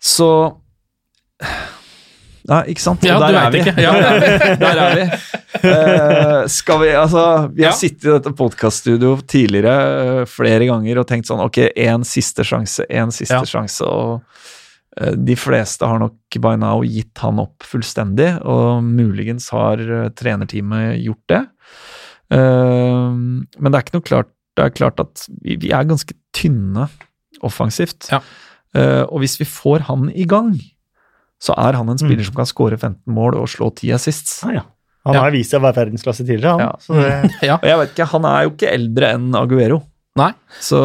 Så 0.06 0.28
Nei, 2.46 2.60
ikke 2.70 2.82
sant? 2.84 3.02
Ja, 3.02 3.16
der 3.18 3.34
er 3.40 3.56
ikke. 3.58 3.72
Ja. 3.82 3.92
Der 4.62 4.78
er 4.78 4.92
vi. 4.94 5.06
Eh, 5.66 6.44
skal 6.52 6.78
vi 6.84 6.92
Altså, 6.94 7.22
vi 7.50 7.64
har 7.66 7.72
Ja. 7.72 7.74
sittet 7.74 8.04
i 8.06 8.12
dette 8.12 8.30
podkaststudioet 8.38 9.24
tidligere 9.26 9.72
uh, 10.20 10.28
flere 10.30 10.68
ganger 10.68 11.00
og 11.02 11.08
tenkt 11.10 11.26
sånn 11.26 11.42
Ok, 11.42 11.58
én 11.74 12.04
siste 12.06 12.46
sjanse, 12.46 12.86
én 12.86 13.10
siste 13.10 13.40
Ja. 13.40 13.42
sjanse, 13.50 13.82
og 13.82 14.22
uh, 15.00 15.10
de 15.18 15.34
fleste 15.34 15.88
har 15.90 15.98
nok 15.98 16.38
by 16.38 16.54
now 16.62 16.84
gitt 16.86 17.18
han 17.24 17.42
opp 17.42 17.66
fullstendig, 17.66 18.30
og 18.46 18.78
muligens 18.86 19.50
har 19.50 19.82
trenerteamet 20.14 21.00
gjort 21.02 21.26
det. 21.32 21.42
Men 22.30 23.46
det 23.70 23.74
er 23.78 23.84
ikke 23.84 23.94
noe 23.94 24.06
klart 24.06 24.30
Det 24.58 24.64
er 24.64 24.72
klart 24.74 24.98
at 25.02 25.26
vi, 25.44 25.54
vi 25.62 25.68
er 25.70 25.84
ganske 25.86 26.14
tynne 26.34 26.88
offensivt. 27.44 28.08
Ja. 28.10 28.18
Eh, 28.76 29.02
og 29.08 29.20
hvis 29.24 29.38
vi 29.40 29.46
får 29.48 29.86
han 29.88 30.08
i 30.12 30.26
gang, 30.28 30.52
så 31.40 31.54
er 31.56 31.76
han 31.78 31.88
en 31.92 31.98
spiller 32.00 32.22
Mm. 32.24 32.28
som 32.30 32.34
kan 32.38 32.48
skåre 32.48 32.78
15 32.78 33.12
mål 33.12 33.36
og 33.40 33.48
slå 33.48 33.70
10 33.74 33.92
assists. 33.96 34.38
Ah, 34.44 34.52
ja. 34.60 34.62
Han 35.06 35.14
Ja. 35.14 35.20
har 35.22 35.30
vist 35.30 35.50
seg 35.52 35.60
å 35.60 35.66
være 35.68 35.86
verdensklasse 35.86 36.24
tidligere, 36.26 36.56
han. 36.56 36.60
Ja. 36.60 36.72
Så 36.80 36.94
det, 36.98 37.10
ja. 37.50 37.58
Og 37.60 37.68
jeg 37.68 37.78
vet 37.78 37.92
ikke, 37.94 38.08
han 38.12 38.24
er 38.24 38.42
jo 38.46 38.50
ikke 38.56 38.72
eldre 38.72 39.12
enn 39.14 39.28
Aguero. 39.38 39.82
Nei. 40.16 40.30
Så 40.64 40.78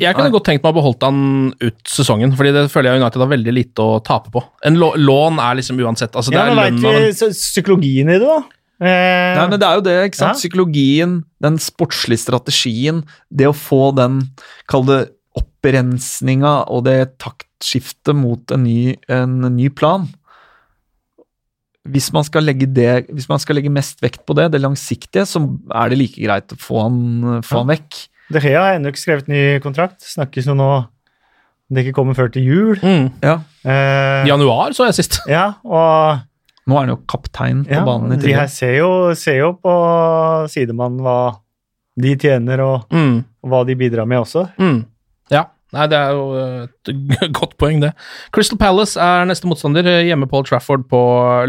Jeg 0.00 0.14
kunne 0.16 0.30
nei. 0.30 0.32
godt 0.32 0.46
tenkt 0.48 0.62
meg 0.64 0.72
å 0.72 0.78
beholde 0.78 1.04
han 1.04 1.52
ut 1.60 1.82
sesongen, 1.92 2.32
fordi 2.34 2.54
det 2.56 2.70
føler 2.72 2.94
jeg 2.94 3.02
United 3.02 3.20
har 3.20 3.28
veldig 3.28 3.52
lite 3.52 3.84
å 3.84 3.98
tape 4.02 4.30
på. 4.32 4.42
En 4.64 4.76
lån 4.80 5.38
er 5.44 5.58
liksom 5.60 5.76
uansett 5.84 6.16
altså 6.16 6.30
Det 6.32 6.38
ja, 6.40 6.46
er 6.48 6.54
men 6.56 6.80
av 6.80 6.96
vi 6.96 7.10
en 7.12 7.34
psykologien 7.36 8.08
i 8.08 8.16
det, 8.18 8.24
da? 8.24 8.38
Eh, 8.80 9.36
Nei, 9.36 9.46
men 9.48 9.60
det 9.60 9.68
er 9.68 9.74
jo 9.76 9.84
det, 9.84 9.96
ikke 10.08 10.16
sant? 10.22 10.36
Ja. 10.36 10.40
Psykologien, 10.40 11.24
den 11.40 11.58
sportslige 11.60 12.18
strategien, 12.24 13.04
det 13.32 13.46
å 13.48 13.52
få 13.56 13.94
den, 13.94 14.22
kall 14.68 14.84
det 14.88 15.02
opprensninga 15.66 16.52
og 16.70 16.84
det 16.86 17.18
taktskiftet 17.22 18.14
mot 18.16 18.52
en 18.54 18.64
ny, 18.64 18.94
en 19.10 19.40
ny 19.56 19.68
plan. 19.74 20.06
Hvis 21.86 22.08
man, 22.12 22.24
skal 22.26 22.42
legge 22.42 22.66
det, 22.66 23.06
hvis 23.14 23.28
man 23.30 23.38
skal 23.38 23.58
legge 23.60 23.70
mest 23.70 24.00
vekt 24.02 24.24
på 24.26 24.34
det, 24.34 24.48
det 24.52 24.60
langsiktige, 24.62 25.22
så 25.26 25.38
er 25.70 25.90
det 25.92 25.98
like 26.00 26.18
greit 26.18 26.50
å 26.52 26.58
få 26.58 26.82
han, 26.82 27.42
få 27.46 27.62
han 27.62 27.70
vekk. 27.70 27.98
De 28.34 28.42
Gea 28.42 28.58
har 28.64 28.74
ennå 28.74 28.90
ikke 28.90 29.04
skrevet 29.04 29.28
ny 29.30 29.42
kontrakt. 29.62 30.00
Snakkes 30.02 30.48
jo 30.50 30.56
nå 30.58 30.70
det 31.70 31.82
ikke 31.82 31.96
kommer 31.98 32.14
før 32.14 32.30
til 32.34 32.46
jul. 32.46 32.78
mm. 32.82 33.06
Ja. 33.22 33.40
Eh, 33.66 34.26
Januar 34.28 34.74
så 34.74 34.86
jeg 34.86 34.98
sist. 34.98 35.20
ja, 35.30 35.52
og 35.66 36.22
Nå 36.66 36.74
er 36.74 36.82
han 36.82 36.90
jo 36.96 37.00
kaptein 37.06 37.60
på 37.66 37.74
ja, 37.76 37.84
banen 37.86 38.16
i 38.16 38.18
de 38.18 38.32
her 38.34 38.48
ser 38.50 38.72
jo, 38.80 38.90
ser 39.14 39.36
jo 39.38 39.52
på 39.62 39.72
sidemannen 40.50 40.98
hva 41.06 41.36
de 42.02 42.16
tjener, 42.18 42.58
og, 42.64 42.90
Mm. 42.90 43.20
og 43.42 43.50
hva 43.52 43.60
de 43.66 43.76
bidrar 43.78 44.06
med 44.10 44.18
også. 44.24 44.48
Mm. 44.58 44.80
Ja. 45.30 45.44
Nei, 45.74 45.86
det 45.90 45.98
er 45.98 46.12
jo 46.14 46.26
et 46.38 47.32
godt 47.38 47.56
poeng, 47.58 47.80
det. 47.82 47.92
Crystal 48.34 48.58
Palace 48.60 49.00
er 49.02 49.26
neste 49.26 49.48
motstander 49.50 49.88
eh, 49.90 50.04
hjemme 50.06 50.28
på 50.30 50.38
Old 50.38 50.50
Trafford 50.50 50.86
på 50.90 51.00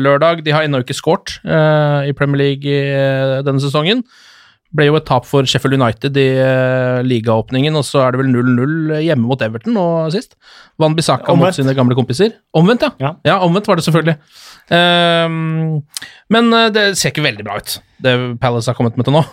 lørdag. 0.01 0.41
De 0.45 0.55
har 0.55 0.65
ennå 0.65 0.82
ikke 0.82 0.97
skåret 0.97 1.38
uh, 1.45 2.01
i 2.07 2.15
Premier 2.18 2.41
League 2.41 2.65
eh, 2.72 3.38
denne 3.45 3.61
sesongen. 3.61 4.01
Ble 4.76 4.89
jo 4.89 4.97
et 4.99 5.05
tap 5.07 5.24
for 5.24 5.47
Sheffield 5.47 5.78
United 5.78 6.18
i 6.20 6.28
uh, 6.41 6.99
ligaåpningen, 7.05 7.78
og 7.78 7.86
så 7.88 8.03
er 8.03 8.15
det 8.15 8.24
vel 8.24 8.34
0-0 8.34 8.97
hjemme 9.05 9.30
mot 9.30 9.45
Everton 9.45 9.78
nå 9.78 9.86
sist. 10.11 10.36
Van 10.82 10.97
Bissaka 10.97 11.38
mot 11.38 11.55
sine 11.55 11.78
gamle 11.78 11.95
kompiser. 11.97 12.34
Omvendt, 12.57 12.84
ja. 12.99 13.13
Ja. 13.24 13.39
omvendt 13.45 13.70
var 13.70 13.80
det 13.80 13.86
selvfølgelig. 13.88 14.18
Ehm, 14.74 15.84
men 16.34 16.53
eh, 16.53 16.70
det 16.76 16.88
ser 16.99 17.13
ikke 17.13 17.26
veldig 17.26 17.45
bra 17.47 17.59
ut, 17.61 17.78
det 18.03 18.15
Palace 18.41 18.72
har 18.72 18.78
kommet 18.78 18.97
med 18.99 19.07
til 19.07 19.15
nå. 19.15 19.24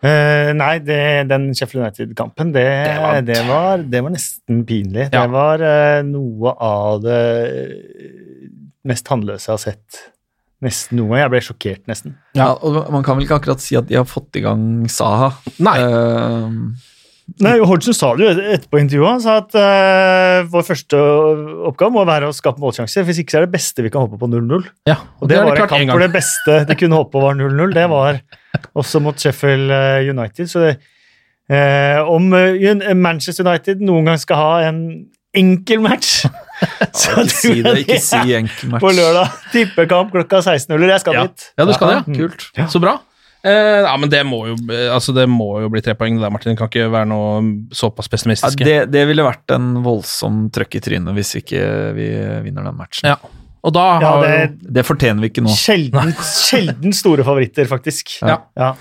Eh, 0.00 0.50
nei, 0.56 0.78
det, 0.80 1.00
den 1.28 1.50
Sheffield 1.52 1.84
United-kampen, 1.84 2.54
det, 2.54 2.64
Det 2.64 3.26
det, 3.28 3.40
var- 3.44 3.50
var, 3.52 3.82
det, 3.84 4.02
var, 4.06 4.14
nesten 4.14 4.62
pinlig. 4.68 5.08
Ja. 5.12 5.26
Det 5.26 5.32
var 5.34 5.60
uh, 5.60 6.00
noe 6.08 6.54
av 6.56 7.02
det 7.04 7.20
mest 8.88 9.04
tannløse 9.04 9.50
jeg 9.50 9.52
har 9.58 9.62
sett 9.66 10.00
nesten 10.64 11.00
noe. 11.00 11.18
Jeg 11.20 11.32
ble 11.32 11.40
sjokkert, 11.44 11.82
nesten. 11.88 12.16
Ja, 12.36 12.52
og 12.54 12.88
Man 12.92 13.04
kan 13.04 13.16
vel 13.18 13.26
ikke 13.26 13.38
akkurat 13.40 13.62
si 13.64 13.76
at 13.80 13.88
de 13.88 13.96
har 13.96 14.08
fått 14.08 14.36
i 14.36 14.42
gang 14.44 14.64
Saha. 14.92 15.30
Nei. 15.60 15.76
Eh, 15.80 16.48
Nei, 17.44 17.54
Hodgson 17.62 17.94
sa 17.94 18.10
det 18.18 18.26
jo 18.26 18.30
etterpå 18.54 18.78
i 18.80 18.82
intervjuet. 18.84 19.10
Han 19.12 19.22
sa 19.22 19.36
at 19.40 19.54
uh, 19.54 20.48
vår 20.50 20.64
første 20.66 20.98
oppgave 21.70 21.94
må 21.94 22.04
være 22.08 22.30
å 22.30 22.34
skape 22.34 22.62
målsjanser. 22.62 23.06
Hvis 23.06 23.20
ikke 23.22 23.36
så 23.36 23.40
er 23.40 23.46
det 23.46 23.54
beste 23.54 23.84
vi 23.86 23.92
kan 23.92 24.06
håpe 24.06 24.18
på 24.20 24.28
0-0. 24.30 24.66
Ja, 24.90 24.98
Og 25.20 25.28
det, 25.28 25.36
det 25.36 25.38
de 25.38 25.46
var 25.46 25.54
en 25.54 25.60
klart 25.62 25.72
kamp 25.74 25.84
en 25.84 25.92
hvor 25.94 26.04
det 26.04 26.10
beste 26.16 26.58
de 26.68 26.78
kunne 26.80 26.98
håpe 27.00 27.14
på 27.14 27.22
var 27.24 27.38
0-0. 27.38 27.76
Det 27.76 27.86
var 27.92 28.20
også 28.82 29.02
mot 29.04 29.20
Sheffield 29.20 29.70
eh, 29.76 30.10
United. 30.10 30.50
Så 30.50 30.64
det, 30.66 30.74
uh, 31.52 32.02
om 32.10 32.28
Manchester 32.98 33.46
United 33.46 33.84
noen 33.84 34.10
gang 34.10 34.20
skal 34.20 34.40
ha 34.40 34.52
en 34.70 34.82
enkel 35.36 35.78
match 35.84 36.24
så 37.00 37.22
ikke 37.22 37.30
si 37.30 37.52
det, 37.62 37.76
ikke 37.84 38.00
si 38.02 38.34
enkel 38.36 38.72
match. 38.72 38.82
På 38.82 38.90
lørdag. 38.92 39.36
Tippekamp 39.54 40.10
klokka 40.16 40.42
16.00. 40.42 40.88
Jeg 40.90 41.04
skal 41.04 41.14
Ja. 41.16 41.22
dit. 41.28 41.46
Ja, 41.56 41.64
du 41.68 41.72
skal 41.76 41.92
det, 41.94 42.00
ja. 42.00 42.18
Kult. 42.24 42.50
Så 42.72 42.82
bra. 42.82 42.98
Eh, 43.42 43.80
ja, 43.86 43.92
men 43.96 44.10
det 44.12 44.20
må, 44.28 44.42
jo, 44.50 44.56
eh, 44.68 44.88
altså 44.92 45.14
det 45.16 45.24
må 45.30 45.62
jo 45.62 45.70
bli 45.72 45.80
tre 45.84 45.94
poeng, 45.96 46.18
det 46.18 46.26
der, 46.26 46.32
Martin. 46.34 46.52
Det 46.52 46.60
kan 46.60 46.68
ikke 46.68 46.90
være 46.92 47.08
noe 47.08 47.40
såpass 47.72 48.10
Ja, 48.12 48.50
det, 48.52 48.78
det 48.92 49.06
ville 49.08 49.24
vært 49.24 49.54
en 49.56 49.70
voldsom 49.84 50.48
trøkk 50.52 50.76
i 50.76 50.82
trynet 50.84 51.16
hvis 51.16 51.36
ikke 51.40 51.62
vi 51.96 52.08
vinner 52.44 52.68
den 52.68 52.76
matchen. 52.76 53.14
Ja. 53.14 53.16
Og 53.60 53.74
da 53.76 53.86
Ja, 54.00 54.10
det 54.22 54.30
jo 54.32 54.72
Det 54.76 54.84
fortjener 54.88 55.20
vi 55.20 55.28
ikke 55.32 55.42
nå. 55.44 55.52
sjelden, 55.52 56.14
sjelden 56.48 56.92
store 56.96 57.24
favoritter, 57.24 57.68
faktisk. 57.68 58.18
Ja. 58.20 58.38
Ja. 58.56 58.74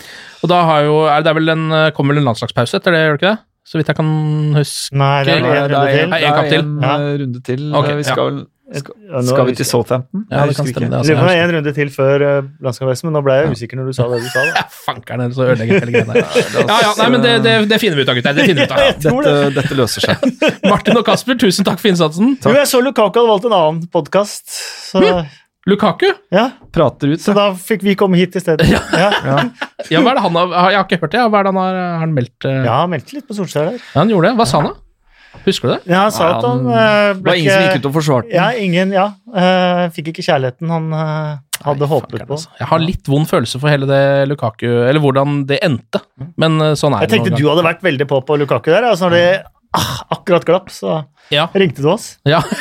Og 0.44 0.52
da 0.52 0.62
har 0.68 0.88
jo 0.88 1.02
er 1.12 1.24
det 1.24 1.36
vel 1.36 1.56
en, 1.56 1.66
eh, 1.72 1.92
kommer 1.96 2.16
vel 2.16 2.24
en 2.24 2.30
landslagspause 2.32 2.80
etter 2.80 2.96
det, 2.96 3.06
gjør 3.06 3.18
det 3.18 3.22
ikke 3.24 3.34
det? 3.36 3.46
Så 3.70 3.78
vidt 3.78 3.90
jeg 3.92 3.98
kan 4.00 4.08
huske. 4.56 4.96
Nei, 4.98 5.24
det 5.28 5.34
er 5.36 5.44
en 5.44 5.46
runde 5.46 5.82
til. 5.94 6.08
Nei, 6.10 6.20
en 6.26 6.38
en 6.58 6.72
eh, 6.88 7.10
runde 7.22 7.42
til. 7.46 7.66
Ok, 7.78 7.90
vi 8.00 8.06
skal, 8.08 8.32
vel- 8.32 8.48
skal, 8.78 8.94
Ja, 9.10 9.22
skal 9.26 9.46
vi 9.48 9.54
til. 9.58 9.66
Southampton? 9.66 10.26
Ja, 10.30 10.44
det 10.46 10.56
kan 10.56 10.68
stemme. 10.68 10.90
det. 10.90 10.98
Altså, 11.00 11.12
Det 11.12 11.18
Altså, 11.18 11.26
var 11.26 11.44
en 11.44 11.54
runde 11.56 11.74
til 11.74 11.90
før 11.90 12.26
uh, 12.26 12.50
landskapspausen, 12.62 13.08
men 13.10 13.16
nå 13.18 13.22
ble 13.26 13.38
jeg 13.40 13.56
usikker 13.56 13.80
når 13.80 13.90
du 13.90 13.94
sa 13.98 14.06
det 14.12 14.20
du 14.22 14.30
sa. 14.30 14.44
Da. 14.46 14.64
Fankeren, 14.86 15.34
så 15.34 15.48
ødelegger 15.48 15.80
hele 15.80 15.92
greia 15.96 16.06
der. 16.14 16.22
Ja, 16.70 16.78
ja, 16.86 16.94
nei, 17.02 17.10
men 17.16 17.26
det, 17.26 17.34
det, 17.48 17.56
det 17.72 17.80
finner 17.82 17.98
vi 17.98 18.06
ut 18.06 18.12
av, 18.14 18.20
gutter. 18.20 18.38
Det 18.38 18.46
finner 18.52 18.62
vi 18.62 18.70
ut 18.70 18.78
av. 18.78 18.86
Dette, 19.10 19.36
dette 19.58 19.80
løser 19.80 20.06
seg. 20.06 20.30
Martin 20.72 20.98
og 21.02 21.06
Kasper, 21.08 21.38
tusen 21.42 21.66
takk 21.68 21.82
for 21.82 21.90
innsatsen. 21.92 22.36
Jo, 22.46 22.54
jeg 22.60 22.70
så 22.70 22.82
Lukaku 22.86 23.18
hadde 23.22 23.30
valgt 23.34 23.50
en 23.50 23.56
annen 23.58 23.86
podkast, 23.94 24.46
så, 24.92 25.02
Lukaku? 25.70 26.08
ja, 26.34 26.50
Prater 26.74 27.12
ut. 27.14 27.22
så 27.22 27.34
da 27.38 27.50
fikk 27.58 27.84
vi 27.86 27.96
komme 28.00 28.18
hit 28.18 28.36
i 28.38 28.42
stedet. 28.42 28.66
Ja. 28.70 28.80
Ja. 28.94 29.40
Ja, 29.90 30.02
hva 30.02 30.14
er 30.14 30.20
det 30.20 30.24
han 30.24 30.38
har 30.38 30.54
Jeg 30.72 30.78
har 30.80 30.86
ikke 30.88 31.00
hørt 31.04 31.14
det. 31.16 31.26
Hva 31.30 31.40
er 31.42 31.48
det 31.48 31.52
han 31.54 31.60
har, 31.62 31.76
har 31.80 32.00
han 32.06 32.14
meldt? 32.16 32.38
Uh... 32.46 32.54
ja, 32.66 32.78
han 32.84 32.94
meldte 32.94 33.18
litt 33.18 33.28
på 33.30 33.36
Solskjær 33.38 33.72
der. 33.74 33.82
Ja, 33.82 34.00
han 34.02 34.14
gjorde 34.14 34.30
det. 34.32 34.38
Hva 34.40 34.48
sa 34.50 34.62
han, 34.62 34.72
da? 34.72 34.89
Husker 35.46 35.70
du 35.70 35.74
det? 35.76 35.82
Ja, 35.94 36.02
han 36.08 36.12
sa 36.14 36.30
at 36.38 36.46
han 36.46 36.64
eh, 36.68 37.12
Det 37.20 37.26
var 37.28 37.38
ingen 37.40 37.54
som 37.54 37.66
gikk 37.68 37.78
ut 37.84 37.88
og 37.90 37.94
forsvarte 38.00 38.34
Ja, 38.34 38.48
ingen, 38.58 38.92
ja. 38.96 39.06
Uh, 39.30 39.86
fikk 39.96 40.10
ikke 40.12 40.26
kjærligheten 40.26 40.72
han 40.74 40.90
uh, 40.94 41.38
hadde 41.64 41.86
Nei, 41.86 41.90
håpet 41.92 42.26
på. 42.26 42.34
altså. 42.38 42.50
Jeg 42.60 42.68
har 42.72 42.82
litt 42.84 43.08
vond 43.12 43.30
følelse 43.30 43.62
for 43.62 43.72
hele 43.72 43.88
det 43.90 44.02
Lukaku 44.32 44.66
Eller 44.68 45.00
hvordan 45.04 45.44
det 45.50 45.62
endte. 45.66 46.02
Men 46.40 46.58
uh, 46.62 46.74
sånn 46.80 46.98
er 46.98 47.06
Jeg 47.06 47.12
det. 47.14 47.16
tenkte 47.20 47.38
du 47.40 47.48
hadde 47.50 47.66
vært 47.68 47.86
veldig 47.86 48.10
på 48.10 48.22
på 48.28 48.40
Lukaku 48.42 48.72
der. 48.74 48.90
Altså 48.90 49.08
når 49.10 49.16
det 49.18 49.30
ah, 49.78 49.96
akkurat 50.18 50.46
glapp, 50.50 50.72
så. 50.74 51.04
Ja. 51.30 51.46
ringte 51.54 51.84
du 51.86 51.90
oss. 51.94 52.16
ja. 52.26 52.42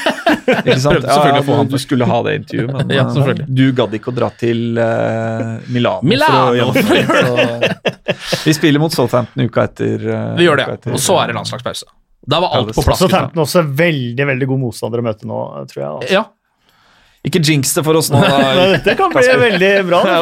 Ikke 0.49 0.77
sant? 0.81 1.05
Å 1.05 1.15
Ja, 1.25 1.41
han 1.41 1.69
du, 1.69 1.73
du 1.73 1.81
skulle 1.81 2.05
ha 2.09 2.19
det 2.27 2.35
intervjuet, 2.43 2.73
men 2.73 2.91
Ja, 2.99 3.05
du 3.49 3.65
gadd 3.77 3.95
ikke 3.97 4.13
å 4.13 4.17
dra 4.17 4.29
til 4.37 4.77
uh, 4.81 5.57
Milano, 5.73 6.05
Milano 6.05 6.69
for 6.77 6.93
å 6.93 7.37
det. 7.65 7.73
Så 8.19 8.43
vi 8.49 8.55
spiller 8.57 8.81
mot 8.83 8.93
Southampton 8.93 9.49
uka 9.49 9.65
etter. 9.71 10.05
Uh, 10.05 10.35
Vi 10.41 10.45
gjør 10.49 10.61
det, 10.61 10.67
ja. 10.69 10.77
etter- 10.77 10.97
Og 10.97 11.01
så 11.05 11.17
er 11.23 11.33
det 11.33 11.39
landslagspause. 11.39 11.89
Da 12.29 12.41
var 12.41 12.49
alt 12.57 12.75
på 12.75 12.83
plass. 12.83 12.99
Så 12.99 13.07
gutta. 13.07 13.21
Tampton 13.21 13.43
også 13.43 13.63
veldig 13.63 14.27
veldig 14.27 14.49
god 14.51 14.61
motstander 14.67 15.01
å 15.01 15.07
møte 15.07 15.29
nå, 15.29 15.39
tror 15.71 15.81
jeg. 15.81 15.93
Altså. 15.95 16.13
Ja. 16.13 16.27
Ikke 17.25 17.41
jinx 17.43 17.73
det 17.75 17.83
for 17.87 17.99
oss 17.99 18.11
nå, 18.13 18.21
Det 18.29 18.67
dette 18.77 18.95
kan 19.01 19.15
bli 19.15 19.25
veldig 19.45 19.73
bra. 19.89 20.03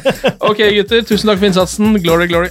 Ok, 0.50 0.64
gutter. 0.80 1.06
Tusen 1.06 1.30
takk 1.30 1.38
for 1.38 1.50
innsatsen. 1.52 1.94
Glory, 2.02 2.26
glory. 2.26 2.50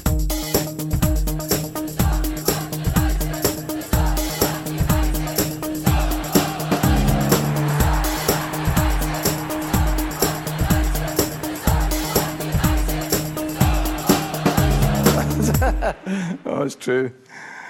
Oh, 16.46 16.64
it's 16.64 16.76
true. 16.76 17.12